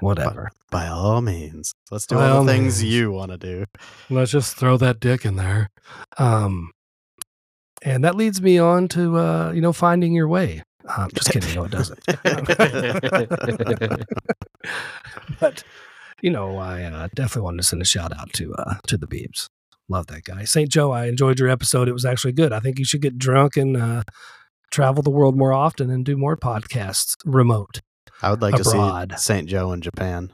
Whatever. 0.00 0.50
By 0.72 0.88
all 0.88 1.22
means, 1.22 1.72
let's 1.92 2.04
do 2.04 2.16
By 2.16 2.28
all 2.28 2.42
the 2.42 2.52
things 2.52 2.82
means. 2.82 2.92
you 2.92 3.12
want 3.12 3.30
to 3.30 3.38
do. 3.38 3.64
Let's 4.10 4.32
just 4.32 4.56
throw 4.56 4.76
that 4.78 4.98
dick 4.98 5.24
in 5.24 5.36
there. 5.36 5.70
Um, 6.18 6.72
and 7.80 8.02
that 8.02 8.16
leads 8.16 8.42
me 8.42 8.58
on 8.58 8.88
to 8.88 9.18
uh, 9.18 9.52
you 9.52 9.60
know 9.60 9.72
finding 9.72 10.14
your 10.14 10.26
way. 10.26 10.64
Um, 10.96 11.10
just 11.14 11.30
kidding. 11.30 11.54
No, 11.54 11.62
it 11.62 11.70
doesn't. 11.70 12.00
but 15.38 15.62
you 16.22 16.30
know, 16.30 16.56
I 16.56 16.82
uh, 16.82 17.06
definitely 17.14 17.42
wanted 17.42 17.58
to 17.58 17.68
send 17.68 17.82
a 17.82 17.84
shout 17.84 18.12
out 18.18 18.32
to 18.32 18.52
uh, 18.54 18.74
to 18.88 18.96
the 18.96 19.06
Beebs. 19.06 19.46
Love 19.88 20.08
that 20.08 20.24
guy, 20.24 20.42
Saint 20.42 20.70
Joe. 20.70 20.90
I 20.90 21.06
enjoyed 21.06 21.38
your 21.38 21.48
episode. 21.48 21.88
It 21.88 21.92
was 21.92 22.04
actually 22.04 22.32
good. 22.32 22.52
I 22.52 22.58
think 22.58 22.80
you 22.80 22.84
should 22.84 23.02
get 23.02 23.16
drunk 23.16 23.56
and 23.56 23.76
uh, 23.76 24.02
travel 24.72 25.02
the 25.02 25.10
world 25.10 25.36
more 25.36 25.52
often 25.52 25.90
and 25.90 26.04
do 26.04 26.16
more 26.16 26.36
podcasts 26.36 27.14
remote. 27.24 27.80
I 28.20 28.30
would 28.30 28.42
like 28.42 28.58
Abroad. 28.58 29.10
to 29.10 29.18
see 29.18 29.22
Saint 29.24 29.48
Joe 29.48 29.72
in 29.72 29.80
Japan. 29.80 30.32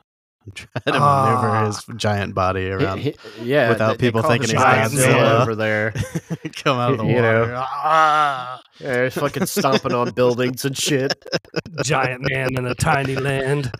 Try 0.55 0.67
to 0.87 0.93
Ah. 0.95 1.41
maneuver 1.43 1.67
his 1.67 1.85
giant 2.01 2.35
body 2.35 2.71
around. 2.71 3.01
he- 3.01 3.15
yeah, 3.43 3.69
Without 3.69 3.89
they- 3.89 3.97
they 3.99 4.07
people 4.07 4.23
call 4.23 4.31
thinking 4.31 4.51
him 4.51 4.57
he's 4.57 4.65
Godzilla 4.65 5.13
Godzilla. 5.13 5.41
over 5.43 5.55
there. 5.55 5.93
Come 6.65 6.79
out 6.79 6.93
of 6.93 6.99
the 6.99 7.05
You 7.05 7.21
know. 7.21 7.41
water. 7.41 7.55
Ah. 7.59 8.63
Yeah, 8.81 9.05
he's 9.05 9.15
fucking 9.15 9.45
stomping 9.47 9.93
on 9.93 10.11
buildings 10.13 10.65
and 10.65 10.75
shit. 10.77 11.23
Giant 11.85 12.23
man 12.31 12.57
in 12.57 12.65
a 12.67 12.75
tiny 12.75 13.17
land. 13.17 13.71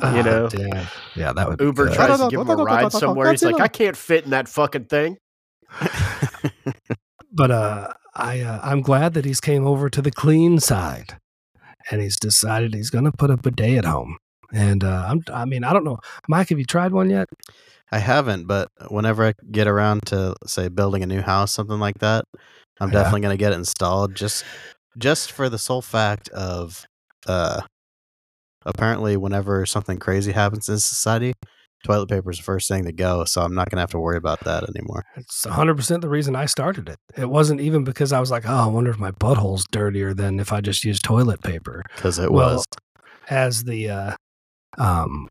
Ah, 0.00 0.22
know. 0.22 0.48
damn. 0.48 0.86
yeah, 1.14 1.32
that 1.34 1.46
would 1.48 1.58
be 1.58 1.64
Uber 1.64 1.86
good. 1.88 1.94
tries 1.94 2.18
to 2.20 2.28
give 2.30 2.40
him 2.40 2.48
a 2.48 2.56
ride 2.56 2.92
somewhere. 2.92 3.30
He's 3.30 3.42
like, 3.42 3.60
I 3.60 3.68
can't 3.68 3.96
fit 3.96 4.24
in 4.24 4.30
that 4.30 4.48
fucking 4.48 4.84
thing. 4.86 5.18
but 7.32 7.50
uh, 7.50 7.88
I 8.16 8.40
uh, 8.40 8.60
I'm 8.62 8.80
glad 8.82 9.14
that 9.14 9.24
he's 9.24 9.40
came 9.40 9.66
over 9.66 9.88
to 9.90 10.02
the 10.02 10.10
clean 10.10 10.58
side, 10.60 11.16
and 11.90 12.00
he's 12.00 12.18
decided 12.18 12.74
he's 12.74 12.90
going 12.90 13.04
to 13.04 13.12
put 13.12 13.30
up 13.30 13.40
a 13.46 13.50
bidet 13.50 13.78
at 13.78 13.84
home. 13.84 14.16
And 14.52 14.84
uh, 14.84 15.06
I'm 15.08 15.22
I 15.32 15.44
mean 15.44 15.64
I 15.64 15.72
don't 15.72 15.84
know, 15.84 15.98
Mike, 16.28 16.50
have 16.50 16.58
you 16.58 16.64
tried 16.64 16.92
one 16.92 17.10
yet? 17.10 17.28
I 17.92 17.98
haven't, 17.98 18.46
but 18.46 18.70
whenever 18.88 19.24
I 19.24 19.34
get 19.50 19.68
around 19.68 20.02
to 20.06 20.34
say 20.46 20.68
building 20.68 21.02
a 21.02 21.06
new 21.06 21.20
house, 21.20 21.52
something 21.52 21.78
like 21.78 21.98
that, 21.98 22.24
I'm 22.80 22.90
Yeah. 22.90 22.94
definitely 22.94 23.20
going 23.22 23.36
to 23.36 23.40
get 23.40 23.52
it 23.52 23.56
installed 23.56 24.14
just 24.14 24.44
just 24.98 25.32
for 25.32 25.48
the 25.48 25.58
sole 25.58 25.82
fact 25.82 26.28
of 26.30 26.86
uh 27.26 27.62
apparently 28.66 29.16
whenever 29.16 29.66
something 29.66 29.98
crazy 29.98 30.32
happens 30.32 30.68
in 30.68 30.78
society, 30.78 31.34
toilet 31.84 32.08
paper 32.08 32.30
is 32.30 32.38
the 32.38 32.42
first 32.42 32.66
thing 32.68 32.84
to 32.84 32.92
go, 32.92 33.24
so 33.24 33.42
I'm 33.42 33.54
not 33.54 33.70
going 33.70 33.76
to 33.76 33.82
have 33.82 33.90
to 33.90 33.98
worry 33.98 34.16
about 34.16 34.40
that 34.40 34.68
anymore. 34.68 35.04
It's 35.16 35.44
100 35.44 35.76
percent 35.76 36.00
the 36.02 36.08
reason 36.08 36.34
I 36.34 36.46
started 36.46 36.88
it. 36.88 36.98
It 37.16 37.30
wasn't 37.30 37.60
even 37.60 37.84
because 37.84 38.12
I 38.12 38.20
was 38.20 38.30
like, 38.30 38.44
oh, 38.46 38.52
I 38.54 38.66
wonder 38.66 38.90
if 38.90 38.98
my 38.98 39.12
butthole's 39.12 39.66
dirtier 39.70 40.12
than 40.14 40.40
if 40.40 40.52
I 40.52 40.60
just 40.60 40.84
use 40.84 40.98
toilet 40.98 41.42
paper. 41.42 41.84
Cuz 41.96 42.18
it 42.18 42.32
Well, 42.32 42.56
was 42.56 42.66
as 43.28 43.64
the 43.64 43.88
uh, 43.90 44.16
um, 44.78 45.28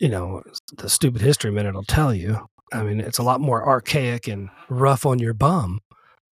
you 0.00 0.08
know, 0.08 0.42
the 0.76 0.88
stupid 0.88 1.20
history 1.22 1.50
minute 1.52 1.74
will 1.74 1.84
tell 1.84 2.12
you. 2.12 2.48
I 2.72 2.82
mean, 2.82 3.00
it's 3.00 3.18
a 3.18 3.22
lot 3.22 3.40
more 3.40 3.64
archaic 3.66 4.26
and 4.26 4.48
rough 4.68 5.06
on 5.06 5.18
your 5.20 5.34
bum 5.34 5.80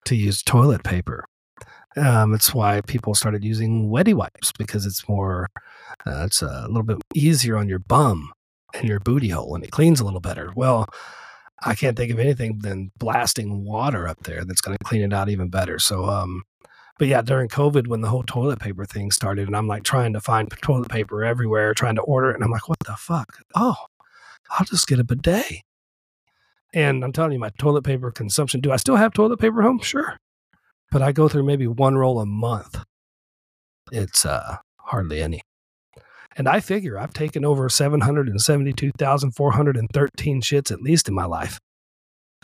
to 0.05 0.15
use 0.15 0.41
toilet 0.41 0.83
paper. 0.83 1.25
Um, 1.95 2.33
it's 2.33 2.53
why 2.53 2.81
people 2.81 3.13
started 3.13 3.43
using 3.43 3.89
wetty 3.91 4.13
wipes 4.13 4.51
because 4.57 4.85
it's 4.85 5.07
more, 5.09 5.49
uh, 6.07 6.23
it's 6.25 6.41
a 6.41 6.65
little 6.67 6.83
bit 6.83 6.97
easier 7.13 7.57
on 7.57 7.67
your 7.67 7.79
bum 7.79 8.31
and 8.73 8.87
your 8.87 8.99
booty 8.99 9.29
hole, 9.29 9.55
and 9.55 9.63
it 9.63 9.71
cleans 9.71 9.99
a 9.99 10.05
little 10.05 10.19
better. 10.19 10.51
Well, 10.55 10.87
I 11.63 11.75
can't 11.75 11.95
think 11.95 12.11
of 12.11 12.19
anything 12.19 12.59
than 12.59 12.91
blasting 12.97 13.63
water 13.65 14.07
up 14.07 14.23
there 14.23 14.43
that's 14.45 14.61
going 14.61 14.77
to 14.77 14.83
clean 14.83 15.01
it 15.03 15.13
out 15.13 15.29
even 15.29 15.49
better. 15.49 15.77
So, 15.79 16.05
um, 16.05 16.43
But 16.97 17.07
yeah, 17.07 17.21
during 17.21 17.49
COVID, 17.49 17.87
when 17.87 18.01
the 18.01 18.09
whole 18.09 18.23
toilet 18.23 18.59
paper 18.59 18.85
thing 18.85 19.09
started, 19.11 19.47
and 19.47 19.55
I'm 19.55 19.67
like 19.67 19.83
trying 19.83 20.13
to 20.13 20.21
find 20.21 20.49
toilet 20.61 20.89
paper 20.89 21.23
everywhere, 21.23 21.73
trying 21.73 21.95
to 21.95 22.01
order 22.01 22.31
it, 22.31 22.35
and 22.35 22.43
I'm 22.43 22.51
like, 22.51 22.69
what 22.69 22.77
the 22.85 22.95
fuck? 22.95 23.37
Oh, 23.55 23.75
I'll 24.51 24.65
just 24.65 24.87
get 24.87 24.99
a 24.99 25.03
bidet. 25.03 25.63
And 26.73 27.03
I'm 27.03 27.11
telling 27.11 27.31
you, 27.31 27.39
my 27.39 27.51
toilet 27.57 27.83
paper 27.83 28.11
consumption. 28.11 28.61
Do 28.61 28.71
I 28.71 28.77
still 28.77 28.97
have 28.97 29.13
toilet 29.13 29.39
paper 29.39 29.61
at 29.61 29.65
home? 29.65 29.79
Sure, 29.79 30.17
but 30.91 31.01
I 31.01 31.11
go 31.11 31.27
through 31.27 31.43
maybe 31.43 31.67
one 31.67 31.95
roll 31.97 32.19
a 32.19 32.25
month. 32.25 32.83
It's 33.91 34.25
uh, 34.25 34.57
hardly 34.77 35.21
any. 35.21 35.40
And 36.35 36.47
I 36.47 36.59
figure 36.59 36.97
I've 36.97 37.13
taken 37.13 37.43
over 37.43 37.67
772,413 37.69 40.41
shits 40.41 40.71
at 40.71 40.81
least 40.81 41.07
in 41.07 41.13
my 41.13 41.25
life. 41.25 41.59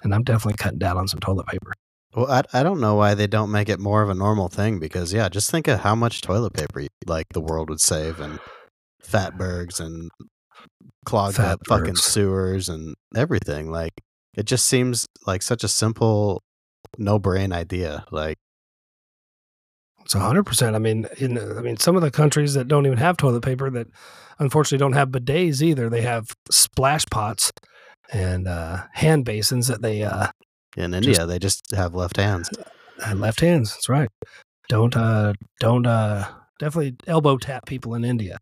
And 0.03 0.13
I'm 0.13 0.23
definitely 0.23 0.57
cutting 0.57 0.79
down 0.79 0.97
on 0.97 1.07
some 1.07 1.19
toilet 1.19 1.47
paper. 1.47 1.73
Well, 2.15 2.31
I, 2.31 2.43
I 2.53 2.63
don't 2.63 2.79
know 2.79 2.95
why 2.95 3.13
they 3.13 3.27
don't 3.27 3.51
make 3.51 3.69
it 3.69 3.79
more 3.79 4.01
of 4.01 4.09
a 4.09 4.15
normal 4.15 4.49
thing 4.49 4.79
because 4.79 5.13
yeah, 5.13 5.29
just 5.29 5.51
think 5.51 5.67
of 5.67 5.81
how 5.81 5.95
much 5.95 6.21
toilet 6.21 6.53
paper 6.53 6.87
like 7.05 7.27
the 7.33 7.41
world 7.41 7.69
would 7.69 7.81
save 7.81 8.19
and 8.19 8.39
fatbergs 9.03 9.79
and 9.79 10.09
clogged 11.05 11.39
up 11.39 11.61
fucking 11.67 11.95
sewers 11.95 12.69
and 12.69 12.95
everything. 13.15 13.71
Like 13.71 13.93
it 14.35 14.45
just 14.45 14.65
seems 14.65 15.05
like 15.25 15.41
such 15.41 15.63
a 15.63 15.67
simple, 15.67 16.41
no 16.97 17.19
brain 17.19 17.53
idea. 17.53 18.05
Like 18.11 18.37
It's 20.07 20.13
hundred 20.13 20.45
percent. 20.45 20.73
I 20.73 20.79
mean, 20.79 21.05
in 21.17 21.37
I 21.37 21.61
mean, 21.61 21.75
some 21.75 21.97
of 21.97 22.01
the 22.01 22.09
countries 22.09 22.53
that 22.53 22.69
don't 22.69 22.85
even 22.85 22.97
have 22.97 23.17
toilet 23.17 23.43
paper 23.43 23.69
that 23.71 23.87
unfortunately 24.39 24.77
don't 24.77 24.93
have 24.93 25.09
bidets 25.09 25.61
either. 25.61 25.89
They 25.89 25.99
have 25.99 26.31
splash 26.49 27.03
pots 27.11 27.51
and 28.13 28.47
uh, 28.47 28.83
hand 28.93 29.25
basins 29.25 29.67
that 29.67 29.81
they 29.81 30.03
uh, 30.03 30.27
in 30.77 30.93
India, 30.93 31.25
they 31.25 31.39
just 31.39 31.75
have 31.75 31.93
left 31.93 32.15
hands. 32.15 32.49
have 33.03 33.19
left 33.19 33.41
hands. 33.41 33.71
That's 33.71 33.89
right. 33.89 34.07
Don't 34.69 34.95
uh, 34.95 35.33
don't 35.59 35.85
uh, 35.85 36.25
definitely 36.57 36.95
elbow 37.05 37.35
tap 37.35 37.65
people 37.65 37.93
in 37.93 38.05
India. 38.05 38.37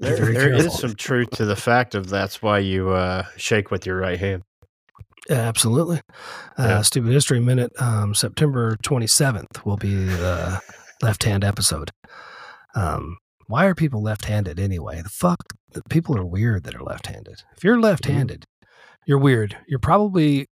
Be 0.00 0.08
There, 0.08 0.32
there 0.32 0.52
is 0.54 0.76
some 0.76 0.96
truth 0.96 1.30
to 1.34 1.44
the 1.44 1.54
fact 1.54 1.94
of 1.94 2.08
that's 2.08 2.42
why 2.42 2.58
you 2.58 2.90
uh, 2.90 3.26
shake 3.36 3.70
with 3.70 3.86
your 3.86 3.96
right 3.96 4.18
hand. 4.18 4.42
Yeah, 5.30 5.36
absolutely. 5.36 6.00
Uh, 6.58 6.64
Yeah. 6.66 6.82
Stupid 6.82 7.12
History 7.12 7.38
Minute, 7.38 7.70
um, 7.80 8.12
September 8.12 8.76
27th 8.82 9.64
will 9.64 9.76
be 9.76 9.94
the 9.94 10.60
left 11.02 11.24
hand 11.24 11.44
episode. 11.44 11.90
Um, 12.74 13.18
why 13.46 13.66
are 13.66 13.74
people 13.74 14.02
left 14.02 14.24
handed 14.24 14.58
anyway? 14.58 15.00
The 15.02 15.08
fuck? 15.08 15.42
The 15.70 15.82
people 15.88 16.16
are 16.18 16.24
weird 16.24 16.64
that 16.64 16.74
are 16.74 16.82
left 16.82 17.06
handed. 17.06 17.42
If 17.56 17.64
you're 17.64 17.80
left 17.80 18.06
handed, 18.06 18.44
you're 19.06 19.18
weird. 19.18 19.56
You're 19.68 19.78
probably 19.78 20.46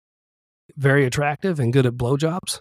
very 0.75 1.05
attractive 1.05 1.59
and 1.59 1.73
good 1.73 1.85
at 1.85 1.93
blowjobs. 1.93 2.59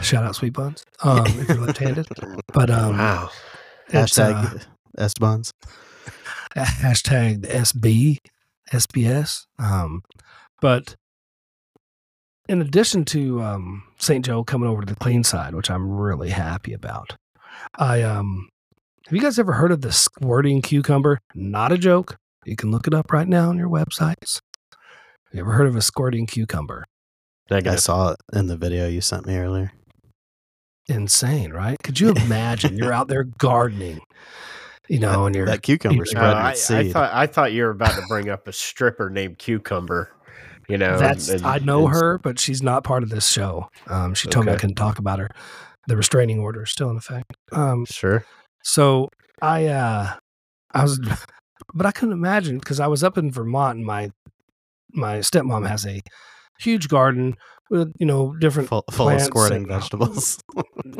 Shout 0.00 0.24
out 0.24 0.36
Sweet 0.36 0.52
Buns 0.52 0.84
um, 1.02 1.26
if 1.26 1.48
you're 1.48 1.58
left 1.58 1.78
handed. 1.78 2.06
But 2.52 2.70
um, 2.70 2.98
wow. 2.98 3.30
uh, 3.88 3.92
Hashtag 3.92 4.66
S 4.98 5.14
buns. 5.14 5.52
hashtag 6.56 7.42
SB, 7.46 8.18
SBS. 8.72 9.46
Um, 9.58 10.02
but 10.60 10.96
in 12.50 12.60
addition 12.60 13.04
to 13.04 13.40
um, 13.42 13.84
St. 13.98 14.24
Joe 14.24 14.42
coming 14.42 14.68
over 14.68 14.82
to 14.82 14.86
the 14.92 14.98
clean 14.98 15.22
side, 15.22 15.54
which 15.54 15.70
I'm 15.70 15.88
really 15.88 16.30
happy 16.30 16.72
about, 16.72 17.14
I 17.78 18.02
um, 18.02 18.48
have 19.06 19.14
you 19.14 19.22
guys 19.22 19.38
ever 19.38 19.52
heard 19.52 19.70
of 19.70 19.82
the 19.82 19.92
squirting 19.92 20.60
cucumber? 20.60 21.20
Not 21.32 21.70
a 21.70 21.78
joke. 21.78 22.16
You 22.44 22.56
can 22.56 22.72
look 22.72 22.88
it 22.88 22.94
up 22.94 23.12
right 23.12 23.28
now 23.28 23.50
on 23.50 23.56
your 23.56 23.68
websites. 23.68 24.40
Have 24.72 25.34
you 25.34 25.40
ever 25.42 25.52
heard 25.52 25.68
of 25.68 25.76
a 25.76 25.80
squirting 25.80 26.26
cucumber? 26.26 26.86
I 27.52 27.54
Negative. 27.54 27.80
saw 27.80 28.12
it 28.12 28.16
in 28.32 28.48
the 28.48 28.56
video 28.56 28.88
you 28.88 29.00
sent 29.00 29.26
me 29.26 29.36
earlier. 29.36 29.72
Insane, 30.88 31.52
right? 31.52 31.80
Could 31.84 32.00
you 32.00 32.10
imagine 32.10 32.76
you're 32.76 32.92
out 32.92 33.06
there 33.06 33.22
gardening, 33.22 34.00
you 34.88 34.98
know, 34.98 35.26
and 35.26 35.36
you're 35.36 35.46
That 35.46 35.62
cucumber 35.62 36.04
Uh, 36.16 36.20
I, 36.20 36.50
I 36.50 36.92
thought 36.92 37.10
I 37.14 37.26
thought 37.28 37.52
you 37.52 37.62
were 37.62 37.70
about 37.70 37.94
to 37.94 38.02
bring 38.08 38.28
up 38.28 38.48
a 38.48 38.52
stripper 38.52 39.08
named 39.08 39.38
Cucumber. 39.38 40.10
You 40.70 40.78
know, 40.78 40.98
That's 40.98 41.28
and- 41.28 41.44
I 41.44 41.58
know 41.58 41.86
her, 41.86 42.18
but 42.18 42.38
she's 42.38 42.62
not 42.62 42.84
part 42.84 43.02
of 43.02 43.08
this 43.10 43.28
show. 43.28 43.68
Um, 43.88 44.14
she 44.14 44.28
told 44.28 44.46
me 44.46 44.52
I 44.52 44.56
couldn't 44.56 44.76
talk 44.76 44.98
about 44.98 45.18
her. 45.18 45.28
The 45.86 45.96
restraining 45.96 46.38
order 46.40 46.62
is 46.62 46.70
still 46.70 46.90
in 46.90 46.96
effect. 46.96 47.34
Um, 47.52 47.84
Sure. 47.86 48.24
so 48.62 49.08
I 49.42 49.66
uh, 49.66 50.14
I 50.72 50.82
was, 50.82 50.98
but 51.74 51.86
I 51.86 51.90
couldn't 51.92 52.12
imagine 52.14 52.58
because 52.58 52.78
I 52.80 52.86
was 52.86 53.02
up 53.02 53.18
in 53.18 53.30
Vermont 53.30 53.78
and 53.78 53.86
my 53.86 54.10
my 54.92 55.18
stepmom 55.18 55.66
has 55.68 55.86
a 55.86 56.00
huge 56.60 56.88
garden 56.88 57.36
with 57.70 57.92
you 57.98 58.06
know 58.06 58.34
different 58.38 58.68
full, 58.68 58.84
full 58.90 59.08
of 59.08 59.20
squirting 59.22 59.58
and- 59.62 59.68
vegetables. 59.80 60.38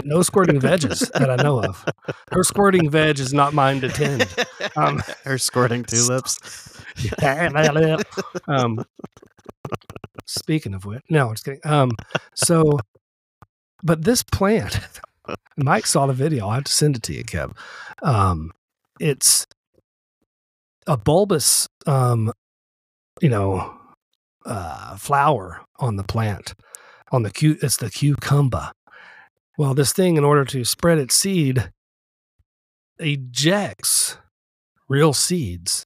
no 0.04 0.22
squirting 0.22 0.58
veggies 0.60 1.10
that 1.12 1.28
I 1.30 1.36
know 1.42 1.62
of. 1.62 1.84
Her 2.32 2.42
squirting 2.44 2.88
veg 2.90 3.18
is 3.18 3.34
not 3.34 3.52
mine 3.54 3.80
to 3.82 3.88
tend. 3.88 4.26
Um, 4.76 5.02
Her 5.24 5.36
squirting 5.36 5.84
tulips. 5.84 6.38
um, 8.46 8.84
speaking 10.26 10.74
of 10.74 10.84
which, 10.84 11.02
no, 11.10 11.28
I'm 11.28 11.34
just 11.34 11.44
kidding. 11.44 11.60
Um, 11.64 11.92
so, 12.34 12.78
but 13.82 14.04
this 14.04 14.22
plant, 14.22 14.78
Mike 15.56 15.86
saw 15.86 16.06
the 16.06 16.12
video. 16.12 16.48
I 16.48 16.56
have 16.56 16.64
to 16.64 16.72
send 16.72 16.96
it 16.96 17.02
to 17.04 17.14
you, 17.14 17.24
Kev. 17.24 17.56
Um, 18.02 18.52
it's 18.98 19.46
a 20.86 20.96
bulbous, 20.96 21.68
um, 21.86 22.32
you 23.20 23.28
know, 23.28 23.74
uh, 24.46 24.96
flower 24.96 25.60
on 25.78 25.96
the 25.96 26.04
plant. 26.04 26.54
On 27.12 27.22
the 27.22 27.30
cu, 27.30 27.56
it's 27.60 27.76
the 27.76 27.90
cucumber. 27.90 28.70
Well, 29.58 29.74
this 29.74 29.92
thing, 29.92 30.16
in 30.16 30.24
order 30.24 30.44
to 30.46 30.64
spread 30.64 30.98
its 30.98 31.14
seed, 31.14 31.70
ejects 32.98 34.16
real 34.88 35.12
seeds 35.12 35.84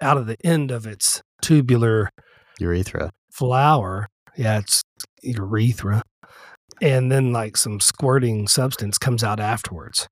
out 0.00 0.16
of 0.16 0.26
the 0.26 0.36
end 0.44 0.70
of 0.70 0.86
its 0.86 1.22
tubular 1.40 2.10
Urethra. 2.60 3.10
Flower. 3.36 4.08
Yeah, 4.36 4.58
it's 4.58 4.82
urethra. 5.22 6.02
And 6.80 7.10
then 7.10 7.32
like 7.32 7.56
some 7.56 7.80
squirting 7.80 8.48
substance 8.48 8.98
comes 8.98 9.24
out 9.24 9.40
afterwards. 9.40 10.08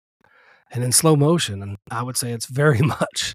And 0.72 0.82
in 0.82 0.92
slow 0.92 1.14
motion, 1.14 1.62
and 1.62 1.76
I 1.90 2.02
would 2.02 2.16
say 2.16 2.32
it's 2.32 2.46
very 2.46 2.78
much 3.00 3.34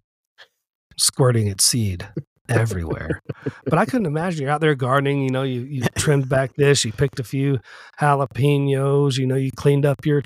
squirting 0.97 1.47
its 1.47 1.63
seed 1.65 2.07
everywhere. 2.49 3.21
but 3.65 3.77
I 3.77 3.85
couldn't 3.85 4.07
imagine 4.07 4.41
you're 4.41 4.51
out 4.51 4.61
there 4.61 4.75
gardening, 4.75 5.21
you 5.21 5.29
know, 5.29 5.43
you, 5.43 5.61
you 5.61 5.83
trimmed 5.97 6.27
back 6.27 6.55
this, 6.55 6.83
you 6.83 6.91
picked 6.91 7.19
a 7.19 7.23
few 7.23 7.59
jalapenos, 7.99 9.17
you 9.17 9.27
know, 9.27 9.35
you 9.35 9.51
cleaned 9.51 9.85
up 9.85 10.05
your 10.05 10.23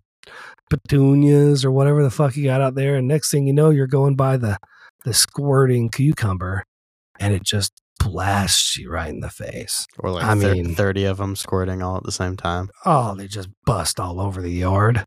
petunias 0.70 1.66
or 1.66 1.72
whatever 1.72 2.02
the 2.02 2.10
fuck 2.10 2.36
you 2.36 2.46
got 2.46 2.62
out 2.62 2.76
there. 2.76 2.96
And 2.96 3.08
next 3.08 3.30
thing 3.30 3.46
you 3.46 3.54
know, 3.54 3.70
you're 3.70 3.88
going 3.88 4.16
by 4.16 4.38
the 4.38 4.58
the 5.04 5.14
squirting 5.14 5.90
cucumber 5.90 6.64
and 7.20 7.34
it 7.34 7.44
just 7.44 7.74
blasts 8.04 8.78
you 8.78 8.92
right 8.92 9.10
in 9.10 9.20
the 9.22 9.30
face. 9.30 9.86
Or 10.00 10.12
like 10.12 10.24
I 10.24 10.36
thir- 10.36 10.54
mean- 10.54 10.76
30 10.76 11.06
of 11.06 11.18
them 11.18 11.36
squirting 11.36 11.82
all 11.82 11.98
at 11.98 12.04
the 12.04 12.12
same 12.12 12.36
time. 12.38 12.70
Oh, 12.86 13.16
they 13.16 13.28
just 13.28 13.50
bust 13.66 14.00
all 14.00 14.20
over 14.22 14.42
the 14.42 14.52
yard. 14.52 15.06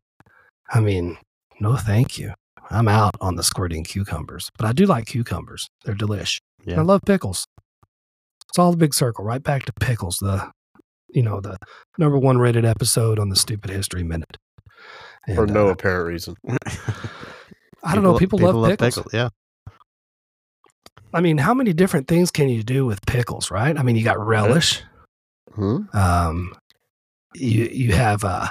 I 0.72 0.80
mean, 0.80 1.16
no 1.60 1.76
thank 1.76 2.18
you. 2.18 2.32
I'm 2.70 2.88
out 2.88 3.14
on 3.20 3.36
the 3.36 3.44
squirting 3.44 3.84
cucumbers, 3.84 4.50
but 4.58 4.66
I 4.66 4.72
do 4.72 4.86
like 4.86 5.06
cucumbers. 5.06 5.68
They're 5.84 5.94
delish. 5.94 6.40
Yeah. 6.64 6.80
I 6.80 6.82
love 6.82 7.02
pickles. 7.06 7.46
It's 8.48 8.58
all 8.58 8.72
the 8.72 8.76
big 8.76 8.92
circle, 8.94 9.24
right 9.24 9.42
back 9.42 9.64
to 9.66 9.72
pickles, 9.80 10.16
the 10.20 10.50
you 11.08 11.22
know, 11.22 11.40
the 11.40 11.56
number 11.98 12.18
one 12.18 12.38
rated 12.38 12.64
episode 12.64 13.18
on 13.20 13.28
the 13.28 13.36
Stupid 13.36 13.70
History 13.70 14.02
Minute. 14.02 14.36
For 15.34 15.46
no 15.46 15.68
uh, 15.68 15.72
apparent 15.72 16.08
reason. 16.08 16.34
I 17.84 17.94
don't 17.94 18.02
know. 18.04 18.18
People, 18.18 18.38
love 18.40 18.68
pickles. 18.70 18.96
pickle- 18.96 19.10
Yeah. 19.12 19.28
I 21.16 21.20
mean, 21.20 21.38
how 21.38 21.54
many 21.54 21.72
different 21.72 22.08
things 22.08 22.30
can 22.30 22.48
you 22.48 22.62
do 22.62 22.84
with 22.84 23.04
pickles, 23.06 23.50
right? 23.50 23.76
I 23.78 23.82
mean, 23.82 23.96
you 23.96 24.04
got 24.04 24.18
relish. 24.24 24.82
Hmm? 25.54 25.84
Um, 25.94 26.54
you 27.34 27.64
you 27.72 27.92
have 27.92 28.22
uh, 28.22 28.48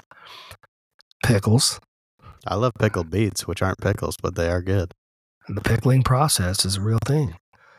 pickles. 1.24 1.80
I 2.48 2.56
love 2.56 2.72
pickled 2.80 3.10
beets, 3.12 3.48
which 3.48 3.62
aren't 3.62 3.80
pickles, 3.80 4.18
but 4.22 4.36
they 4.36 4.50
are 4.50 4.62
good. 4.62 4.92
The 5.48 5.62
pickling 5.62 6.02
process 6.04 6.66
is 6.66 6.78
a 6.78 6.82
real 6.82 6.98
thing. 7.06 7.36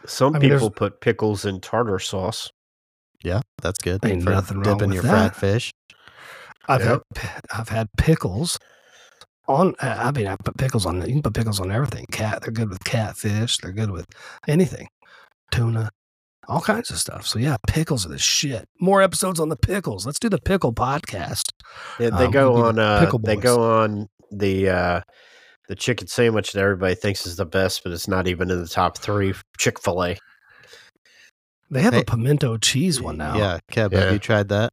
Some 0.06 0.36
I 0.36 0.38
mean, 0.38 0.50
people 0.50 0.70
put 0.70 1.00
pickles 1.00 1.44
in 1.44 1.60
tartar 1.60 1.98
sauce. 1.98 2.50
Yeah, 3.24 3.40
that's 3.60 3.78
good. 3.80 4.04
Ain't 4.04 4.22
for 4.22 4.30
nothing 4.30 4.58
wrong 4.58 4.78
dipping 4.78 4.88
with 4.90 4.94
your 4.94 5.02
that. 5.02 5.10
fried 5.10 5.36
fish. 5.36 5.72
I've 6.68 6.84
Yep. 6.84 7.02
had 7.16 7.40
I've 7.52 7.68
had 7.70 7.88
pickles 7.96 8.58
on. 9.48 9.74
uh, 9.80 9.96
I 9.98 10.10
mean, 10.12 10.26
I 10.26 10.36
put 10.36 10.56
pickles 10.56 10.86
on. 10.86 11.00
You 11.02 11.14
can 11.14 11.22
put 11.22 11.34
pickles 11.34 11.60
on 11.60 11.70
everything. 11.70 12.06
Cat. 12.10 12.42
They're 12.42 12.52
good 12.52 12.68
with 12.70 12.82
catfish. 12.84 13.58
They're 13.58 13.72
good 13.72 13.90
with 13.90 14.06
anything. 14.48 14.88
Tuna. 15.52 15.90
All 16.48 16.60
kinds 16.60 16.90
of 16.90 16.98
stuff. 16.98 17.26
So 17.26 17.38
yeah, 17.40 17.56
pickles 17.66 18.06
are 18.06 18.08
the 18.08 18.18
shit. 18.18 18.66
More 18.80 19.02
episodes 19.02 19.40
on 19.40 19.48
the 19.48 19.56
pickles. 19.56 20.06
Let's 20.06 20.20
do 20.20 20.28
the 20.28 20.38
pickle 20.40 20.72
podcast. 20.72 21.50
Yeah, 21.98 22.10
they 22.10 22.26
Um, 22.26 22.30
go 22.30 22.52
we'll 22.52 22.64
on. 22.66 22.76
the 22.76 22.82
Uh, 22.82 23.00
pickle 23.00 23.18
they 23.18 23.36
go 23.36 23.80
on 23.82 24.06
the 24.30 24.68
uh, 24.68 25.00
the 25.68 25.74
chicken 25.74 26.06
sandwich 26.06 26.52
that 26.52 26.60
everybody 26.60 26.94
thinks 26.94 27.26
is 27.26 27.34
the 27.36 27.46
best, 27.46 27.82
but 27.82 27.92
it's 27.92 28.06
not 28.06 28.28
even 28.28 28.48
in 28.50 28.60
the 28.60 28.68
top 28.68 28.96
three. 28.98 29.34
Chick 29.58 29.80
Fil 29.82 30.04
A. 30.04 30.16
They 31.68 31.82
have 31.82 31.94
Hey. 31.94 32.02
a 32.02 32.04
pimento 32.04 32.58
cheese 32.58 33.00
one 33.02 33.16
now. 33.16 33.36
Yeah, 33.36 33.58
Kev, 33.72 33.92
Yeah. 33.92 34.00
have 34.04 34.12
you 34.12 34.20
tried 34.20 34.48
that? 34.50 34.72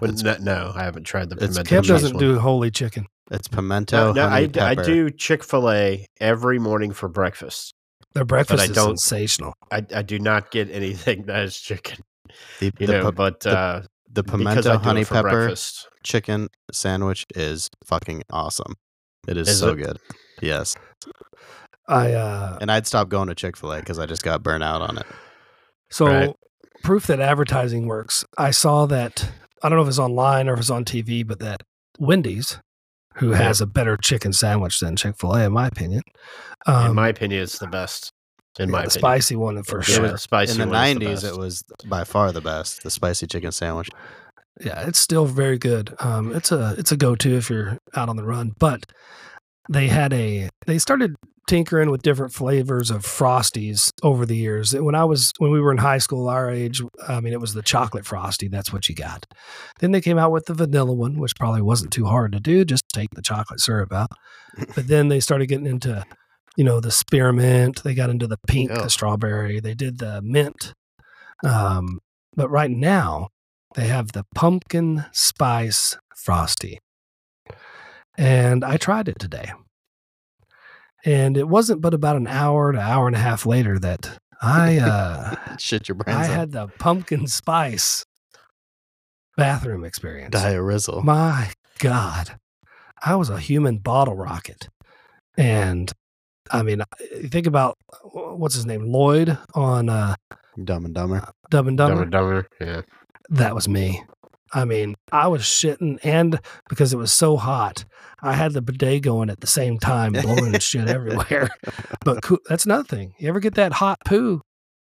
Well, 0.00 0.12
no, 0.12 0.36
no, 0.40 0.72
I 0.74 0.84
haven't 0.84 1.04
tried 1.04 1.28
the 1.28 1.36
It's 1.36 1.58
pimento. 1.58 1.62
Kev 1.76 1.80
cheese 1.82 1.88
doesn't 1.88 2.14
one. 2.14 2.20
do 2.24 2.38
holy 2.38 2.70
chicken. 2.70 3.06
It's 3.30 3.48
pimento, 3.48 4.12
No, 4.12 4.12
no, 4.12 4.26
I, 4.26 4.30
honey 4.30 4.46
d- 4.48 4.60
I 4.60 4.74
pepper. 4.74 4.84
do 4.86 5.10
Chick 5.10 5.42
Fil 5.44 5.70
A 5.70 6.06
every 6.20 6.58
morning 6.58 6.92
for 6.92 7.08
breakfast. 7.08 7.72
Their 8.12 8.24
breakfast 8.24 8.60
I 8.60 8.64
is 8.66 8.70
don't- 8.72 8.98
sensational. 8.98 9.54
I, 9.70 9.84
I 9.94 10.02
do 10.02 10.18
not 10.18 10.50
get 10.50 10.70
anything 10.70 11.22
that 11.26 11.42
is 11.44 11.58
chicken, 11.58 11.98
The, 12.60 12.70
you 12.78 12.86
the, 12.86 12.92
know. 12.92 13.02
pi- 13.04 13.10
but 13.12 13.40
the 13.40 13.56
uh, 13.58 13.82
the 14.12 14.22
pimento 14.22 14.78
honey 14.78 15.04
pepper 15.04 15.22
breakfast, 15.30 15.88
chicken 16.04 16.48
sandwich 16.70 17.24
is 17.34 17.68
fucking 17.84 18.22
awesome. 18.30 18.74
It 19.26 19.36
is, 19.38 19.48
Is 19.48 19.58
so 19.58 19.70
it? 19.70 19.76
good. 19.76 19.98
Yes. 20.42 20.76
I 21.88 22.12
uh 22.12 22.58
And 22.60 22.70
I'd 22.70 22.86
stop 22.86 23.08
going 23.08 23.28
to 23.28 23.34
Chick 23.34 23.56
fil 23.56 23.72
A 23.72 23.80
because 23.80 23.98
I 23.98 24.06
just 24.06 24.22
got 24.22 24.42
burnt 24.42 24.62
out 24.62 24.82
on 24.82 24.98
it. 24.98 25.06
so 25.90 26.06
Right. 26.06 26.34
proof 26.82 27.06
that 27.08 27.20
advertising 27.20 27.86
works. 27.86 28.24
I 28.38 28.50
saw 28.52 28.86
that 28.86 29.30
I 29.62 29.68
don't 29.68 29.76
know 29.78 29.82
if 29.82 29.88
it's 29.88 29.98
online 29.98 30.48
or 30.48 30.54
if 30.54 30.60
it's 30.60 30.70
on 30.70 30.84
TV, 30.84 31.26
but 31.26 31.40
that 31.40 31.62
Wendy's, 31.98 32.58
who 33.16 33.30
Yeah. 33.30 33.36
has 33.38 33.60
a 33.60 33.66
better 33.66 33.96
chicken 33.96 34.32
sandwich 34.32 34.80
than 34.80 34.96
Chick 34.96 35.16
Fil 35.18 35.34
A, 35.34 35.44
in 35.46 35.52
my 35.52 35.66
opinion, 35.66 36.02
um, 36.66 36.90
in 36.90 36.94
my 36.94 37.08
opinion, 37.08 37.42
it's 37.42 37.58
the 37.58 37.66
best. 37.66 38.12
In 38.58 38.70
my 38.70 38.82
the 38.82 38.86
opinion, 38.86 39.00
spicy 39.00 39.36
one 39.36 39.62
for 39.64 39.78
Yeah, 39.78 39.82
sure. 39.82 40.08
the 40.12 40.18
spicy 40.18 40.52
In 40.62 40.68
the 40.68 40.74
90s, 40.76 41.24
it 41.24 41.36
was 41.36 41.64
by 41.86 42.04
far 42.04 42.30
the 42.32 42.40
best, 42.40 42.82
the 42.84 42.90
spicy 42.90 43.26
chicken 43.26 43.50
sandwich. 43.52 43.88
yeah, 44.60 44.86
it's 44.86 44.98
still 45.00 45.26
very 45.26 45.58
good. 45.58 45.94
Um, 45.98 46.32
it's 46.34 46.52
a 46.52 46.74
it's 46.78 46.92
a 46.92 46.96
go 46.96 47.16
to 47.16 47.36
if 47.36 47.50
you're 47.50 47.78
out 47.96 48.08
on 48.08 48.16
the 48.16 48.22
run. 48.24 48.54
But 48.58 48.86
they 49.68 49.88
had 49.88 50.12
a 50.12 50.48
they 50.66 50.78
started 50.78 51.14
tinkering 51.46 51.90
with 51.90 52.00
different 52.02 52.32
flavors 52.32 52.90
of 52.90 53.02
frosties 53.02 53.90
over 54.02 54.24
the 54.24 54.36
years. 54.36 54.74
When 54.74 54.94
I 54.94 55.04
was 55.04 55.32
when 55.38 55.50
we 55.50 55.60
were 55.60 55.72
in 55.72 55.78
high 55.78 55.98
school, 55.98 56.28
our 56.28 56.50
age, 56.50 56.80
I 57.06 57.20
mean, 57.20 57.32
it 57.32 57.40
was 57.40 57.52
the 57.54 57.62
chocolate 57.62 58.06
frosty. 58.06 58.48
That's 58.48 58.72
what 58.72 58.88
you 58.88 58.94
got. 58.94 59.26
Then 59.80 59.92
they 59.92 60.00
came 60.00 60.18
out 60.18 60.32
with 60.32 60.46
the 60.46 60.54
vanilla 60.54 60.92
one, 60.94 61.18
which 61.18 61.36
probably 61.36 61.62
wasn't 61.62 61.92
too 61.92 62.06
hard 62.06 62.32
to 62.32 62.40
do. 62.40 62.64
Just 62.64 62.84
take 62.92 63.10
the 63.14 63.22
chocolate 63.22 63.60
syrup 63.60 63.92
out. 63.92 64.10
But 64.74 64.86
then 64.86 65.08
they 65.08 65.18
started 65.20 65.46
getting 65.46 65.66
into 65.66 66.04
you 66.56 66.64
know 66.64 66.80
the 66.80 66.90
spearmint. 66.92 67.82
They 67.82 67.94
got 67.94 68.10
into 68.10 68.26
the 68.26 68.38
pink, 68.46 68.70
Oh. 68.72 68.82
the 68.84 68.90
strawberry. 68.90 69.60
They 69.60 69.74
did 69.74 69.98
the 69.98 70.20
mint. 70.22 70.72
Um, 71.44 71.98
but 72.36 72.48
right 72.50 72.70
now 72.70 73.28
they 73.74 73.86
have 73.88 74.12
the 74.12 74.24
pumpkin 74.34 75.04
spice 75.12 75.98
frosty. 76.16 76.78
And 78.16 78.64
I 78.64 78.76
tried 78.76 79.08
it 79.08 79.18
today. 79.18 79.52
And 81.04 81.36
it 81.36 81.48
wasn't 81.48 81.80
but 81.82 81.92
about 81.94 82.16
an 82.16 82.26
hour 82.26 82.72
to 82.72 82.78
hour 82.80 83.06
and 83.06 83.16
a 83.16 83.18
half 83.18 83.44
later 83.44 83.78
that 83.78 84.18
I 84.40 84.78
uh 84.82 85.56
Shit 85.58 85.88
your 85.88 85.96
I 86.00 86.02
brains 86.04 86.28
out. 86.28 86.34
had 86.34 86.52
the 86.52 86.68
pumpkin 86.78 87.26
spice 87.26 88.04
bathroom 89.36 89.84
experience. 89.84 90.34
Diarizzle. 90.34 91.02
My 91.04 91.50
God. 91.78 92.38
I 93.02 93.16
was 93.16 93.28
a 93.28 93.38
human 93.38 93.78
bottle 93.78 94.16
rocket. 94.16 94.68
And 95.36 95.92
I 96.50 96.62
mean, 96.62 96.82
think 97.26 97.46
about 97.46 97.76
what's 98.12 98.54
his 98.54 98.64
name? 98.66 98.86
Lloyd 98.86 99.36
on 99.54 99.88
uh, 99.88 100.14
Dumb 100.62 100.84
and 100.86 100.94
Dumber. 100.94 101.26
Dumb 101.50 101.68
and 101.68 101.76
Dumber. 101.76 102.04
Dumb 102.04 102.10
Dumber. 102.10 102.36
and 102.36 102.48
Dumber. 102.48 102.48
Yeah, 102.60 102.82
That 103.30 103.54
was 103.54 103.68
me. 103.68 104.02
I 104.54 104.64
mean, 104.64 104.94
I 105.10 105.26
was 105.26 105.42
shitting, 105.42 105.98
and 106.04 106.40
because 106.68 106.92
it 106.92 106.96
was 106.96 107.12
so 107.12 107.36
hot, 107.36 107.84
I 108.22 108.34
had 108.34 108.52
the 108.52 108.62
bidet 108.62 109.02
going 109.02 109.28
at 109.28 109.40
the 109.40 109.48
same 109.48 109.78
time, 109.78 110.12
blowing 110.12 110.56
shit 110.60 110.88
everywhere. 110.88 111.48
But 112.04 112.22
coo- 112.22 112.38
that's 112.48 112.64
another 112.64 112.84
thing. 112.84 113.14
You 113.18 113.28
ever 113.28 113.40
get 113.40 113.56
that 113.56 113.72
hot 113.72 113.98
poo? 114.04 114.40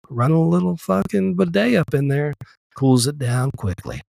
Run 0.10 0.32
a 0.32 0.42
little 0.42 0.76
fucking 0.76 1.36
bidet 1.36 1.76
up 1.76 1.94
in 1.94 2.08
there, 2.08 2.34
cools 2.76 3.06
it 3.06 3.20
down 3.20 3.52
quickly. 3.58 4.02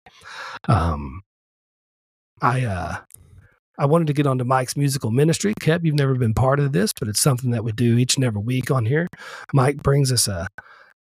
Um, 0.69 1.23
I 2.41 2.65
uh, 2.65 2.97
I 3.79 3.87
wanted 3.87 4.07
to 4.07 4.13
get 4.13 4.29
onto 4.29 4.45
Mike's 4.45 4.77
musical 4.77 5.11
ministry. 5.11 5.55
Kev, 5.61 5.85
you've 5.85 5.97
never 5.97 6.15
been 6.15 6.35
part 6.35 6.61
of 6.61 6.73
this, 6.73 6.93
but 6.93 7.09
it's 7.09 7.21
something 7.21 7.51
that 7.51 7.65
we 7.65 7.73
do 7.73 7.99
each 7.99 8.15
and 8.15 8.25
every 8.25 8.43
week 8.43 8.71
on 8.71 8.87
here. 8.87 9.09
Mike 9.53 9.83
brings 9.83 10.13
us 10.13 10.29
a 10.29 10.47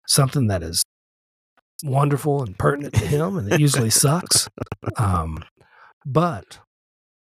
something 0.06 0.46
that 0.46 0.62
is 0.62 0.84
wonderful 1.82 2.42
and 2.42 2.56
pertinent 2.58 2.94
to 2.94 3.06
him, 3.06 3.36
and 3.36 3.52
it 3.52 3.60
usually 3.60 3.90
sucks. 3.90 4.48
Um, 4.96 5.42
but 6.06 6.58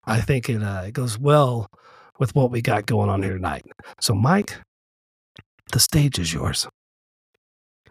I 0.04 0.20
think 0.20 0.48
it 0.48 0.62
uh, 0.62 0.82
it 0.86 0.92
goes 0.92 1.18
well 1.18 1.68
with 2.18 2.34
what 2.34 2.50
we 2.50 2.60
got 2.62 2.86
going 2.86 3.08
on 3.08 3.22
here 3.22 3.34
tonight. 3.34 3.64
So, 4.00 4.14
Mike, 4.14 4.58
the 5.72 5.80
stage 5.80 6.18
is 6.18 6.32
yours. 6.32 6.66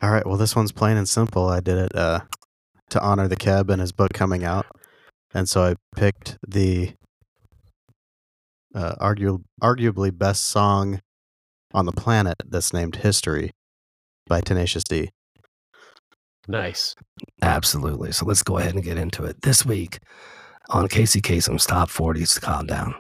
All 0.01 0.11
right. 0.11 0.25
Well, 0.25 0.37
this 0.37 0.55
one's 0.55 0.71
plain 0.71 0.97
and 0.97 1.07
simple. 1.07 1.47
I 1.47 1.59
did 1.59 1.77
it 1.77 1.95
uh, 1.95 2.21
to 2.89 3.01
honor 3.01 3.27
the 3.27 3.37
Keb 3.37 3.69
and 3.69 3.81
his 3.81 3.91
book 3.91 4.13
coming 4.13 4.43
out, 4.43 4.65
and 5.33 5.47
so 5.47 5.63
I 5.63 5.75
picked 5.95 6.37
the 6.47 6.93
uh, 8.75 8.95
argu- 8.95 9.43
arguably 9.61 10.15
best 10.15 10.45
song 10.45 10.99
on 11.73 11.85
the 11.85 11.91
planet 11.91 12.35
that's 12.45 12.73
named 12.73 12.97
"History" 12.97 13.51
by 14.27 14.41
Tenacious 14.41 14.83
D. 14.83 15.09
nice. 16.47 16.95
Absolutely. 17.41 18.11
So 18.11 18.25
let's 18.25 18.43
go 18.43 18.57
ahead 18.57 18.75
and 18.75 18.83
get 18.83 18.97
into 18.97 19.23
it. 19.23 19.41
This 19.41 19.65
week 19.65 19.99
on 20.69 20.87
Casey 20.87 21.21
Kasem's 21.21 21.65
Top 21.65 21.89
40s 21.89 22.35
to 22.35 22.41
Calm 22.41 22.67
Down, 22.67 22.95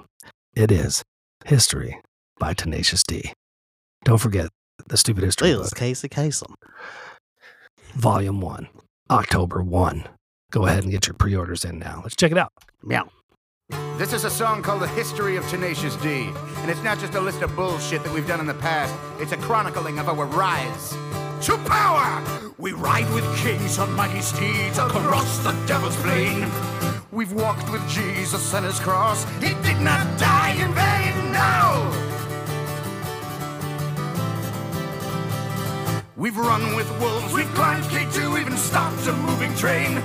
it 0.55 0.71
is 0.71 1.03
History 1.45 1.99
by 2.39 2.53
Tenacious 2.53 3.03
D. 3.03 3.33
Don't 4.03 4.19
forget 4.19 4.49
the 4.87 4.97
Stupid 4.97 5.23
History 5.23 5.53
book, 5.53 5.75
Casey 5.75 6.09
Kasem. 6.09 6.53
Volume 7.93 8.41
1, 8.41 8.67
October 9.11 9.61
1. 9.61 10.07
Go 10.51 10.65
ahead 10.65 10.83
and 10.83 10.91
get 10.91 11.07
your 11.07 11.15
pre 11.15 11.35
orders 11.35 11.65
in 11.65 11.79
now. 11.79 12.01
Let's 12.03 12.15
check 12.15 12.31
it 12.31 12.37
out. 12.37 12.51
Meow. 12.83 13.09
This 13.97 14.13
is 14.13 14.23
a 14.23 14.29
song 14.29 14.61
called 14.61 14.81
The 14.81 14.87
History 14.87 15.37
of 15.37 15.47
Tenacious 15.47 15.95
D. 15.97 16.29
And 16.57 16.69
it's 16.69 16.83
not 16.83 16.99
just 16.99 17.13
a 17.15 17.19
list 17.21 17.41
of 17.41 17.55
bullshit 17.55 18.03
that 18.03 18.13
we've 18.13 18.27
done 18.27 18.39
in 18.39 18.45
the 18.45 18.53
past, 18.55 18.93
it's 19.21 19.31
a 19.31 19.37
chronicling 19.37 19.99
of 19.99 20.09
our 20.09 20.25
rise. 20.25 20.93
To 21.43 21.57
power! 21.57 22.23
We 22.57 22.71
ride 22.71 23.13
with 23.13 23.25
kings 23.37 23.77
on 23.77 23.91
mighty 23.91 24.21
steeds 24.21 24.77
across 24.77 25.39
the 25.39 25.51
devil's 25.67 25.97
plain. 25.97 26.49
We've 27.11 27.33
walked 27.33 27.69
with 27.69 27.85
Jesus 27.89 28.53
and 28.53 28.65
his 28.65 28.79
cross. 28.79 29.25
He 29.41 29.53
did 29.61 29.81
not 29.81 30.17
die 30.17 30.53
in 30.53 30.73
vain, 30.73 31.33
no! 31.33 31.91
We've 36.15 36.37
run 36.37 36.77
with 36.77 36.89
wolves, 37.01 37.33
we've 37.33 37.53
climbed 37.55 37.83
K2, 37.85 38.39
even 38.39 38.55
stopped 38.55 39.05
a 39.07 39.13
moving 39.13 39.53
train. 39.55 40.01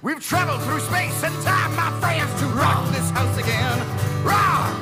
We've 0.00 0.20
traveled 0.20 0.62
through 0.62 0.78
space 0.78 1.24
and 1.24 1.34
time, 1.42 1.74
my 1.74 1.90
friends, 1.98 2.32
to 2.38 2.46
rock 2.46 2.88
this 2.92 3.10
house 3.10 3.36
again. 3.36 3.78
Rah! 4.24 4.80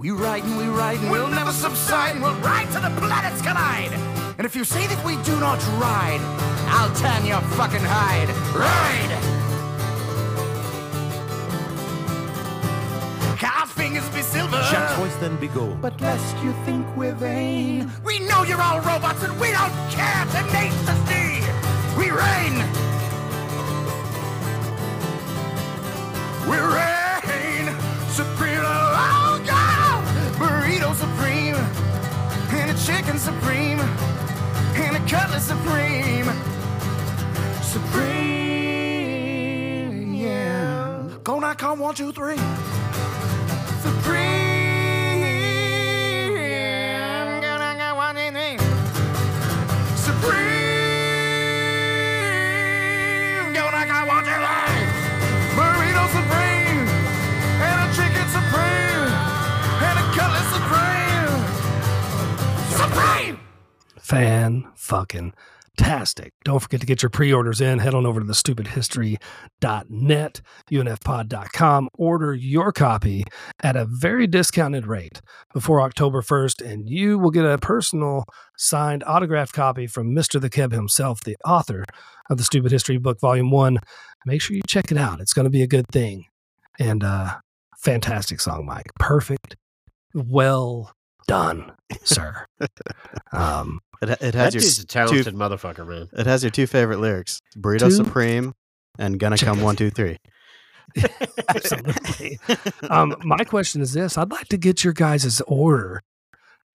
We 0.00 0.12
ride 0.12 0.44
and 0.44 0.56
we 0.56 0.64
ride 0.64 0.98
and 1.00 1.10
we'll 1.10 1.28
never 1.28 1.52
subside 1.52 2.14
and 2.14 2.22
we'll 2.22 2.34
ride 2.36 2.70
till 2.72 2.80
the 2.80 2.88
planets 2.98 3.42
collide. 3.42 3.92
And 4.38 4.46
if 4.46 4.56
you 4.56 4.64
say 4.64 4.86
that 4.86 5.04
we 5.04 5.16
do 5.24 5.38
not 5.38 5.58
ride, 5.78 6.22
I'll 6.68 6.90
tan 6.94 7.26
your 7.26 7.42
fucking 7.58 7.82
hide. 7.82 8.30
Ride! 8.56 9.12
Our 13.44 13.66
fingers 13.66 14.08
be 14.08 14.22
silver. 14.22 14.56
Shall 14.70 14.96
voice 14.96 15.14
then 15.16 15.36
be 15.36 15.48
gold. 15.48 15.82
But 15.82 16.00
lest 16.00 16.34
you 16.42 16.54
think 16.64 16.86
we're 16.96 17.12
vain, 17.12 17.90
we 18.02 18.20
know 18.20 18.42
you're 18.42 18.62
all 18.62 18.80
robots 18.80 19.22
and 19.22 19.38
we 19.38 19.50
don't 19.50 19.74
care. 19.90 20.24
Tenacious 20.32 21.00
D, 21.10 21.44
we 21.98 22.10
reign. 22.10 22.56
We 26.48 26.56
reign 26.56 27.76
supreme. 28.08 28.89
Chicken 32.90 33.18
supreme, 33.18 33.78
and 34.74 34.96
a 34.96 35.00
cutlet 35.08 35.40
supreme, 35.40 36.28
supreme. 37.62 38.14
Yeah. 40.14 41.08
Go 41.22 41.38
now, 41.38 41.54
count 41.54 41.78
one, 41.80 41.94
two, 41.94 42.10
three. 42.12 42.36
Supreme. 43.86 45.20
Gonna 47.40 47.74
go 47.78 47.94
one 47.94 48.16
in 48.16 48.34
there. 48.34 48.58
Supreme. 49.96 50.59
Fan 64.10 64.64
fucking 64.74 65.34
fantastic. 65.80 66.32
Don't 66.44 66.60
forget 66.60 66.80
to 66.80 66.86
get 66.86 67.02
your 67.02 67.10
pre 67.10 67.32
orders 67.32 67.60
in. 67.60 67.78
Head 67.78 67.94
on 67.94 68.06
over 68.06 68.20
to 68.20 68.26
the 68.26 68.32
stupidhistory.net, 68.32 70.40
unfpod.com. 70.70 71.88
Order 71.94 72.34
your 72.34 72.72
copy 72.72 73.24
at 73.62 73.76
a 73.76 73.86
very 73.88 74.26
discounted 74.26 74.86
rate 74.86 75.20
before 75.54 75.80
October 75.80 76.22
1st, 76.22 76.68
and 76.68 76.88
you 76.88 77.16
will 77.18 77.30
get 77.30 77.44
a 77.44 77.58
personal 77.58 78.24
signed 78.58 79.04
autographed 79.06 79.52
copy 79.52 79.86
from 79.86 80.12
Mr. 80.14 80.40
the 80.40 80.50
Keb 80.50 80.72
himself, 80.72 81.20
the 81.24 81.36
author 81.44 81.84
of 82.28 82.38
the 82.38 82.44
Stupid 82.44 82.72
History 82.72 82.98
Book, 82.98 83.20
Volume 83.20 83.50
1. 83.50 83.78
Make 84.26 84.42
sure 84.42 84.56
you 84.56 84.62
check 84.66 84.90
it 84.90 84.98
out. 84.98 85.20
It's 85.20 85.32
going 85.32 85.44
to 85.44 85.50
be 85.50 85.62
a 85.62 85.68
good 85.68 85.86
thing. 85.88 86.24
And 86.78 87.04
uh, 87.04 87.36
fantastic 87.78 88.40
song, 88.40 88.66
Mike. 88.66 88.90
Perfect. 88.98 89.56
Well 90.14 90.92
done, 91.26 91.72
sir. 92.04 92.46
Um, 93.32 93.80
It, 94.02 94.10
it 94.10 94.18
That 94.20 94.34
has 94.34 94.54
your 94.54 94.60
dude's 94.62 94.78
a 94.78 94.86
talented 94.86 95.34
motherfucker, 95.34 95.86
man. 95.86 96.08
it 96.12 96.26
has 96.26 96.42
your 96.42 96.50
two 96.50 96.66
favorite 96.66 97.00
lyrics: 97.00 97.40
"Burrito 97.56 97.80
Two 97.80 97.90
Supreme" 97.90 98.54
and 98.98 99.18
"Gonna 99.18 99.36
Come 99.36 99.56
chickens. 99.56 99.62
One 99.64 99.76
Two 99.76 99.90
Three. 99.90 100.16
Absolutely. 101.48 102.38
um, 102.90 103.14
my 103.24 103.44
question 103.44 103.80
is 103.80 103.92
this 103.92 104.16
I'd 104.18 104.30
like 104.30 104.48
to 104.48 104.56
get 104.56 104.82
your 104.84 104.92
guys' 104.92 105.40
order 105.46 106.00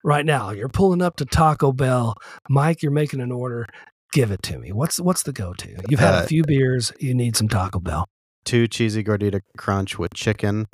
right 0.04 0.26
now. 0.26 0.52
You're 0.52 0.70
pulling 0.70 1.02
up 1.02 1.16
to 1.18 1.26
Taco 1.26 1.72
Bell. 1.72 2.16
Mike, 2.50 2.82
you're 2.82 2.92
making 2.92 3.20
an 3.22 3.32
order. 3.32 3.66
Give 4.14 4.32
it 4.32 4.42
to 4.44 4.58
me. 4.58 4.72
What's 4.72 5.00
what's 5.00 5.24
the 5.24 5.34
go 5.34 5.54
to? 5.54 5.76
You've 5.90 6.00
had 6.00 6.14
a 6.14 6.18
Uh, 6.20 6.26
few 6.28 6.44
beers. 6.44 6.94
You 7.00 7.14
need 7.14 7.36
some 7.36 7.50
Taco 7.50 7.80
Bell. 7.80 8.06
Two 8.46 8.68
cheesy 8.68 9.04
gordita 9.04 9.42
crunch 9.58 9.98
with 9.98 10.14
chicken 10.14 10.68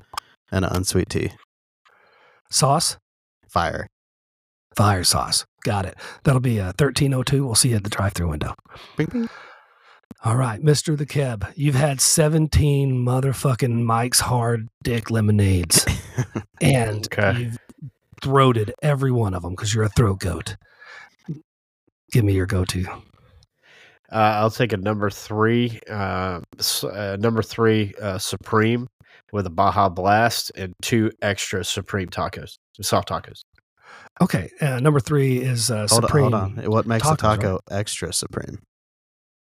and 0.51 0.65
an 0.65 0.71
unsweet 0.75 1.09
tea. 1.09 1.31
Sauce? 2.51 2.97
Fire. 3.51 3.87
Fire 4.75 5.03
sauce. 5.03 5.45
Got 5.63 5.85
it. 5.85 5.95
That'll 6.23 6.39
be 6.41 6.59
uh, 6.59 6.67
1302. 6.77 7.45
We'll 7.45 7.55
see 7.55 7.69
you 7.69 7.75
at 7.75 7.83
the 7.83 7.89
drive 7.89 8.13
through 8.13 8.29
window. 8.29 8.55
Bing, 8.97 9.07
bing. 9.07 9.29
All 10.23 10.35
right, 10.35 10.61
Mr. 10.61 10.95
the 10.97 11.05
Keb, 11.05 11.51
you've 11.55 11.75
had 11.75 11.99
17 11.99 12.93
motherfucking 12.93 13.83
Mike's 13.83 14.19
Hard 14.19 14.67
Dick 14.83 15.09
Lemonades, 15.09 15.85
and 16.61 17.07
Okay. 17.07 17.39
you've 17.39 17.57
throated 18.21 18.71
every 18.83 19.11
one 19.11 19.33
of 19.33 19.41
them 19.41 19.51
because 19.53 19.73
you're 19.73 19.83
a 19.85 19.89
throat 19.89 20.19
goat. 20.19 20.57
Give 22.11 22.23
me 22.23 22.33
your 22.33 22.45
go 22.45 22.65
to. 22.65 22.85
Uh, 24.11 24.35
I'll 24.37 24.51
take 24.51 24.73
a 24.73 24.77
number 24.77 25.09
three, 25.09 25.79
uh, 25.89 26.41
uh, 26.83 27.17
number 27.19 27.41
three 27.41 27.93
uh, 28.01 28.17
Supreme 28.19 28.87
with 29.31 29.47
a 29.47 29.49
Baja 29.49 29.87
Blast 29.89 30.51
and 30.55 30.73
two 30.81 31.09
extra 31.21 31.63
Supreme 31.63 32.09
tacos, 32.09 32.57
soft 32.83 33.09
tacos. 33.09 33.41
Okay, 34.21 34.49
uh, 34.61 34.79
number 34.79 34.99
three 34.99 35.37
is 35.39 35.71
uh, 35.71 35.87
Hold 35.89 36.03
Supreme. 36.03 36.33
on, 36.33 36.51
hold 36.55 36.65
on. 36.65 36.71
What 36.71 36.85
makes 36.85 37.07
Tacos, 37.07 37.13
a 37.13 37.17
taco 37.17 37.59
extra 37.71 38.13
supreme? 38.13 38.59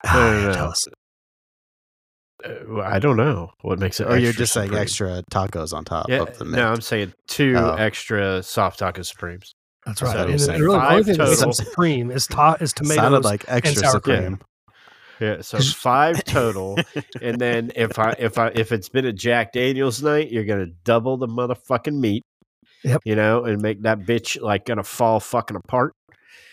Ah, 0.05 0.13
No, 0.15 0.41
no, 0.41 0.47
no. 0.47 0.53
Tell 0.53 0.67
us. 0.69 0.88
Uh, 2.43 2.82
I 2.82 2.99
don't 2.99 3.17
know 3.17 3.51
what 3.61 3.80
makes 3.80 3.99
it. 3.99 4.07
Or 4.07 4.17
you're 4.17 4.30
extra 4.30 4.43
just 4.43 4.53
saying 4.53 4.73
extra 4.76 5.23
tacos 5.32 5.73
on 5.73 5.86
top 5.86 6.07
Yeah, 6.09 6.21
of 6.23 6.38
the 6.38 6.45
meat. 6.45 6.57
no, 6.57 6.67
I'm 6.71 6.82
saying 6.82 7.13
two 7.28 7.55
Oh. 7.57 7.76
extra 7.76 8.43
soft 8.43 8.80
taco 8.80 9.01
Supremes. 9.01 9.53
That's 9.86 9.99
So 9.99 10.07
right. 10.07 10.17
you're 10.21 10.30
And 10.32 10.41
saying 10.41 10.59
the 10.59 10.65
really, 10.65 10.76
only 10.78 10.88
five 10.88 11.05
thing 11.05 11.17
that 11.17 11.23
makes 11.28 11.39
them 11.39 11.49
total. 11.51 11.65
Supreme 11.65 12.11
is, 12.11 12.28
ta- 12.28 12.57
is 12.59 12.73
tomatoes. 12.73 12.95
Sounded 12.97 13.23
like 13.23 13.45
extra 13.47 13.84
sour 13.84 13.99
cream. 13.99 14.15
supreme. 14.17 14.39
Yeah, 15.21 15.41
so 15.41 15.59
five 15.59 16.21
total, 16.26 16.78
and 17.21 17.39
then 17.39 17.71
if 17.73 17.97
I 17.97 18.15
if 18.19 18.38
I 18.38 18.47
if 18.53 18.73
it's 18.73 18.89
been 18.89 19.05
a 19.05 19.13
Jack 19.13 19.53
Daniels 19.53 20.03
night, 20.03 20.30
you're 20.30 20.43
gonna 20.43 20.65
double 20.84 21.15
the 21.15 21.28
motherfucking 21.28 21.97
meat. 21.97 22.21
Yep. 22.86 23.01
You 23.05 23.15
know, 23.15 23.43
and 23.45 23.61
make 23.61 23.81
that 23.81 23.99
bitch 23.99 24.39
like 24.41 24.65
gonna 24.65 24.83
fall 24.83 25.19
fucking 25.19 25.57
apart. 25.57 25.93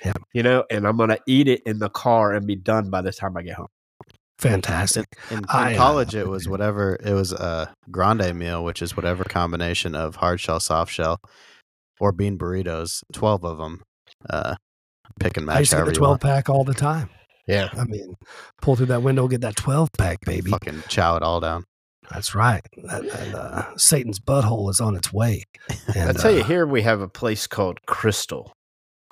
Yep. 0.04 0.16
You 0.32 0.42
know, 0.42 0.64
and 0.70 0.86
I'm 0.86 0.96
gonna 0.96 1.18
eat 1.26 1.48
it 1.48 1.62
in 1.66 1.78
the 1.78 1.90
car 1.90 2.32
and 2.32 2.46
be 2.46 2.56
done 2.56 2.90
by 2.90 3.02
the 3.02 3.12
time 3.12 3.36
I 3.36 3.42
get 3.42 3.54
home. 3.54 3.68
Fantastic. 4.38 5.06
In, 5.30 5.38
in 5.38 5.44
I, 5.48 5.74
uh, 5.74 5.76
college, 5.76 6.14
it 6.14 6.26
was 6.26 6.48
whatever. 6.48 6.96
It 7.04 7.12
was 7.12 7.32
a 7.32 7.72
grande 7.90 8.34
meal, 8.36 8.64
which 8.64 8.82
is 8.82 8.96
whatever 8.96 9.24
combination 9.24 9.94
of 9.94 10.16
hard 10.16 10.40
shell, 10.40 10.58
soft 10.58 10.92
shell, 10.92 11.20
or 12.00 12.12
bean 12.12 12.38
burritos. 12.38 13.02
Twelve 13.12 13.44
of 13.44 13.58
them. 13.58 13.82
Uh, 14.28 14.56
pick 15.20 15.36
and 15.36 15.46
match. 15.46 15.56
I 15.56 15.56
match 15.56 15.60
used 15.60 15.70
to 15.70 15.76
get 15.76 15.78
however 15.80 15.90
the 15.92 15.98
12 15.98 16.10
want. 16.10 16.22
pack 16.22 16.48
all 16.48 16.64
the 16.64 16.74
time. 16.74 17.08
Yeah. 17.46 17.68
I 17.72 17.84
mean, 17.84 18.14
pull 18.60 18.76
through 18.76 18.86
that 18.86 19.02
window, 19.02 19.26
get 19.28 19.40
that 19.40 19.56
12 19.56 19.90
pack, 19.98 20.20
baby. 20.24 20.50
Fucking 20.50 20.84
chow 20.88 21.16
it 21.16 21.22
all 21.22 21.40
down. 21.40 21.64
That's 22.10 22.34
right. 22.34 22.62
That, 22.84 23.02
that, 23.08 23.34
uh, 23.34 23.76
Satan's 23.76 24.18
butthole 24.18 24.68
is 24.70 24.80
on 24.80 24.96
its 24.96 25.12
way. 25.12 25.44
And, 25.94 26.10
I 26.10 26.12
tell 26.12 26.30
you, 26.32 26.40
uh, 26.40 26.44
here 26.44 26.66
we 26.66 26.82
have 26.82 27.00
a 27.00 27.08
place 27.08 27.46
called 27.46 27.78
Krystal, 27.86 28.50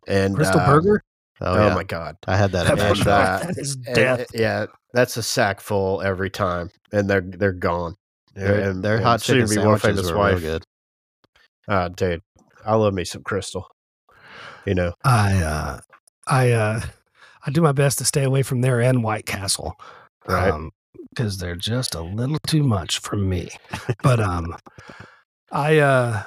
and 0.07 0.36
Krystal 0.36 0.61
uh, 0.61 0.66
Burger? 0.66 1.03
Oh, 1.41 1.55
Oh, 1.55 1.68
yeah, 1.68 1.74
my 1.74 1.84
god, 1.84 2.16
I 2.26 2.36
had 2.36 2.53
that. 2.53 2.70
and, 2.78 2.80
uh, 2.80 3.38
that 3.45 3.57
is 3.57 3.76
death. 3.76 4.20
uh, 4.20 4.24
yeah, 4.34 4.66
that's 4.93 5.16
a 5.16 5.22
sack 5.22 5.61
full 5.61 6.03
every 6.03 6.30
time, 6.30 6.70
and 6.93 7.09
they're 7.09 7.22
they're 7.22 7.53
gone. 7.53 7.95
their, 8.34 8.70
and, 8.70 8.82
their 8.82 8.97
and 8.97 9.05
hot 9.05 9.20
chicken 9.22 9.47
soon 9.47 9.57
to 9.57 9.61
be 9.61 9.66
more 9.66 9.78
sandwiches 9.78 10.11
famous 10.11 10.12
were 10.12 10.24
real 10.24 10.34
wife. 10.34 10.41
good. 10.43 10.64
Uh, 11.68 11.88
dude, 11.88 12.22
I 12.64 12.74
love 12.76 12.95
me 12.95 13.05
some 13.05 13.22
Krystal. 13.22 13.64
You 14.66 14.74
know, 14.74 14.93
I, 15.05 15.43
uh, 15.43 15.80
I, 16.26 16.51
uh, 16.53 16.80
I 17.47 17.51
do 17.51 17.62
my 17.62 17.72
best 17.72 17.99
to 17.99 18.05
stay 18.05 18.24
away 18.24 18.43
from 18.43 18.61
there 18.61 18.80
and 18.80 19.03
White 19.03 19.24
Castle. 19.26 19.74
Right. 20.26 20.53
Because 21.11 21.38
they're 21.38 21.56
just 21.56 21.94
a 21.94 22.02
little 22.02 22.38
too 22.46 22.62
much 22.62 22.98
for 22.98 23.16
me. 23.16 23.50
But 24.02 24.20
um, 24.20 24.56
I 25.52 25.78
uh, 25.78 26.22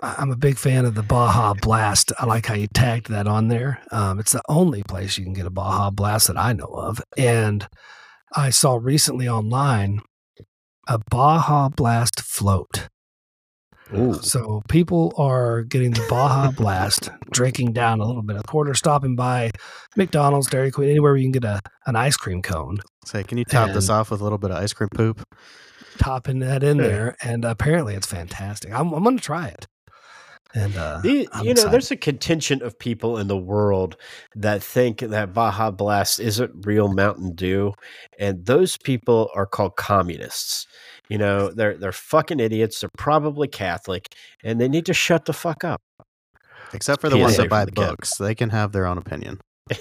I'm 0.00 0.30
a 0.30 0.36
big 0.36 0.58
fan 0.58 0.84
of 0.84 0.94
the 0.94 1.02
Baja 1.02 1.54
Blast. 1.54 2.12
I 2.18 2.26
like 2.26 2.46
how 2.46 2.54
you 2.54 2.68
tagged 2.68 3.08
that 3.08 3.26
on 3.26 3.48
there. 3.48 3.80
Um, 3.90 4.20
it's 4.20 4.32
the 4.32 4.42
only 4.48 4.82
place 4.82 5.18
you 5.18 5.24
can 5.24 5.32
get 5.32 5.46
a 5.46 5.50
Baja 5.50 5.90
Blast 5.90 6.28
that 6.28 6.36
I 6.36 6.52
know 6.52 6.66
of, 6.66 7.02
and 7.16 7.66
I 8.36 8.50
saw 8.50 8.78
recently 8.80 9.28
online 9.28 10.00
a 10.86 10.98
Baja 11.10 11.68
Blast 11.68 12.20
float. 12.20 12.88
So 14.22 14.62
people 14.68 15.14
are 15.16 15.62
getting 15.62 15.92
the 15.92 16.04
Baja 16.08 16.50
Blast, 16.56 17.10
drinking 17.30 17.72
down 17.72 18.00
a 18.00 18.04
little 18.04 18.22
bit 18.22 18.36
of 18.36 18.44
quarter, 18.44 18.74
stopping 18.74 19.16
by 19.16 19.50
McDonald's, 19.96 20.48
Dairy 20.48 20.70
Queen, 20.70 20.90
anywhere 20.90 21.12
where 21.12 21.16
you 21.16 21.24
can 21.24 21.32
get 21.32 21.44
a 21.44 21.60
an 21.86 21.96
ice 21.96 22.16
cream 22.16 22.42
cone 22.42 22.78
Say, 23.06 23.24
can 23.24 23.38
you 23.38 23.44
top 23.44 23.72
this 23.72 23.88
off 23.88 24.10
with 24.10 24.20
a 24.20 24.24
little 24.24 24.38
bit 24.38 24.50
of 24.50 24.58
ice 24.58 24.72
cream 24.74 24.90
poop? 24.94 25.22
topping 25.98 26.38
that 26.40 26.62
in 26.62 26.76
Yeah. 26.78 26.86
there, 26.86 27.16
and 27.22 27.44
apparently 27.44 27.94
it's 27.94 28.06
fantastic. 28.06 28.72
I'm, 28.72 28.92
I'm 28.92 29.02
going 29.02 29.16
to 29.16 29.22
try 29.22 29.48
it. 29.48 29.66
And 30.54 30.76
uh, 30.76 31.00
you, 31.04 31.26
I'm 31.32 31.46
know, 31.46 31.68
there's 31.68 31.90
a 31.90 31.96
contingent 31.96 32.62
of 32.62 32.78
people 32.78 33.18
in 33.18 33.28
the 33.28 33.36
world 33.36 33.96
that 34.34 34.62
think 34.62 35.00
that 35.00 35.34
Baja 35.34 35.70
Blast 35.70 36.20
isn't 36.20 36.66
real 36.66 36.88
Mountain 36.88 37.34
Dew, 37.34 37.74
and 38.18 38.46
those 38.46 38.78
people 38.78 39.30
are 39.34 39.44
called 39.44 39.76
communists. 39.76 40.66
You 41.08 41.18
know, 41.18 41.50
they're 41.50 41.76
they're 41.76 41.92
fucking 41.92 42.40
idiots. 42.40 42.80
They're 42.80 42.90
probably 42.96 43.48
Catholic, 43.48 44.14
and 44.44 44.60
they 44.60 44.68
need 44.68 44.86
to 44.86 44.94
shut 44.94 45.24
the 45.24 45.32
fuck 45.32 45.64
up. 45.64 45.80
Except 46.72 47.00
for 47.00 47.08
the 47.08 47.16
PSA 47.16 47.22
ones 47.22 47.36
that 47.38 47.48
buy 47.48 47.64
the 47.64 47.72
kid. 47.72 47.88
books, 47.88 48.16
they 48.16 48.34
can 48.34 48.50
have 48.50 48.72
their 48.72 48.86
own 48.86 48.98
opinion. 48.98 49.40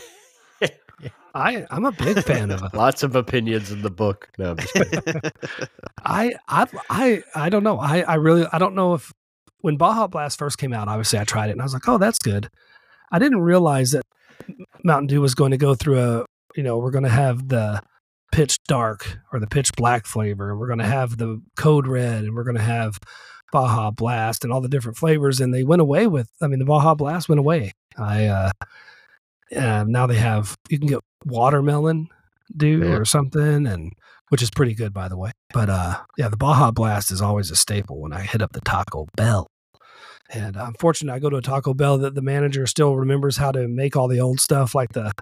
I 1.36 1.66
I'm 1.70 1.86
a 1.86 1.92
big 1.92 2.24
fan 2.24 2.50
of. 2.50 2.64
Uh 2.64 2.70
Lots 2.74 3.04
of 3.04 3.16
opinions 3.16 3.72
in 3.72 3.82
the 3.82 3.92
book. 3.92 4.30
No, 4.38 4.52
I'm 4.52 4.58
just. 4.58 4.76
I 6.04 6.34
I 6.48 6.68
I 6.90 7.24
I 7.36 7.50
don't 7.50 7.64
know. 7.64 7.78
I 7.78 8.02
I 8.02 8.16
really 8.16 8.48
I 8.52 8.58
don't 8.58 8.74
know 8.74 8.96
if 8.96 9.14
when 9.62 9.78
Baja 9.78 10.08
Blast 10.08 10.40
first 10.40 10.58
came 10.58 10.74
out, 10.74 10.88
obviously 10.88 11.20
I 11.20 11.26
tried 11.26 11.50
it 11.50 11.52
and 11.54 11.62
I 11.62 11.66
was 11.66 11.74
like, 11.74 11.88
oh, 11.88 11.98
that's 11.98 12.20
good. 12.20 12.50
I 13.12 13.20
didn't 13.20 13.42
realize 13.42 13.92
that 13.92 14.04
Mountain 14.84 15.08
Dew 15.08 15.22
was 15.22 15.36
going 15.36 15.52
to 15.52 15.58
go 15.58 15.76
through 15.76 16.00
a 16.00 16.26
you 16.56 16.64
know 16.64 16.78
we're 16.78 16.92
going 16.92 17.04
to 17.04 17.10
have 17.10 17.48
the 17.50 17.82
pitch 18.32 18.58
dark 18.68 19.18
or 19.32 19.40
the 19.40 19.48
pitch 19.48 19.72
black 19.76 20.06
flavor, 20.06 20.50
and 20.52 20.60
we're 20.60 20.68
going 20.68 20.80
to 20.80 20.86
have 20.86 21.18
the 21.18 21.42
code 21.56 21.88
red, 21.88 22.24
and 22.24 22.36
we're 22.36 22.44
going 22.44 22.58
to 22.58 22.62
have 22.62 23.00
Baja 23.52 23.92
Blast 23.92 24.44
and 24.44 24.52
all 24.52 24.62
the 24.62 24.68
different 24.68 24.98
flavors, 24.98 25.40
and 25.40 25.54
they 25.54 25.64
went 25.64 25.82
away 25.82 26.08
with. 26.08 26.30
I 26.42 26.48
mean, 26.48 26.60
the 26.60 26.66
Baja 26.66 26.96
Blast 26.96 27.30
went 27.30 27.40
away. 27.40 27.74
I 27.98 28.26
uh, 28.26 28.52
uh 29.56 29.86
now 29.88 30.06
they 30.08 30.18
have 30.18 30.56
you 30.70 30.78
can 30.78 30.88
get 30.88 31.00
watermelon 31.26 32.10
dew 32.56 32.80
Yeah. 32.84 32.96
or 32.98 33.06
something, 33.06 33.66
and 33.66 33.94
which 34.30 34.42
is 34.42 34.50
pretty 34.52 34.74
good 34.74 34.94
by 34.94 35.08
the 35.08 35.18
way. 35.18 35.32
But 35.54 35.70
uh, 35.70 36.00
yeah, 36.18 36.28
the 36.28 36.38
Baja 36.38 36.72
Blast 36.72 37.12
is 37.12 37.22
always 37.22 37.50
a 37.52 37.56
staple 37.56 38.02
when 38.02 38.14
I 38.14 38.22
hit 38.22 38.42
up 38.42 38.52
the 38.54 38.62
Taco 38.62 39.08
Bell. 39.16 39.48
And 40.30 40.58
I'm 40.58 40.74
fortunate 40.74 41.14
I 41.14 41.20
go 41.20 41.30
to 41.30 41.38
a 41.38 41.42
Taco 41.42 41.74
Bell 41.74 41.98
that 42.00 42.14
the 42.14 42.22
manager 42.22 42.68
still 42.68 42.98
remembers 42.98 43.38
how 43.38 43.54
to 43.54 43.68
make 43.70 43.96
all 43.96 44.10
the 44.10 44.20
old 44.20 44.42
stuff 44.42 44.76
like 44.76 44.92
the 44.92 45.14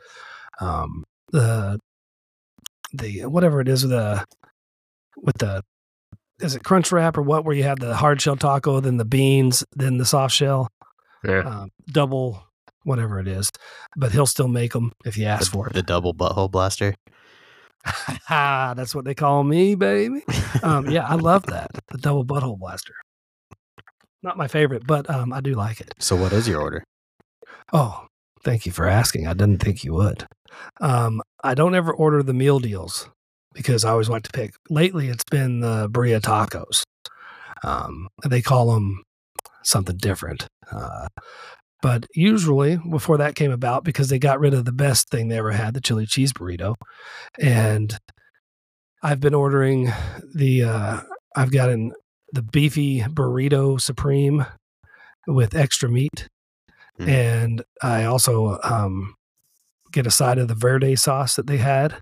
um 0.60 1.04
the 1.32 1.80
the 3.00 3.26
whatever 3.26 3.62
it 3.62 3.68
is 3.68 3.84
with 3.84 3.92
the 3.92 4.26
with 5.18 5.38
the 5.38 5.64
is 6.42 6.56
it 6.56 6.64
crunch 6.64 6.92
wrap 6.92 7.18
or 7.18 7.22
what 7.22 7.46
where 7.46 7.56
you 7.56 7.64
have 7.64 7.80
the 7.80 7.96
hard 7.96 8.22
shell 8.22 8.36
taco 8.36 8.80
then 8.80 8.98
the 8.98 9.06
beans 9.06 9.64
then 9.76 9.98
the 9.98 10.06
soft 10.06 10.34
shell 10.34 10.68
yeah. 11.24 11.40
um, 11.40 11.70
double 11.88 12.44
whatever 12.84 13.20
it 13.20 13.28
is 13.28 13.50
but 13.96 14.12
he'll 14.12 14.26
still 14.28 14.48
make 14.48 14.74
them 14.74 14.92
if 15.06 15.18
you 15.18 15.26
ask 15.26 15.52
for 15.52 15.68
it. 15.68 15.74
the 15.74 15.82
double 15.82 16.14
butthole 16.14 16.52
blaster. 16.52 16.94
Ha, 17.86 18.74
that's 18.78 18.94
what 18.96 19.06
they 19.06 19.14
call 19.14 19.44
me 19.44 19.76
baby 19.76 20.24
um, 20.64 20.90
yeah 20.90 21.06
i 21.08 21.16
love 21.16 21.44
that 21.48 21.70
the 21.92 21.98
double 22.00 22.26
butthole 22.26 22.58
blaster 22.60 22.94
not 24.24 24.38
my 24.38 24.48
favorite 24.48 24.86
but 24.88 25.10
um, 25.10 25.32
i 25.32 25.40
do 25.40 25.54
like 25.54 25.80
it 25.80 25.94
So, 26.00 26.16
what 26.16 26.34
is 26.34 26.48
your 26.48 26.62
order? 26.62 26.84
oh 27.74 28.08
thank 28.44 28.66
you 28.66 28.72
for 28.72 28.88
asking 28.88 29.28
i 29.28 29.34
didn't 29.34 29.60
think 29.64 29.84
you 29.84 29.94
would 29.94 30.26
Um, 30.82 31.22
I 31.46 31.54
don't 31.54 31.76
ever 31.76 31.94
order 31.94 32.24
the 32.24 32.34
meal 32.34 32.60
deals 32.60 33.10
because 33.54 33.86
I 33.86 33.92
always 33.92 34.10
like 34.10 34.24
to 34.24 34.32
pick. 34.32 34.56
Lately, 34.70 35.10
it's 35.10 35.24
been 35.30 35.60
the 35.62 35.88
birria 35.90 36.20
tacos. 36.20 36.84
Um, 37.64 38.08
they 38.28 38.42
call 38.42 38.74
them 38.74 39.04
something 39.64 39.98
different. 39.98 40.48
Uh, 40.72 41.08
but 41.82 42.08
usually, 42.16 42.78
before 42.78 43.18
that 43.18 43.36
came 43.36 43.52
about, 43.52 43.84
because 43.84 44.10
they 44.10 44.18
got 44.20 44.40
rid 44.40 44.54
of 44.54 44.66
the 44.66 44.72
best 44.72 45.10
thing 45.10 45.28
they 45.28 45.38
ever 45.38 45.52
had, 45.52 45.74
the 45.74 45.82
chili 45.82 46.06
cheese 46.08 46.34
burrito, 46.34 46.76
and 47.40 47.98
I've 49.04 49.20
been 49.20 49.36
ordering 49.36 49.92
the. 50.34 50.64
Uh, 50.64 51.00
I've 51.36 51.52
gotten 51.52 51.92
the 52.32 52.42
beefy 52.42 53.02
burrito 53.02 53.80
supreme 53.80 54.46
with 55.28 55.56
extra 55.56 55.90
meat, 55.90 56.28
Mm. 57.00 57.08
and 57.10 57.64
I 57.84 58.06
also 58.06 58.58
um, 58.64 59.16
get 59.96 60.06
a 60.06 60.12
side 60.12 60.38
of 60.38 60.48
the 60.48 60.54
verde 60.54 60.96
sauce 60.96 61.38
that 61.38 61.48
they 61.48 61.58
had 61.58 62.02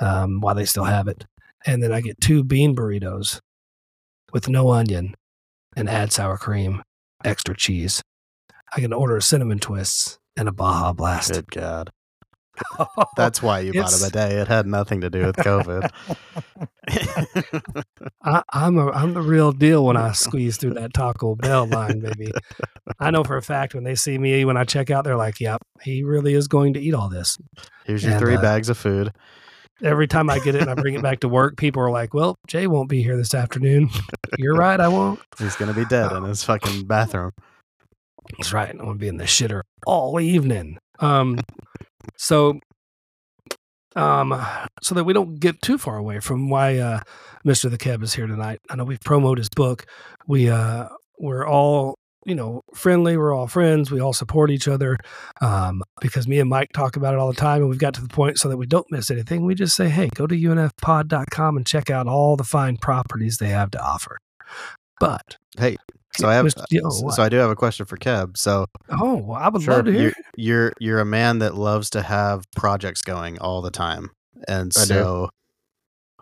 um, 0.00 0.40
while 0.40 0.54
they 0.54 0.66
still 0.66 0.84
have 0.84 1.08
it, 1.08 1.24
and 1.66 1.82
then 1.82 1.92
I 1.92 2.00
get 2.00 2.20
two 2.20 2.44
bean 2.44 2.76
burritos 2.76 3.40
with 4.32 4.48
no 4.48 4.70
onion 4.70 5.14
and 5.74 5.88
add 5.88 6.12
sour 6.12 6.36
cream, 6.36 6.82
extra 7.24 7.56
cheese. 7.56 8.02
I 8.76 8.80
can 8.80 8.92
order 8.92 9.16
a 9.16 9.22
cinnamon 9.22 9.58
twists 9.58 10.18
and 10.36 10.48
a 10.48 10.52
Baja 10.52 10.92
Blast. 10.92 11.32
Good 11.32 11.50
God. 11.50 11.90
That's 13.16 13.42
why 13.42 13.60
you 13.60 13.72
bought 13.72 13.92
It's- 13.92 14.02
a 14.02 14.10
bidet. 14.10 14.32
It 14.32 14.48
had 14.48 14.66
nothing 14.66 15.00
to 15.02 15.10
do 15.10 15.26
with 15.26 15.36
COVID. 15.36 15.90
I, 18.22 18.42
I'm 18.52 18.78
a 18.78 18.90
I'm 18.90 19.14
the 19.14 19.22
real 19.22 19.52
deal 19.52 19.84
when 19.84 19.96
I 19.96 20.12
squeeze 20.12 20.56
through 20.56 20.74
that 20.74 20.94
Taco 20.94 21.34
Bell 21.34 21.66
line, 21.66 22.00
baby. 22.00 22.32
I 22.98 23.10
know 23.10 23.24
for 23.24 23.36
a 23.36 23.42
fact 23.42 23.74
when 23.74 23.84
they 23.84 23.94
see 23.94 24.18
me 24.18 24.44
when 24.44 24.56
I 24.56 24.64
check 24.64 24.90
out, 24.90 25.04
they're 25.04 25.16
like, 25.16 25.40
"Yep, 25.40 25.62
he 25.82 26.02
really 26.04 26.34
is 26.34 26.48
going 26.48 26.74
to 26.74 26.80
eat 26.80 26.94
all 26.94 27.08
this." 27.08 27.38
Here's 27.84 28.02
your 28.02 28.12
And, 28.12 28.20
three 28.20 28.36
uh, 28.36 28.40
bags 28.42 28.68
of 28.68 28.78
food. 28.78 29.12
Every 29.82 30.06
time 30.06 30.30
I 30.30 30.38
get 30.38 30.54
it 30.54 30.62
and 30.62 30.70
I 30.70 30.74
bring 30.74 30.94
it 30.94 31.02
back 31.02 31.20
to 31.20 31.28
work, 31.28 31.56
people 31.56 31.82
are 31.82 31.90
like, 31.90 32.14
"Well, 32.14 32.36
Jay 32.46 32.66
won't 32.66 32.88
be 32.88 33.02
here 33.02 33.16
this 33.16 33.34
afternoon." 33.34 33.90
You're 34.38 34.54
right, 34.54 34.78
I 34.80 34.88
won't. 34.88 35.20
He's 35.38 35.56
gonna 35.56 35.74
be 35.74 35.84
dead 35.86 36.12
in 36.12 36.24
his 36.24 36.44
fucking 36.44 36.86
bathroom. 36.86 37.32
That's 38.38 38.52
right. 38.52 38.70
I'm 38.70 38.78
gonna 38.78 38.94
be 38.94 39.08
in 39.08 39.16
the 39.16 39.24
shitter 39.24 39.62
all 39.86 40.20
evening. 40.20 40.78
Um, 41.00 41.40
so, 42.16 42.60
um, 43.96 44.44
so 44.82 44.94
that 44.94 45.04
we 45.04 45.12
don't 45.12 45.38
get 45.38 45.60
too 45.62 45.78
far 45.78 45.96
away 45.96 46.20
from 46.20 46.48
why 46.48 46.78
uh, 46.78 47.00
Mister 47.44 47.68
the 47.68 47.78
Keb 47.78 48.02
is 48.02 48.14
here 48.14 48.26
tonight. 48.26 48.60
I 48.70 48.76
know 48.76 48.84
we've 48.84 49.00
promoted 49.00 49.38
his 49.38 49.48
book. 49.48 49.86
We 50.26 50.48
uh, 50.50 50.88
we're 51.18 51.46
all 51.46 51.98
you 52.26 52.34
know 52.34 52.62
friendly. 52.74 53.16
We're 53.16 53.34
all 53.34 53.46
friends. 53.46 53.90
We 53.90 54.00
all 54.00 54.12
support 54.12 54.50
each 54.50 54.68
other. 54.68 54.98
Um, 55.40 55.82
because 56.00 56.26
me 56.26 56.40
and 56.40 56.50
Mike 56.50 56.72
talk 56.72 56.96
about 56.96 57.14
it 57.14 57.20
all 57.20 57.28
the 57.28 57.34
time, 57.34 57.60
and 57.60 57.70
we've 57.70 57.78
got 57.78 57.94
to 57.94 58.02
the 58.02 58.08
point 58.08 58.38
so 58.38 58.48
that 58.48 58.56
we 58.56 58.66
don't 58.66 58.90
miss 58.90 59.10
anything. 59.10 59.44
We 59.44 59.54
just 59.54 59.76
say, 59.76 59.88
hey, 59.88 60.08
go 60.14 60.26
to 60.26 60.34
unfpod.com 60.34 61.56
and 61.56 61.66
check 61.66 61.90
out 61.90 62.06
all 62.06 62.36
the 62.36 62.44
fine 62.44 62.76
properties 62.76 63.38
they 63.38 63.48
have 63.48 63.70
to 63.72 63.82
offer. 63.82 64.18
But 65.00 65.36
Hey, 65.58 65.76
so 66.16 66.28
I 66.28 66.34
have 66.34 66.46
Mr. 66.46 66.64
Yo, 66.70 66.88
so 66.90 67.04
what? 67.04 67.18
I 67.18 67.28
do 67.28 67.36
have 67.36 67.50
a 67.50 67.56
question 67.56 67.86
for 67.86 67.96
Keb. 67.96 68.36
So 68.36 68.66
oh, 68.90 69.16
well, 69.16 69.38
I 69.40 69.48
would 69.48 69.66
love 69.66 69.84
to 69.86 69.92
hear. 69.92 70.02
you're, 70.02 70.12
you're 70.36 70.72
you're 70.80 71.00
a 71.00 71.04
man 71.04 71.38
that 71.40 71.54
loves 71.54 71.90
to 71.90 72.02
have 72.02 72.44
projects 72.56 73.02
going 73.02 73.38
all 73.38 73.62
the 73.62 73.70
time, 73.70 74.10
and 74.48 74.72
I 74.76 74.80
do. 74.82 74.86
so 74.86 75.30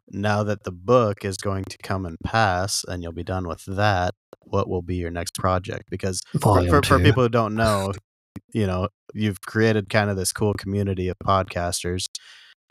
now 0.08 0.42
that 0.42 0.64
the 0.64 0.72
book 0.72 1.24
is 1.24 1.36
going 1.38 1.64
to 1.64 1.78
come 1.82 2.04
and 2.06 2.16
pass, 2.24 2.84
and 2.86 3.02
you'll 3.02 3.12
be 3.12 3.24
done 3.24 3.48
with 3.48 3.64
that, 3.66 4.14
what 4.40 4.68
will 4.68 4.82
be 4.82 4.96
your 4.96 5.10
next 5.10 5.34
project? 5.34 5.84
Because 5.90 6.20
for, 6.40 6.66
for, 6.68 6.82
for 6.82 6.98
people 6.98 7.22
who 7.22 7.28
don't 7.28 7.54
know, 7.54 7.92
you 8.52 8.66
know, 8.66 8.88
you've 9.14 9.40
created 9.40 9.88
kind 9.88 10.10
of 10.10 10.16
this 10.16 10.32
cool 10.32 10.52
community 10.54 11.08
of 11.08 11.16
podcasters, 11.24 12.06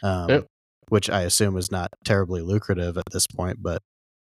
um, 0.03 0.29
Yep. 0.29 0.47
which 0.89 1.09
I 1.09 1.21
assume 1.21 1.57
is 1.57 1.71
not 1.71 1.89
terribly 2.05 2.41
lucrative 2.41 2.97
at 2.97 3.05
this 3.11 3.25
point, 3.25 3.57
but 3.61 3.81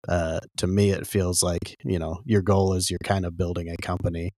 uh, 0.06 0.40
to 0.58 0.66
me, 0.66 0.90
it 0.90 1.06
feels 1.06 1.42
like 1.42 1.74
you 1.84 1.98
know 1.98 2.18
your 2.24 2.42
goal 2.42 2.74
is 2.74 2.90
you're 2.90 2.98
kind 3.04 3.26
of 3.26 3.36
building 3.36 3.68
a 3.68 3.76
company 3.76 4.30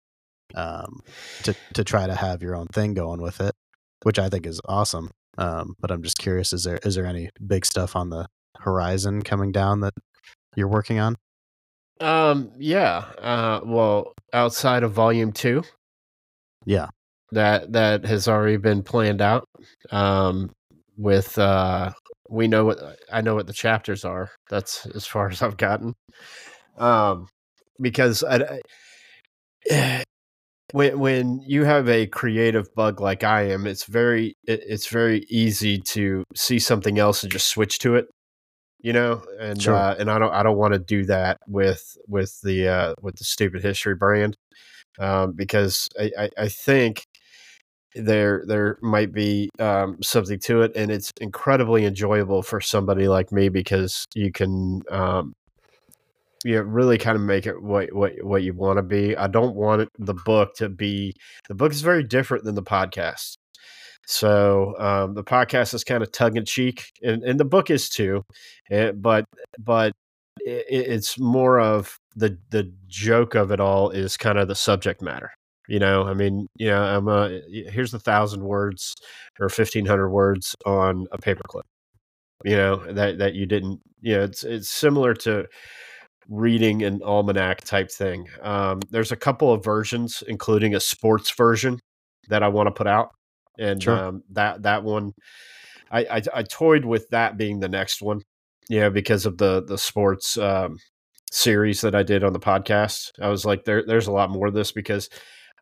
um, 0.54 1.00
to 1.42 1.54
to 1.74 1.84
try 1.84 2.06
to 2.06 2.14
have 2.14 2.42
your 2.42 2.54
own 2.56 2.66
thing 2.66 2.94
going 2.94 3.20
with 3.20 3.40
it, 3.40 3.54
which 4.02 4.18
I 4.18 4.28
think 4.28 4.46
is 4.46 4.60
awesome. 4.66 5.10
Um, 5.36 5.74
but 5.80 5.90
I'm 5.90 6.02
just 6.02 6.18
curious: 6.18 6.52
is 6.52 6.64
there 6.64 6.78
is 6.84 6.94
there 6.94 7.06
any 7.06 7.30
big 7.44 7.66
stuff 7.66 7.96
on 7.96 8.10
the 8.10 8.26
horizon 8.58 9.22
coming 9.22 9.52
down 9.52 9.80
that 9.80 9.94
you're 10.56 10.68
working 10.68 10.98
on? 10.98 11.16
Um, 12.00 12.52
yeah. 12.58 13.04
Uh, 13.18 13.60
well, 13.64 14.12
outside 14.32 14.82
of 14.84 14.92
volume 14.92 15.32
two, 15.32 15.62
Yeah, 16.64 16.88
that 17.32 17.72
that 17.72 18.04
has 18.04 18.28
already 18.28 18.56
been 18.56 18.82
planned 18.82 19.20
out. 19.20 19.44
Um, 19.90 20.50
with 20.96 21.38
uh, 21.38 21.92
we 22.30 22.48
know 22.48 22.64
what 22.64 22.78
I 23.12 23.20
know 23.20 23.34
what 23.34 23.46
the 23.46 23.52
chapters 23.52 24.04
are. 24.04 24.30
That's 24.50 24.86
as 24.86 25.06
far 25.06 25.28
as 25.30 25.42
I've 25.42 25.56
gotten. 25.56 25.94
Um, 26.78 27.28
because 27.80 28.22
I, 28.24 28.60
I- 29.70 30.04
when 30.72 30.98
when 30.98 31.40
you 31.46 31.64
have 31.64 31.88
a 31.88 32.06
creative 32.06 32.74
bug 32.74 33.00
like 33.00 33.24
I 33.24 33.42
am, 33.50 33.66
it's 33.66 33.84
very 33.84 34.36
it, 34.46 34.60
it's 34.66 34.88
very 34.88 35.24
easy 35.30 35.78
to 35.78 36.24
see 36.36 36.58
something 36.58 36.98
else 36.98 37.22
and 37.22 37.32
just 37.32 37.48
switch 37.48 37.78
to 37.80 37.96
it. 37.96 38.06
You 38.80 38.92
know, 38.92 39.22
and 39.40 39.60
Sure. 39.60 39.74
uh, 39.74 39.96
and 39.98 40.10
I 40.10 40.18
don't 40.18 40.32
I 40.32 40.42
don't 40.42 40.58
want 40.58 40.74
to 40.74 40.78
do 40.78 41.04
that 41.06 41.38
with 41.48 41.96
with 42.06 42.38
the 42.42 42.68
uh, 42.68 42.94
with 43.02 43.16
the 43.16 43.24
stupid 43.24 43.62
history 43.62 43.94
brand 43.96 44.36
um, 44.98 45.32
because 45.32 45.88
I, 45.98 46.10
I, 46.18 46.30
I 46.38 46.48
think 46.48 47.04
there 47.94 48.44
there 48.46 48.78
might 48.82 49.12
be 49.12 49.50
um, 49.58 50.02
something 50.02 50.38
to 50.40 50.62
it, 50.62 50.72
and 50.76 50.90
it's 50.90 51.12
incredibly 51.20 51.84
enjoyable 51.84 52.42
for 52.42 52.60
somebody 52.60 53.08
like 53.08 53.32
me 53.32 53.48
because 53.48 54.06
you 54.14 54.32
can 54.32 54.82
um, 54.90 55.34
you 56.44 56.56
know, 56.56 56.62
really 56.62 56.98
kind 56.98 57.16
of 57.16 57.22
make 57.22 57.46
it 57.46 57.60
what 57.62 57.92
what 57.92 58.12
what 58.22 58.42
you 58.42 58.54
want 58.54 58.78
to 58.78 58.82
be. 58.82 59.16
I 59.16 59.26
don't 59.26 59.56
want 59.56 59.82
it, 59.82 59.88
the 59.98 60.14
book 60.14 60.54
to 60.56 60.68
be 60.68 61.14
the 61.48 61.54
book 61.54 61.72
is 61.72 61.82
very 61.82 62.04
different 62.04 62.44
than 62.44 62.54
the 62.54 62.62
podcast. 62.62 63.36
So 64.06 64.74
um, 64.78 65.14
the 65.14 65.24
podcast 65.24 65.74
is 65.74 65.84
kind 65.84 66.02
of 66.02 66.10
tongue 66.12 66.36
in 66.36 66.44
cheek, 66.46 66.90
and, 67.02 67.22
and 67.22 67.38
the 67.38 67.44
book 67.44 67.70
is 67.70 67.88
too, 67.90 68.22
eh, 68.70 68.92
but 68.92 69.24
but 69.58 69.92
it, 70.40 70.64
it's 70.68 71.18
more 71.18 71.60
of 71.60 71.98
the 72.16 72.38
the 72.50 72.72
joke 72.86 73.34
of 73.34 73.50
it 73.52 73.60
all 73.60 73.90
is 73.90 74.16
kind 74.16 74.38
of 74.38 74.48
the 74.48 74.54
subject 74.54 75.02
matter. 75.02 75.30
You 75.68 75.78
know, 75.78 76.04
I 76.04 76.14
mean, 76.14 76.48
you 76.56 76.68
know, 76.68 76.82
I'm 76.82 77.08
a, 77.08 77.40
here's 77.70 77.94
a 77.94 77.98
thousand 78.00 78.42
words 78.42 78.94
or 79.40 79.48
fifteen 79.50 79.86
hundred 79.86 80.10
words 80.10 80.56
on 80.66 81.06
a 81.12 81.18
paperclip. 81.18 81.62
You 82.44 82.56
know 82.56 82.92
that 82.92 83.18
that 83.18 83.34
you 83.34 83.46
didn't. 83.46 83.80
You 84.00 84.16
know, 84.18 84.24
it's 84.24 84.44
it's 84.44 84.70
similar 84.70 85.14
to 85.14 85.46
reading 86.28 86.82
an 86.82 87.00
almanac 87.02 87.62
type 87.62 87.90
thing. 87.90 88.26
Um, 88.42 88.80
there's 88.90 89.12
a 89.12 89.16
couple 89.16 89.52
of 89.52 89.64
versions, 89.64 90.22
including 90.28 90.74
a 90.74 90.80
sports 90.80 91.30
version 91.36 91.78
that 92.28 92.42
I 92.42 92.48
want 92.48 92.66
to 92.68 92.72
put 92.72 92.86
out, 92.86 93.10
and 93.58 93.82
Sure. 93.82 93.96
um, 93.96 94.22
that 94.30 94.62
that 94.62 94.84
one, 94.84 95.12
I, 95.90 96.00
I 96.04 96.22
I 96.34 96.42
toyed 96.42 96.84
with 96.84 97.08
that 97.10 97.36
being 97.36 97.60
the 97.60 97.68
next 97.68 98.02
one, 98.02 98.22
yeah, 98.68 98.88
because 98.90 99.26
of 99.26 99.38
the 99.38 99.64
the 99.64 99.78
sports 99.78 100.36
um, 100.38 100.76
series 101.32 101.80
that 101.82 101.94
I 101.94 102.02
did 102.02 102.24
on 102.24 102.32
the 102.32 102.40
podcast. 102.40 103.10
I 103.20 103.28
was 103.28 103.44
like, 103.44 103.64
there 103.64 103.84
there's 103.86 104.06
a 104.06 104.12
lot 104.12 104.30
more 104.30 104.46
of 104.48 104.54
this 104.54 104.72
because 104.72 105.08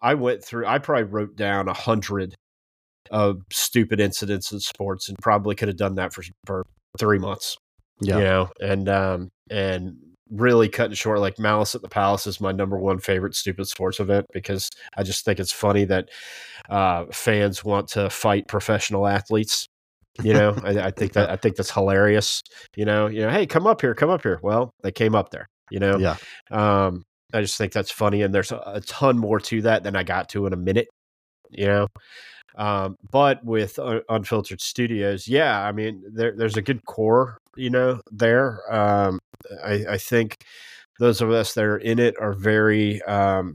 I 0.02 0.14
went 0.14 0.44
through. 0.44 0.66
I 0.66 0.78
probably 0.78 1.04
wrote 1.04 1.36
down 1.36 1.68
a 1.68 1.74
hundred 1.74 2.34
of 3.10 3.42
stupid 3.52 4.00
incidents 4.00 4.52
in 4.52 4.60
sports, 4.60 5.08
and 5.08 5.18
probably 5.18 5.54
could 5.54 5.68
have 5.68 5.76
done 5.76 5.94
that 5.96 6.12
for 6.12 6.22
for 6.44 6.64
three 6.98 7.18
months 7.18 7.56
yeah, 8.00 8.18
you 8.18 8.24
know, 8.24 8.48
and 8.60 8.88
um 8.88 9.30
and 9.50 9.96
really 10.30 10.68
cutting 10.68 10.94
short 10.94 11.20
like 11.20 11.38
Malice 11.38 11.74
at 11.74 11.82
the 11.82 11.88
Palace 11.88 12.26
is 12.26 12.40
my 12.40 12.52
number 12.52 12.78
one 12.78 12.98
favorite 12.98 13.34
stupid 13.34 13.66
sports 13.66 14.00
event 14.00 14.26
because 14.32 14.68
I 14.96 15.02
just 15.02 15.24
think 15.24 15.38
it's 15.38 15.52
funny 15.52 15.84
that 15.84 16.08
uh 16.68 17.06
fans 17.12 17.64
want 17.64 17.88
to 17.88 18.10
fight 18.10 18.48
professional 18.48 19.06
athletes. 19.06 19.66
You 20.22 20.32
know, 20.32 20.56
I, 20.64 20.86
I 20.86 20.90
think 20.90 21.12
that 21.14 21.30
I 21.30 21.36
think 21.36 21.56
that's 21.56 21.70
hilarious. 21.70 22.42
You 22.76 22.84
know, 22.84 23.06
you 23.06 23.20
know, 23.20 23.30
hey, 23.30 23.46
come 23.46 23.66
up 23.66 23.80
here, 23.80 23.94
come 23.94 24.10
up 24.10 24.22
here. 24.22 24.40
Well, 24.42 24.70
they 24.82 24.92
came 24.92 25.14
up 25.14 25.30
there. 25.30 25.46
You 25.70 25.80
know, 25.80 25.98
yeah. 25.98 26.16
um, 26.50 27.02
I 27.36 27.42
just 27.42 27.58
think 27.58 27.72
that's 27.72 27.90
funny, 27.90 28.22
and 28.22 28.34
there's 28.34 28.52
a, 28.52 28.62
a 28.66 28.80
ton 28.80 29.18
more 29.18 29.40
to 29.40 29.62
that 29.62 29.82
than 29.84 29.96
I 29.96 30.02
got 30.02 30.28
to 30.30 30.46
in 30.46 30.52
a 30.52 30.56
minute. 30.56 30.88
You 31.50 31.66
know, 31.66 31.86
um, 32.56 32.96
but 33.12 33.44
with 33.44 33.78
uh, 33.78 34.00
Unfiltered 34.08 34.60
Studios, 34.60 35.28
yeah, 35.28 35.62
I 35.62 35.72
mean, 35.72 36.02
there, 36.12 36.34
there's 36.36 36.56
a 36.56 36.62
good 36.62 36.84
core, 36.86 37.38
you 37.56 37.70
know, 37.70 38.00
there. 38.10 38.60
Um, 38.72 39.18
I, 39.64 39.84
I 39.90 39.98
think 39.98 40.36
those 40.98 41.20
of 41.20 41.30
us 41.30 41.54
that 41.54 41.64
are 41.64 41.76
in 41.78 41.98
it 41.98 42.14
are 42.20 42.32
very, 42.32 43.02
um, 43.02 43.54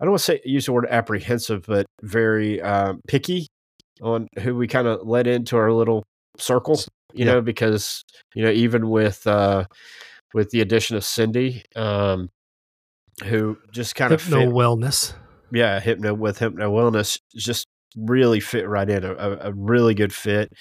I 0.00 0.04
don't 0.04 0.10
want 0.10 0.20
to 0.20 0.24
say 0.24 0.40
use 0.44 0.66
the 0.66 0.72
word 0.72 0.86
apprehensive, 0.90 1.64
but 1.66 1.86
very 2.02 2.60
um, 2.60 3.00
picky 3.06 3.46
on 4.02 4.26
who 4.40 4.56
we 4.56 4.66
kind 4.66 4.88
of 4.88 5.06
let 5.06 5.26
into 5.26 5.56
our 5.56 5.72
little 5.72 6.02
circle, 6.38 6.80
you 7.14 7.24
Yeah. 7.24 7.32
know, 7.32 7.40
because 7.40 8.02
you 8.34 8.42
know 8.42 8.50
even 8.50 8.88
with 8.90 9.26
uh, 9.26 9.64
with 10.34 10.50
the 10.50 10.60
addition 10.60 10.96
of 10.96 11.04
Cindy, 11.04 11.62
um, 11.76 12.28
who 13.24 13.58
just 13.72 13.94
kind 13.94 14.12
of 14.12 14.22
Hypno 14.22 14.50
wellness. 14.50 15.14
yeah, 15.52 15.80
hypno 15.80 16.14
with 16.14 16.38
hypno 16.38 16.70
wellness, 16.70 17.18
just 17.34 17.66
really 17.96 18.40
fit 18.40 18.68
right 18.68 18.88
in, 18.88 19.04
a, 19.04 19.14
a, 19.14 19.52
really 19.52 19.94
good 19.94 20.12
fit. 20.12 20.52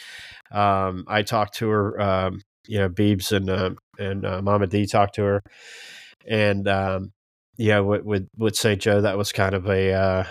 Um, 0.52 1.06
I 1.08 1.22
talked 1.22 1.56
to 1.58 1.70
her, 1.70 2.02
um, 2.02 2.42
you 2.68 2.80
know, 2.80 2.90
Beebs 2.90 3.32
and 3.32 3.50
uh, 3.50 3.72
and 3.98 4.26
uh, 4.26 4.42
Mama 4.42 4.68
D 4.68 4.86
talked 4.86 5.16
to 5.16 5.24
her, 5.24 5.44
and 6.28 6.68
um, 6.68 7.12
yeah, 7.58 7.80
with, 7.80 8.04
with 8.04 8.28
with 8.38 8.56
St. 8.56 8.82
Joe, 8.82 9.02
that 9.02 9.18
was 9.18 9.32
kind 9.32 9.54
of 9.54 9.68
a 9.68 9.94
uh, 9.94 10.24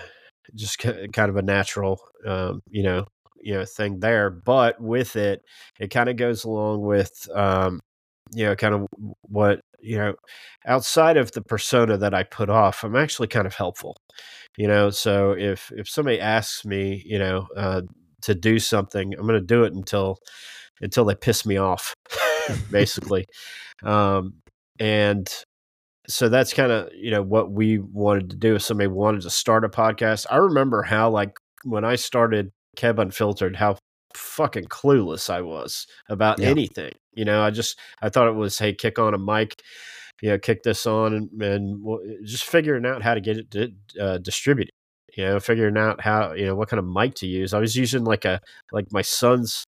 just 0.54 0.78
kind 0.78 1.30
of 1.30 1.36
a 1.36 1.42
natural, 1.42 2.00
um, 2.26 2.62
you 2.70 2.82
know, 2.82 3.04
you 3.40 3.54
know 3.54 3.64
thing 3.64 4.00
there. 4.00 4.30
But 4.30 4.80
with 4.80 5.16
it, 5.16 5.42
it 5.78 5.88
kind 5.90 6.08
of 6.08 6.16
goes 6.16 6.44
along 6.44 6.82
with, 6.82 7.12
um, 7.34 7.80
you 8.32 8.44
know, 8.46 8.56
kind 8.56 8.74
of 8.74 8.86
what 9.22 9.60
you 9.80 9.96
know, 9.96 10.14
outside 10.66 11.16
of 11.16 11.32
the 11.32 11.42
persona 11.42 11.96
that 11.98 12.14
I 12.14 12.22
put 12.24 12.50
off, 12.50 12.84
I'm 12.84 12.96
actually 12.96 13.28
kind 13.28 13.46
of 13.46 13.54
helpful. 13.54 13.96
You 14.56 14.68
know, 14.68 14.90
so 14.90 15.32
if 15.32 15.70
if 15.76 15.88
somebody 15.88 16.20
asks 16.20 16.64
me, 16.64 17.02
you 17.06 17.18
know, 17.18 17.46
uh, 17.56 17.82
to 18.22 18.34
do 18.34 18.58
something, 18.58 19.14
I'm 19.14 19.26
going 19.26 19.40
to 19.40 19.46
do 19.46 19.64
it 19.64 19.72
until 19.72 20.18
until 20.80 21.04
they 21.04 21.14
piss 21.14 21.46
me 21.46 21.56
off, 21.56 21.94
basically. 22.70 23.26
Um, 23.82 24.34
and 24.80 25.28
so 26.08 26.28
that's 26.28 26.54
kind 26.54 26.72
of 26.72 26.88
you 26.94 27.10
know 27.10 27.22
what 27.22 27.52
we 27.52 27.78
wanted 27.78 28.30
to 28.30 28.36
do 28.36 28.54
if 28.54 28.62
somebody 28.62 28.88
wanted 28.88 29.20
to 29.20 29.30
start 29.30 29.64
a 29.64 29.68
podcast 29.68 30.26
i 30.30 30.36
remember 30.36 30.82
how 30.82 31.10
like 31.10 31.36
when 31.64 31.84
i 31.84 31.94
started 31.94 32.50
Kev 32.78 32.98
unfiltered 32.98 33.56
how 33.56 33.76
fucking 34.18 34.64
clueless 34.64 35.30
i 35.30 35.40
was 35.40 35.86
about 36.08 36.40
Yeah. 36.40 36.48
anything 36.48 36.92
you 37.14 37.24
know 37.24 37.42
i 37.42 37.50
just 37.50 37.78
i 38.02 38.08
thought 38.08 38.28
it 38.28 38.34
was 38.34 38.58
hey 38.58 38.72
kick 38.74 38.98
on 38.98 39.14
a 39.14 39.18
mic 39.18 39.62
you 40.20 40.30
know 40.30 40.38
kick 40.38 40.62
this 40.62 40.86
on 40.86 41.14
and, 41.14 41.42
and 41.42 42.26
just 42.26 42.44
figuring 42.44 42.84
out 42.86 43.02
how 43.02 43.14
to 43.14 43.20
get 43.20 43.54
it 43.54 43.72
uh, 44.00 44.18
distributed 44.18 44.72
you 45.16 45.24
know 45.24 45.40
figuring 45.40 45.76
out 45.78 46.00
how 46.00 46.32
you 46.32 46.46
know 46.46 46.54
what 46.54 46.68
kind 46.68 46.78
of 46.78 46.86
mic 46.86 47.14
to 47.14 47.26
use 47.26 47.54
i 47.54 47.58
was 47.58 47.76
using 47.76 48.04
like 48.04 48.24
a 48.24 48.40
like 48.72 48.86
my 48.92 49.02
son's 49.02 49.64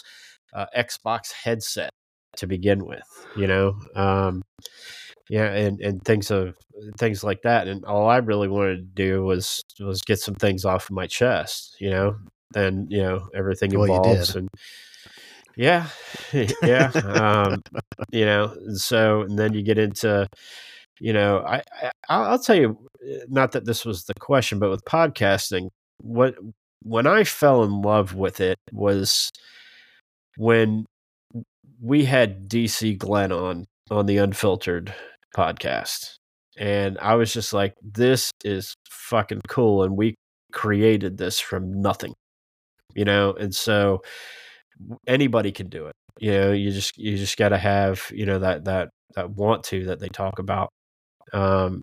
uh, 0.53 0.65
xbox 0.77 1.31
headset 1.31 1.91
to 2.35 2.47
begin 2.47 2.85
with 2.85 3.03
you 3.37 3.47
know 3.47 3.75
um 3.95 4.41
yeah 5.29 5.51
and 5.53 5.79
and 5.81 6.03
things 6.03 6.31
of 6.31 6.55
things 6.97 7.23
like 7.23 7.41
that 7.43 7.67
and 7.67 7.85
all 7.85 8.07
i 8.09 8.17
really 8.17 8.47
wanted 8.47 8.77
to 8.77 8.81
do 9.03 9.23
was 9.23 9.61
was 9.79 10.01
get 10.01 10.19
some 10.19 10.35
things 10.35 10.65
off 10.65 10.89
of 10.89 10.95
my 10.95 11.07
chest 11.07 11.75
you 11.79 11.89
know 11.89 12.15
and 12.55 12.91
you 12.91 13.01
know 13.01 13.27
everything 13.33 13.71
Well, 13.71 13.83
involves 13.83 14.35
and 14.35 14.49
yeah 15.55 15.87
yeah 16.63 16.91
um 17.05 17.61
you 18.11 18.25
know 18.25 18.53
and 18.65 18.79
so 18.79 19.21
and 19.21 19.37
then 19.37 19.53
you 19.53 19.61
get 19.61 19.77
into 19.77 20.27
you 20.99 21.13
know 21.13 21.39
i, 21.39 21.61
I 21.81 21.91
i'll 22.09 22.23
I'll 22.23 22.39
tell 22.39 22.55
you 22.55 22.77
uh, 23.03 23.25
not 23.27 23.51
that 23.53 23.65
this 23.65 23.85
was 23.85 24.05
the 24.05 24.13
question 24.15 24.59
but 24.59 24.69
with 24.69 24.83
podcasting 24.85 25.69
what 26.01 26.35
when 26.83 27.05
i 27.05 27.23
fell 27.23 27.63
in 27.63 27.81
love 27.81 28.15
with 28.15 28.39
it 28.39 28.57
was 28.71 29.29
when 30.37 30.85
we 31.81 32.05
had 32.05 32.49
dc 32.49 32.97
glenn 32.97 33.31
on 33.31 33.65
on 33.91 34.05
the 34.05 34.17
unfiltered 34.17 34.93
podcast. 35.35 36.15
And 36.57 36.97
i 36.99 37.15
was 37.15 37.33
just 37.33 37.53
like 37.53 37.75
this 37.81 38.31
is 38.43 38.73
fucking 38.89 39.41
cool 39.47 39.83
and 39.83 39.97
we 39.97 40.15
created 40.51 41.17
this 41.17 41.39
from 41.39 41.81
nothing 41.81 42.13
you 42.95 43.05
know 43.05 43.33
and 43.33 43.53
so 43.53 44.01
anybody 45.07 45.51
can 45.51 45.67
do 45.69 45.87
it 45.87 45.95
you 46.19 46.31
know 46.31 46.51
you 46.51 46.71
just 46.71 46.97
you 46.97 47.17
just 47.17 47.37
got 47.37 47.49
to 47.49 47.57
have 47.57 48.11
you 48.13 48.25
know 48.25 48.39
that 48.39 48.65
that 48.65 48.89
that 49.15 49.29
want 49.31 49.63
to 49.63 49.85
that 49.85 49.99
they 49.99 50.07
talk 50.09 50.39
about 50.39 50.69
um 51.33 51.81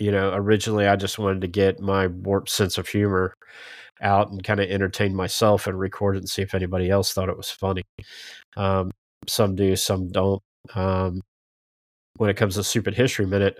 you 0.00 0.10
know 0.10 0.32
originally 0.34 0.86
i 0.86 0.96
just 0.96 1.18
wanted 1.18 1.40
to 1.40 1.48
get 1.48 1.80
my 1.80 2.06
warped 2.06 2.50
sense 2.50 2.78
of 2.78 2.88
humor 2.88 3.34
out 4.00 4.30
and 4.30 4.42
kind 4.42 4.60
of 4.60 4.68
entertain 4.70 5.14
myself 5.14 5.66
and 5.66 5.78
record 5.78 6.16
it 6.16 6.20
and 6.20 6.28
see 6.28 6.42
if 6.42 6.54
anybody 6.54 6.90
else 6.90 7.12
thought 7.12 7.28
it 7.28 7.36
was 7.36 7.50
funny 7.50 7.82
um 8.56 8.90
some 9.28 9.54
do 9.54 9.74
some 9.76 10.08
don't 10.08 10.42
um 10.74 11.20
when 12.16 12.30
it 12.30 12.36
comes 12.36 12.54
to 12.54 12.64
stupid 12.64 12.94
history 12.94 13.26
minute 13.26 13.56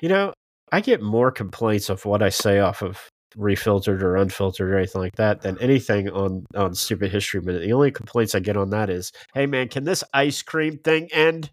you 0.00 0.08
know 0.08 0.32
i 0.72 0.80
get 0.80 1.02
more 1.02 1.30
complaints 1.30 1.88
of 1.88 2.04
what 2.04 2.22
i 2.22 2.28
say 2.28 2.60
off 2.60 2.82
of 2.82 3.08
refiltered 3.36 4.02
or 4.02 4.16
unfiltered 4.16 4.70
or 4.70 4.78
anything 4.78 5.00
like 5.00 5.16
that 5.16 5.40
than 5.42 5.58
anything 5.60 6.08
on 6.10 6.44
on 6.54 6.74
stupid 6.74 7.10
history 7.10 7.40
minute 7.40 7.60
the 7.60 7.72
only 7.72 7.90
complaints 7.90 8.34
i 8.34 8.40
get 8.40 8.56
on 8.56 8.70
that 8.70 8.88
is 8.90 9.12
hey 9.34 9.46
man 9.46 9.68
can 9.68 9.84
this 9.84 10.04
ice 10.12 10.42
cream 10.42 10.78
thing 10.78 11.08
end 11.12 11.50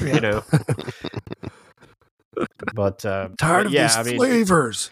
you 0.00 0.20
know 0.20 0.42
but 2.74 3.04
uh 3.04 3.28
Tired 3.38 3.64
but 3.64 3.66
of 3.66 3.72
yeah 3.72 3.86
these 3.86 3.96
i 3.96 4.02
mean 4.02 4.16
flavors. 4.18 4.90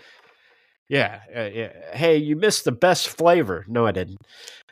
yeah, 0.88 1.20
uh, 1.34 1.43
yeah. 1.53 1.72
Hey, 1.95 2.18
you 2.18 2.36
missed 2.36 2.64
the 2.64 2.72
best 2.72 3.09
flavor. 3.09 3.64
No, 3.68 3.86
I 3.86 3.93
didn't. 3.93 4.18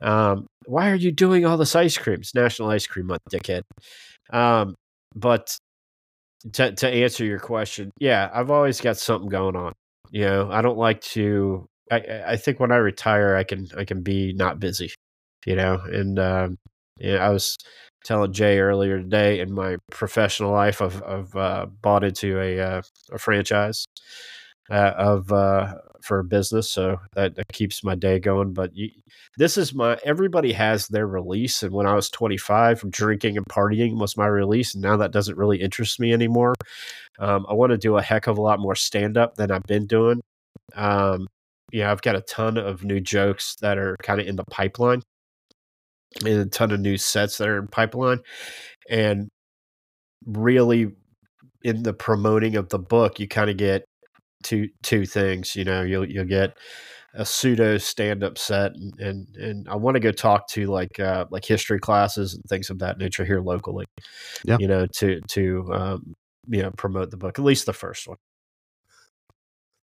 Um, 0.03 0.47
why 0.66 0.91
are 0.91 0.95
you 0.97 1.12
doing 1.12 1.47
all 1.47 1.57
this 1.57 1.75
ice 1.75 1.97
cream? 1.97 2.21
It's 2.21 2.35
National 2.35 2.68
Ice 2.71 2.87
Cream 2.87 3.07
Month, 3.07 3.23
dickhead. 3.33 3.62
Um, 4.33 4.75
but 5.14 5.57
to 6.53 6.73
to 6.73 6.89
answer 6.89 7.25
your 7.25 7.39
question, 7.39 7.91
yeah, 7.99 8.31
I've 8.33 8.51
always 8.51 8.81
got 8.81 8.99
something 8.99 9.29
going 9.31 9.57
on. 9.57 9.73
You 10.11 10.24
know, 10.24 10.50
I 10.50 10.62
don't 10.62 10.78
like 10.78 11.00
to. 11.14 11.68
I 11.90 12.22
I 12.28 12.36
think 12.36 12.61
when 12.61 12.72
I 12.72 12.76
retire, 12.76 13.36
I 13.36 13.44
can 13.44 13.68
I 13.76 13.84
can 13.84 14.02
be 14.02 14.32
not 14.34 14.61
busy. 14.61 14.92
You 15.46 15.56
know, 15.56 15.80
and 15.86 16.18
um, 16.18 16.58
yeah, 16.98 17.16
I 17.16 17.30
was 17.30 17.56
telling 18.04 18.32
Jay 18.32 18.58
earlier 18.58 18.98
today 18.98 19.40
in 19.40 19.52
my 19.52 19.76
professional 19.90 20.52
life, 20.52 20.82
I've 20.82 21.02
I've 21.02 21.36
uh, 21.36 21.66
bought 21.82 22.04
into 22.04 22.40
a 22.40 22.61
uh, 22.61 22.82
a 23.12 23.18
franchise 23.18 23.86
uh, 24.71 24.95
of 24.97 25.33
uh, 25.33 25.75
for 26.03 26.23
business, 26.23 26.71
so 26.71 27.01
that, 27.14 27.35
that 27.35 27.49
keeps 27.53 27.85
my 27.85 27.95
day 27.95 28.18
going. 28.18 28.53
But 28.53 28.75
you, 28.75 28.91
this 29.37 29.59
is 29.59 29.75
my 29.75 29.99
everybody 30.05 30.53
has 30.53 30.89
their 30.89 31.07
release, 31.07 31.62
and 31.62 31.73
when 31.73 31.87
I 31.87 31.95
was 31.95 32.11
25, 32.11 32.91
drinking 32.91 33.37
and 33.37 33.47
partying 33.47 33.99
was 33.99 34.16
my 34.16 34.27
release, 34.27 34.75
and 34.75 34.83
now 34.83 34.97
that 34.99 35.12
doesn't 35.12 35.37
really 35.37 35.61
interest 35.61 36.01
me 36.01 36.12
anymore. 36.12 36.55
Um, 37.18 37.47
I 37.49 37.55
want 37.55 37.71
to 37.71 37.79
do 37.79 37.97
a 37.97 38.03
heck 38.03 38.27
of 38.27 38.39
a 38.39 38.43
lot 38.43 38.61
more 38.61 38.75
stand 38.75 39.16
up 39.16 39.37
than 39.37 39.51
I've 39.51 39.64
been 39.64 39.87
doing. 39.87 40.21
Um, 40.75 41.27
yeah, 41.73 41.91
I've 41.91 42.03
got 42.03 42.16
a 42.16 42.23
ton 42.23 42.57
of 42.57 42.85
new 42.85 43.01
jokes 43.01 43.57
that 43.61 43.79
are 43.79 43.97
kind 44.03 44.21
of 44.21 44.27
in 44.27 44.37
the 44.37 44.45
pipeline, 44.45 45.03
and 46.25 46.41
a 46.41 46.47
ton 46.47 46.71
of 46.71 46.81
new 46.81 46.97
sets 46.97 47.39
that 47.39 47.49
are 47.49 47.59
in 47.59 47.68
pipeline, 47.68 48.21
and 48.89 49.29
really 50.27 50.93
in 51.62 51.83
the 51.83 51.93
promoting 51.93 52.57
of 52.57 52.68
the 52.71 52.79
book, 52.79 53.21
you 53.21 53.29
kind 53.29 53.51
of 53.51 53.57
get 53.57 53.85
two 54.43 54.68
two 54.82 55.07
things. 55.07 55.55
You 55.57 55.64
know, 55.64 55.82
you'll 55.82 56.09
you'll 56.09 56.24
get 56.24 56.57
a 57.14 57.24
pseudo 57.24 57.76
stand 57.78 58.22
up 58.22 58.38
set, 58.38 58.72
and 58.74 58.99
and, 59.01 59.36
and 59.36 59.68
I 59.68 59.76
want 59.76 59.95
to 59.97 60.01
go 60.01 60.12
talk 60.12 60.49
to 60.51 60.66
like 60.66 60.99
uh, 61.01 61.26
like 61.30 61.45
history 61.45 61.78
classes 61.78 62.34
and 62.34 62.45
things 62.45 62.70
of 62.70 62.78
that 62.80 62.99
nature 62.99 63.24
here 63.24 63.41
locally. 63.41 63.86
Yeah. 64.45 64.59
you 64.61 64.68
know, 64.68 64.86
to 64.99 65.20
to 65.20 65.72
um, 65.72 66.14
you 66.49 66.62
know 66.62 66.70
promote 66.76 67.11
the 67.11 67.16
book, 67.16 67.38
at 67.38 67.45
least 67.45 67.66
the 67.66 67.72
first 67.72 68.07
one. 68.09 68.18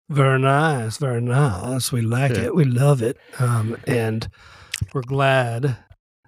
Very 0.08 0.38
nice, 0.38 0.98
very 0.98 1.20
nice. 1.20 1.90
We 1.92 2.02
like 2.02 2.32
Yeah. 2.32 2.44
it. 2.44 2.54
We 2.54 2.64
love 2.64 3.02
it. 3.02 3.16
Um, 3.38 3.76
and 3.86 4.28
we're 4.92 5.02
glad 5.02 5.76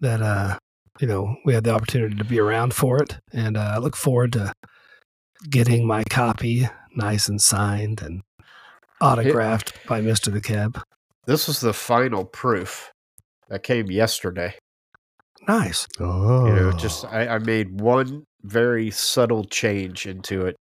that 0.00 0.22
uh, 0.22 0.58
you 1.00 1.06
know, 1.06 1.36
we 1.44 1.54
had 1.54 1.64
the 1.64 1.74
opportunity 1.74 2.14
to 2.16 2.24
be 2.24 2.38
around 2.38 2.72
for 2.72 3.02
it. 3.02 3.18
And 3.32 3.56
uh, 3.56 3.72
I 3.74 3.78
look 3.78 3.96
forward 3.96 4.32
to 4.34 4.52
getting 5.50 5.86
my 5.86 6.04
copy 6.04 6.68
nice 6.96 7.28
and 7.28 7.40
signed 7.40 8.02
and 8.02 8.22
autographed 9.00 9.86
by 9.86 10.00
Mr. 10.00 10.32
the 10.32 10.40
Keb. 10.40 10.80
This 11.26 11.48
was 11.48 11.60
the 11.60 11.72
final 11.72 12.24
proof 12.24 12.92
that 13.48 13.62
came 13.62 13.90
yesterday. 13.90 14.54
Nice. 15.48 15.86
Oh, 16.00 16.46
You 16.46 16.54
know, 16.54 16.72
just 16.72 17.04
I, 17.04 17.28
I 17.28 17.38
made 17.38 17.80
one 17.80 18.24
very 18.42 18.90
subtle 18.90 19.44
change 19.44 20.06
into 20.06 20.46
it 20.46 20.56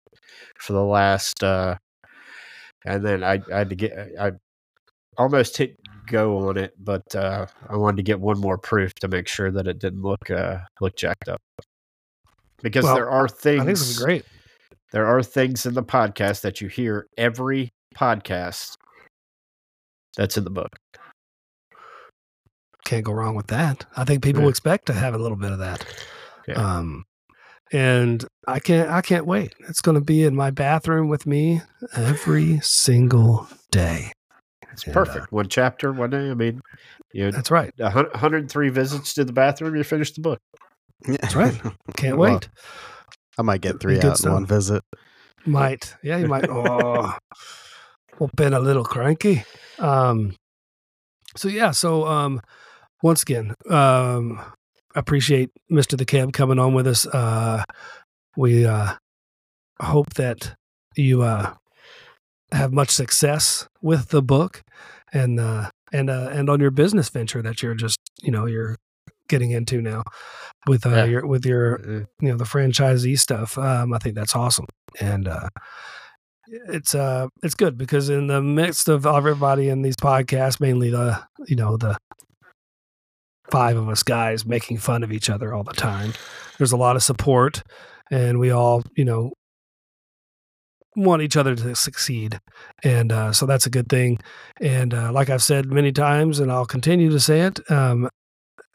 for 0.59 0.73
the 0.73 0.85
last, 0.85 1.43
uh 1.43 1.77
and 2.87 3.05
then 3.05 3.23
I, 3.23 3.41
I 3.53 3.59
had 3.59 3.71
to 3.71 3.77
get 3.77 3.93
I 4.19 4.33
almost 5.19 5.57
hit 5.57 5.77
go 6.07 6.49
on 6.49 6.57
it, 6.57 6.73
but 6.79 7.15
uh 7.15 7.47
I 7.69 7.77
wanted 7.77 7.99
to 7.99 8.03
get 8.03 8.21
one 8.21 8.39
more 8.39 8.59
proof 8.59 8.95
to 8.97 9.09
make 9.09 9.29
sure 9.29 9.51
that 9.51 9.67
it 9.67 9.79
didn't 9.79 10.03
look 10.03 10.31
uh 10.31 10.59
look 10.81 10.97
jacked 10.97 11.29
up. 11.29 11.43
Because 12.63 12.85
Well, 12.85 12.95
there 12.95 13.11
are 13.11 13.25
I 13.25 13.29
think 13.29 13.65
things 13.65 13.81
this 13.81 13.91
is 13.91 13.99
great. 14.03 14.25
There 14.93 15.07
are 15.07 15.23
things 15.23 15.67
in 15.67 15.75
the 15.75 15.83
podcast 15.83 16.41
that 16.43 16.61
you 16.61 16.69
hear 16.69 17.07
every 17.17 17.71
podcast 17.97 18.75
that's 20.17 20.37
in 20.37 20.45
the 20.45 20.51
book. 20.51 20.77
Can't 22.85 23.05
go 23.05 23.13
wrong 23.13 23.35
with 23.35 23.49
that. 23.49 23.85
I 23.97 24.05
think 24.05 24.23
people 24.23 24.43
Yeah. 24.43 24.49
expect 24.49 24.87
to 24.87 24.93
have 24.93 25.15
a 25.15 25.19
little 25.19 25.37
bit 25.37 25.53
of 25.53 25.59
that. 25.59 25.85
Yeah. 26.49 26.55
Um, 26.55 27.05
and 27.73 28.25
I 28.49 28.59
can't, 28.59 28.91
I 28.91 29.01
can't 29.01 29.27
wait. 29.27 29.55
It's 29.69 29.81
going 29.81 29.95
to 29.95 30.01
be 30.01 30.25
in 30.25 30.35
my 30.35 30.51
bathroom 30.51 31.09
with 31.09 31.25
me 31.27 31.63
every 31.95 32.59
single 32.63 33.47
day. 33.71 34.13
It's 34.73 34.85
And, 34.85 34.97
uh, 34.97 35.05
perfect. 35.05 35.33
one 35.33 35.49
chapter, 35.49 35.93
one 35.93 36.11
day. 36.11 36.31
I 36.31 36.35
mean, 36.35 36.61
you 37.13 37.31
That's 37.31 37.51
right. 37.51 37.73
a 37.79 37.91
hun- 37.91 38.11
103 38.13 38.71
visits 38.71 39.15
to 39.15 39.25
the 39.25 39.33
bathroom, 39.33 39.77
you 39.77 39.85
finish 39.85 40.13
the 40.13 40.21
book. 40.21 40.41
that's 41.07 41.37
right. 41.37 41.61
Can't 41.97 42.19
wait. 42.19 42.49
I 43.39 43.43
might 43.43 43.61
get 43.61 43.81
three 43.81 43.99
Good 43.99 44.13
out 44.13 44.25
in 44.25 44.33
one 44.33 44.47
visit. 44.47 44.83
Might. 45.47 45.95
Yeah, 46.03 46.19
you 46.19 46.29
might. 46.29 46.49
Oh, 46.49 47.17
well, 48.19 48.31
been 48.37 48.53
a 48.53 48.61
little 48.61 48.85
cranky. 48.85 49.45
Um, 49.79 50.35
so 51.37 51.49
yeah, 51.49 51.71
so 51.71 52.07
um, 52.07 52.41
once 53.03 53.23
again, 53.23 53.55
um, 53.69 54.41
appreciate 54.95 55.51
Mister 55.69 55.97
the 55.97 56.05
Keb 56.05 56.33
coming 56.33 56.59
on 56.59 56.75
with 56.75 56.87
us. 56.87 57.07
Uh, 57.07 57.65
we 58.37 58.67
uh, 58.67 58.95
hope 59.81 60.15
that 60.15 60.55
you 60.97 61.23
uh, 61.23 61.55
have 62.53 62.73
much 62.73 62.91
success 62.91 63.69
with 63.81 64.09
the 64.09 64.23
book 64.23 64.63
and 65.13 65.41
uh, 65.41 65.71
and 65.93 66.11
uh, 66.11 66.29
and 66.33 66.51
on 66.51 66.61
your 66.61 66.71
business 66.71 67.09
venture 67.09 67.43
that 67.43 67.63
you're 67.63 67.75
just 67.75 67.99
you 68.23 68.31
know 68.31 68.47
you're 68.47 68.77
getting 69.31 69.53
into 69.53 69.81
now 69.81 70.03
with 70.67 70.85
uh, 70.85 70.91
Yeah. 70.91 71.05
your 71.07 71.27
with 71.27 71.47
your 71.47 71.79
Mhm. 71.79 72.07
you 72.21 72.29
know 72.29 72.37
the 72.37 72.45
franchisee 72.45 73.19
stuff. 73.19 73.57
Um, 73.57 73.95
I 73.95 73.99
think 73.99 74.15
that's 74.15 74.37
awesome, 74.37 74.67
and 75.01 75.27
uh, 75.29 75.49
it's 76.69 76.95
uh 76.95 77.29
it's 77.43 77.55
good 77.55 77.79
because 77.79 78.09
in 78.11 78.27
the 78.27 78.43
midst 78.43 78.89
of 78.89 79.07
everybody 79.07 79.69
in 79.71 79.81
these 79.83 79.97
podcasts, 79.97 80.61
mainly 80.61 80.91
the 80.91 81.19
you 81.47 81.57
know 81.57 81.77
the 81.79 81.97
five 83.51 83.77
of 83.77 83.89
us 83.89 84.03
guys 84.03 84.45
making 84.47 84.79
fun 84.79 85.03
of 85.03 85.11
each 85.13 85.29
other 85.31 85.55
all 85.55 85.65
the 85.65 85.73
time. 85.73 86.13
There's 86.59 86.73
a 86.73 86.77
lot 86.77 86.97
of 86.97 87.03
support, 87.03 87.63
and 88.11 88.39
we 88.39 88.51
all 88.51 88.83
you 88.97 89.05
know 89.05 89.33
want 90.97 91.23
each 91.23 91.37
other 91.37 91.55
to 91.55 91.75
succeed, 91.77 92.39
and 92.83 93.13
uh, 93.13 93.33
so 93.33 93.47
that's 93.47 93.67
a 93.67 93.71
good 93.71 93.89
thing. 93.89 94.19
And 94.61 94.93
uh, 94.93 95.13
like 95.13 95.31
I've 95.31 95.43
said 95.43 95.67
many 95.67 95.93
times, 95.93 96.41
and 96.41 96.51
I'll 96.51 96.67
continue 96.67 97.11
to 97.11 97.21
say 97.21 97.43
it, 97.43 97.61
um, 97.71 98.09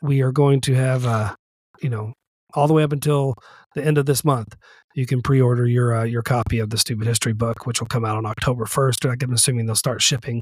we 0.05 0.21
are 0.21 0.31
going 0.31 0.61
to 0.61 0.73
have 0.75 1.05
uh, 1.05 1.35
you 1.81 1.89
know 1.89 2.13
all 2.53 2.67
the 2.67 2.73
way 2.73 2.83
up 2.83 2.93
until 2.93 3.35
the 3.75 3.83
end 3.83 3.97
of 3.97 4.05
this 4.05 4.23
month. 4.23 4.55
You 4.95 5.05
can 5.05 5.21
pre-order 5.21 5.67
your 5.67 5.93
uh, 5.93 6.03
your 6.03 6.21
copy 6.21 6.59
of 6.59 6.69
the 6.69 6.77
Stupid 6.77 7.05
History 7.07 7.33
book, 7.33 7.65
which 7.65 7.81
will 7.81 7.87
come 7.87 8.05
out 8.05 8.17
on 8.17 8.25
October 8.25 8.65
first. 8.65 9.03
I'm 9.05 9.33
assuming 9.33 9.65
they'll 9.65 9.75
start 9.75 10.01
shipping 10.01 10.41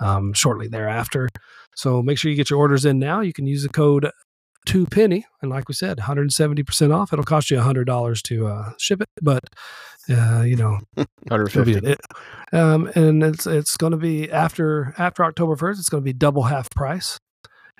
um, 0.00 0.32
shortly 0.34 0.68
thereafter. 0.68 1.28
So 1.74 2.02
make 2.02 2.18
sure 2.18 2.30
you 2.30 2.36
get 2.36 2.50
your 2.50 2.58
orders 2.58 2.84
in 2.84 2.98
now. 2.98 3.20
You 3.20 3.32
can 3.32 3.46
use 3.46 3.62
the 3.62 3.70
code 3.70 4.10
two 4.66 4.86
penny, 4.86 5.24
and 5.42 5.50
like 5.50 5.68
we 5.68 5.74
said, 5.74 5.98
170 5.98 6.62
percent 6.62 6.92
off. 6.92 7.12
It'll 7.12 7.24
cost 7.24 7.50
you 7.50 7.58
hundred 7.60 7.84
dollars 7.86 8.20
to 8.22 8.46
uh, 8.46 8.72
ship 8.78 9.00
it, 9.00 9.08
but 9.22 9.44
uh, 10.10 10.42
you 10.42 10.56
know 10.56 10.80
It'll 10.96 11.64
be 11.64 11.74
150. 11.74 11.86
it. 11.86 12.00
Um, 12.52 12.90
and 12.94 13.22
it's 13.22 13.46
it's 13.46 13.76
going 13.78 13.92
to 13.92 13.96
be 13.96 14.30
after 14.30 14.94
after 14.98 15.24
October 15.24 15.56
first. 15.56 15.80
It's 15.80 15.88
going 15.88 16.02
to 16.02 16.04
be 16.04 16.12
double 16.12 16.42
half 16.44 16.68
price 16.70 17.18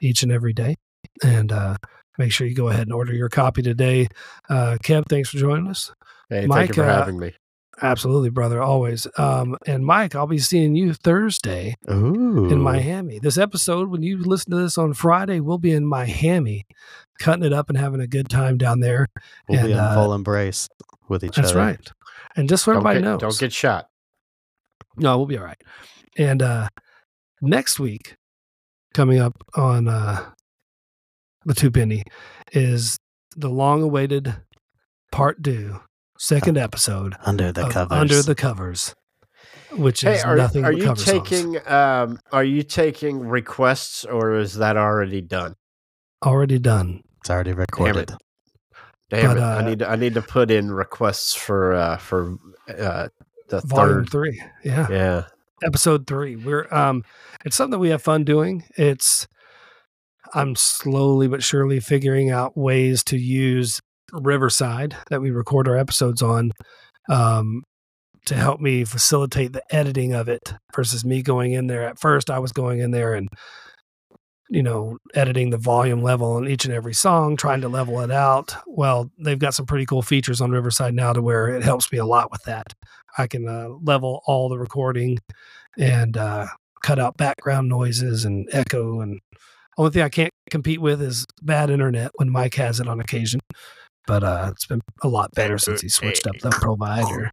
each 0.01 0.23
and 0.23 0.33
every 0.33 0.55
day. 0.55 0.77
And 1.23 1.53
uh, 1.53 1.77
make 2.19 2.33
sure 2.33 2.47
you 2.47 2.55
go 2.55 2.69
ahead 2.69 2.83
and 2.83 2.93
order 2.93 3.13
your 3.13 3.29
copy 3.29 3.63
today. 3.63 4.09
Uh, 4.49 4.79
Keb, 4.83 5.09
thanks 5.09 5.29
for 5.29 5.39
joining 5.39 5.69
us. 5.69 5.93
Hey, 6.29 6.47
Mike, 6.47 6.59
thank 6.59 6.77
you 6.77 6.83
for 6.83 6.89
uh, 6.89 6.97
having 6.97 7.19
me. 7.19 7.33
Absolutely, 7.83 8.31
brother, 8.31 8.63
always. 8.63 9.07
Um, 9.19 9.57
and 9.67 9.85
Mike, 9.85 10.15
I'll 10.15 10.29
be 10.29 10.39
seeing 10.39 10.77
you 10.77 10.95
Thursday 10.95 11.75
Ooh. 11.91 12.49
in 12.49 12.61
Miami. 12.61 13.19
This 13.19 13.37
episode, 13.37 13.89
when 13.89 14.03
you 14.03 14.19
listen 14.19 14.53
to 14.53 14.59
this 14.59 14.79
on 14.79 14.95
Friday, 14.95 15.41
we'll 15.41 15.59
be 15.59 15.73
in 15.73 15.85
Miami, 15.85 16.67
cutting 17.19 17.45
it 17.45 17.53
up 17.53 17.69
and 17.69 17.77
having 17.77 18.01
a 18.01 18.07
good 18.07 18.29
time 18.29 18.59
down 18.59 18.79
there. 18.79 19.09
We'll 19.49 19.65
be 19.65 19.73
in 19.73 19.79
uh, 19.79 19.95
full 19.95 20.15
embrace 20.15 20.69
with 21.09 21.25
each 21.25 21.35
That's 21.35 21.51
other. 21.51 21.65
That's 21.65 21.79
right. 21.79 21.93
And 22.37 22.49
just 22.49 22.65
so 22.65 22.73
Don't 22.73 22.81
everybody 22.81 23.01
get, 23.01 23.05
knows, 23.05 23.21
don't 23.21 23.39
get 23.39 23.53
shot. 23.53 23.89
No, 24.97 25.17
we'll 25.17 25.27
be 25.27 25.39
all 25.39 25.45
right. 25.45 25.61
And 26.17 26.43
uh 26.43 26.69
next 27.41 27.81
week, 27.81 28.17
coming 28.93 29.19
up 29.19 29.35
on 29.57 29.89
uh 29.89 30.31
the 31.45 31.55
two 31.55 31.71
penny, 31.71 32.05
is 32.53 32.99
the 33.37 33.49
long 33.51 33.83
awaited 33.83 34.35
part 35.13 35.43
due, 35.43 35.81
second 36.19 36.57
episode 36.59 37.15
Under 37.25 37.53
the 37.53 37.67
of 37.67 37.73
covers. 37.73 37.99
Under 37.99 38.23
the 38.23 38.35
Covers. 38.35 38.95
Which 39.73 40.03
Hey, 40.03 40.17
is 40.17 40.25
are, 40.25 40.37
nothing 40.37 40.65
are 40.65 40.71
but 40.73 40.79
you 40.79 40.85
cover 40.85 41.01
songs. 41.01 41.29
taking 41.29 41.69
um 41.69 42.19
are 42.31 42.45
you 42.45 42.63
taking 42.63 43.21
requests 43.27 44.05
or 44.05 44.35
is 44.35 44.55
that 44.55 44.77
already 44.77 45.21
done? 45.21 45.55
already 46.25 46.59
done. 46.59 47.03
It's 47.21 47.29
already 47.31 47.53
recorded. 47.53 48.13
Damn 49.11 49.35
But, 49.35 49.37
it! 49.37 49.43
uh, 49.43 49.47
I 49.47 49.65
need 49.65 49.79
to, 49.81 49.91
I 49.91 49.97
need 49.97 50.15
to 50.15 50.23
put 50.23 50.51
in 50.51 50.71
requests 50.71 51.35
for 51.35 51.75
uh 51.75 51.97
for 51.97 52.37
uh 52.79 53.09
the 53.49 53.61
third. 53.63 54.09
three. 54.11 54.41
Yeah. 54.65 54.87
Yeah. 54.91 55.25
episode 55.63 56.07
three. 56.07 56.37
We're 56.37 56.73
um 56.73 57.05
it's 57.45 57.57
something 57.57 57.73
that 57.73 57.79
we 57.81 57.89
have 57.91 58.01
fun 58.03 58.23
doing. 58.25 58.63
It's 58.77 59.27
I'm 60.35 60.57
slowly 60.57 61.29
but 61.29 61.43
surely 61.43 61.81
figuring 61.81 62.31
out 62.31 62.57
ways 62.57 63.05
to 63.05 63.17
use 63.17 63.81
Riverside 64.13 64.97
that 65.11 65.21
we 65.21 65.31
record 65.31 65.67
our 65.69 65.77
episodes 65.77 66.23
on 66.23 66.53
um 67.09 67.63
to 68.27 68.35
help 68.35 68.59
me 68.59 68.85
facilitate 68.85 69.53
the 69.53 69.63
editing 69.75 70.15
of 70.15 70.29
it 70.29 70.55
versus 70.75 71.05
me 71.05 71.23
going 71.23 71.53
in 71.53 71.67
there. 71.67 71.87
At 71.87 71.99
first 71.99 72.31
I 72.31 72.39
was 72.39 72.53
going 72.53 72.81
in 72.81 72.91
there 72.91 73.15
and 73.15 73.29
you 74.51 74.63
know, 74.63 74.99
editing 75.15 75.51
the 75.51 75.59
volume 75.59 76.03
level 76.03 76.35
on 76.35 76.47
each 76.47 76.65
and 76.65 76.75
every 76.75 76.95
song, 76.95 77.37
trying 77.37 77.63
to 77.63 77.69
level 77.69 78.01
it 78.01 78.11
out. 78.11 78.55
Well, 78.67 79.11
they've 79.19 79.39
got 79.39 79.55
some 79.55 79.67
pretty 79.67 79.87
cool 79.87 80.03
features 80.03 80.41
on 80.41 80.51
Riverside 80.51 80.95
now 80.95 81.13
to 81.13 81.23
where 81.23 81.49
it 81.49 81.63
helps 81.63 81.91
me 81.91 81.99
a 81.99 82.05
lot 82.05 82.31
with 82.31 82.43
that. 82.45 82.75
I 83.17 83.27
can 83.27 83.49
uh, 83.49 83.69
level 83.83 84.23
all 84.27 84.49
the 84.49 84.59
recording 84.59 85.19
and 85.79 86.17
uh, 86.17 86.47
cut 86.83 86.99
out 86.99 87.17
background 87.17 87.69
noises 87.69 88.25
and 88.25 88.49
echo. 88.53 89.01
And 89.01 89.21
only 89.77 89.91
thing 89.91 90.03
I 90.03 90.09
can't 90.09 90.33
compete 90.51 90.81
with 90.81 91.03
is 91.03 91.27
bad 91.43 91.71
internet 91.71 92.11
when 92.15 92.31
Mike 92.31 92.55
has 92.55 92.81
it 92.81 92.89
on 92.89 93.01
occasion. 93.01 93.41
But 94.07 94.23
uh, 94.23 94.51
it's 94.53 94.67
been 94.67 94.83
a 95.03 95.09
lot 95.09 95.31
better 95.33 95.57
since 95.59 95.81
he 95.81 95.89
switched 95.89 96.27
up 96.27 96.39
the 96.39 96.51
provider. 96.51 97.31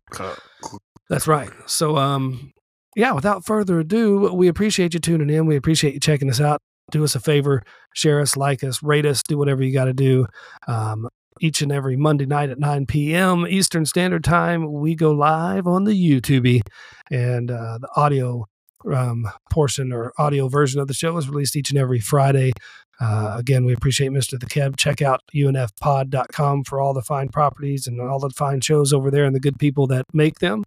That's 1.09 1.27
right. 1.27 1.49
So, 1.65 1.97
um, 1.97 2.53
yeah, 2.95 3.11
without 3.11 3.45
further 3.45 3.79
ado, 3.79 4.33
we 4.33 4.47
appreciate 4.47 4.93
you 4.93 4.99
tuning 5.01 5.29
in. 5.29 5.45
We 5.45 5.57
appreciate 5.57 5.93
you 5.93 5.99
checking 5.99 6.29
us 6.29 6.39
out. 6.39 6.61
Do 6.89 7.03
us 7.03 7.15
a 7.15 7.19
favor, 7.19 7.63
share 7.93 8.19
us, 8.19 8.35
like 8.35 8.63
us, 8.63 8.81
rate 8.83 9.05
us, 9.05 9.21
do 9.23 9.37
whatever 9.37 9.63
you 9.63 9.73
got 9.73 9.85
to 9.85 9.93
do. 9.93 10.25
Um, 10.67 11.07
each 11.39 11.61
and 11.61 11.71
every 11.71 11.95
Monday 11.97 12.25
night 12.25 12.49
at 12.49 12.59
9 12.59 12.85
p.m. 12.85 13.47
Eastern 13.47 13.85
Standard 13.85 14.23
Time, 14.23 14.71
we 14.71 14.95
go 14.95 15.11
live 15.11 15.67
on 15.67 15.85
the 15.85 15.93
YouTube, 15.93 16.61
and 17.09 17.49
uh, 17.49 17.79
the 17.79 17.87
audio 17.95 18.45
um, 18.91 19.29
portion 19.49 19.91
or 19.91 20.13
audio 20.17 20.47
version 20.47 20.79
of 20.79 20.87
the 20.87 20.93
show 20.93 21.17
is 21.17 21.29
released 21.29 21.55
each 21.55 21.69
and 21.69 21.79
every 21.79 21.99
Friday. 21.99 22.51
Uh, 22.99 23.35
again, 23.37 23.65
we 23.65 23.73
appreciate 23.73 24.11
Mr. 24.11 24.39
The 24.39 24.45
Keb. 24.45 24.77
Check 24.77 25.01
out 25.01 25.21
unfpod.com 25.33 26.63
for 26.65 26.79
all 26.79 26.93
the 26.93 27.01
fine 27.01 27.29
properties 27.29 27.87
and 27.87 27.99
all 27.99 28.19
the 28.19 28.29
fine 28.29 28.61
shows 28.61 28.93
over 28.93 29.09
there 29.09 29.25
and 29.25 29.35
the 29.35 29.39
good 29.39 29.57
people 29.57 29.87
that 29.87 30.05
make 30.13 30.39
them. 30.39 30.63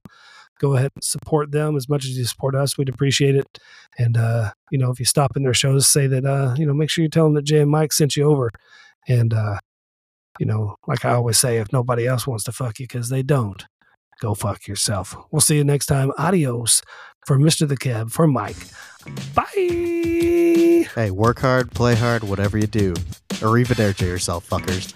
Go 0.60 0.74
ahead 0.74 0.90
and 0.94 1.04
support 1.04 1.52
them 1.52 1.76
as 1.76 1.88
much 1.88 2.04
as 2.04 2.16
you 2.16 2.24
support 2.24 2.54
us. 2.54 2.76
We'd 2.76 2.88
appreciate 2.88 3.36
it. 3.36 3.58
And, 3.98 4.16
uh, 4.16 4.52
you 4.70 4.78
know, 4.78 4.90
if 4.90 4.98
you 4.98 5.04
stop 5.04 5.36
in 5.36 5.44
their 5.44 5.54
shows, 5.54 5.86
say 5.86 6.06
that, 6.08 6.24
uh, 6.24 6.54
you 6.56 6.66
know, 6.66 6.74
make 6.74 6.90
sure 6.90 7.02
you 7.02 7.08
tell 7.08 7.24
them 7.24 7.34
that 7.34 7.44
Jay 7.44 7.60
and 7.60 7.70
Mike 7.70 7.92
sent 7.92 8.16
you 8.16 8.24
over. 8.24 8.50
And, 9.08 9.32
uh, 9.32 9.58
you 10.40 10.46
know, 10.46 10.76
like 10.88 11.04
I 11.04 11.12
always 11.14 11.38
say, 11.38 11.58
if 11.58 11.72
nobody 11.72 12.06
else 12.06 12.26
wants 12.26 12.44
to 12.44 12.52
fuck 12.52 12.80
you 12.80 12.86
because 12.86 13.08
they 13.08 13.22
don't, 13.22 13.64
go 14.20 14.34
fuck 14.34 14.66
yourself. 14.66 15.16
We'll 15.30 15.40
see 15.40 15.56
you 15.56 15.64
next 15.64 15.86
time. 15.86 16.12
Adios 16.18 16.82
for 17.26 17.38
Mr. 17.38 17.68
The 17.68 17.76
Keb, 17.76 18.10
for 18.10 18.26
Mike. 18.26 18.56
Bye. 19.34 20.86
Hey, 20.94 21.10
work 21.10 21.40
hard, 21.40 21.70
play 21.72 21.94
hard, 21.94 22.24
whatever 22.24 22.58
you 22.58 22.66
do. 22.66 22.94
Arrivederci 23.40 24.02
yourself, 24.02 24.48
fuckers. 24.48 24.94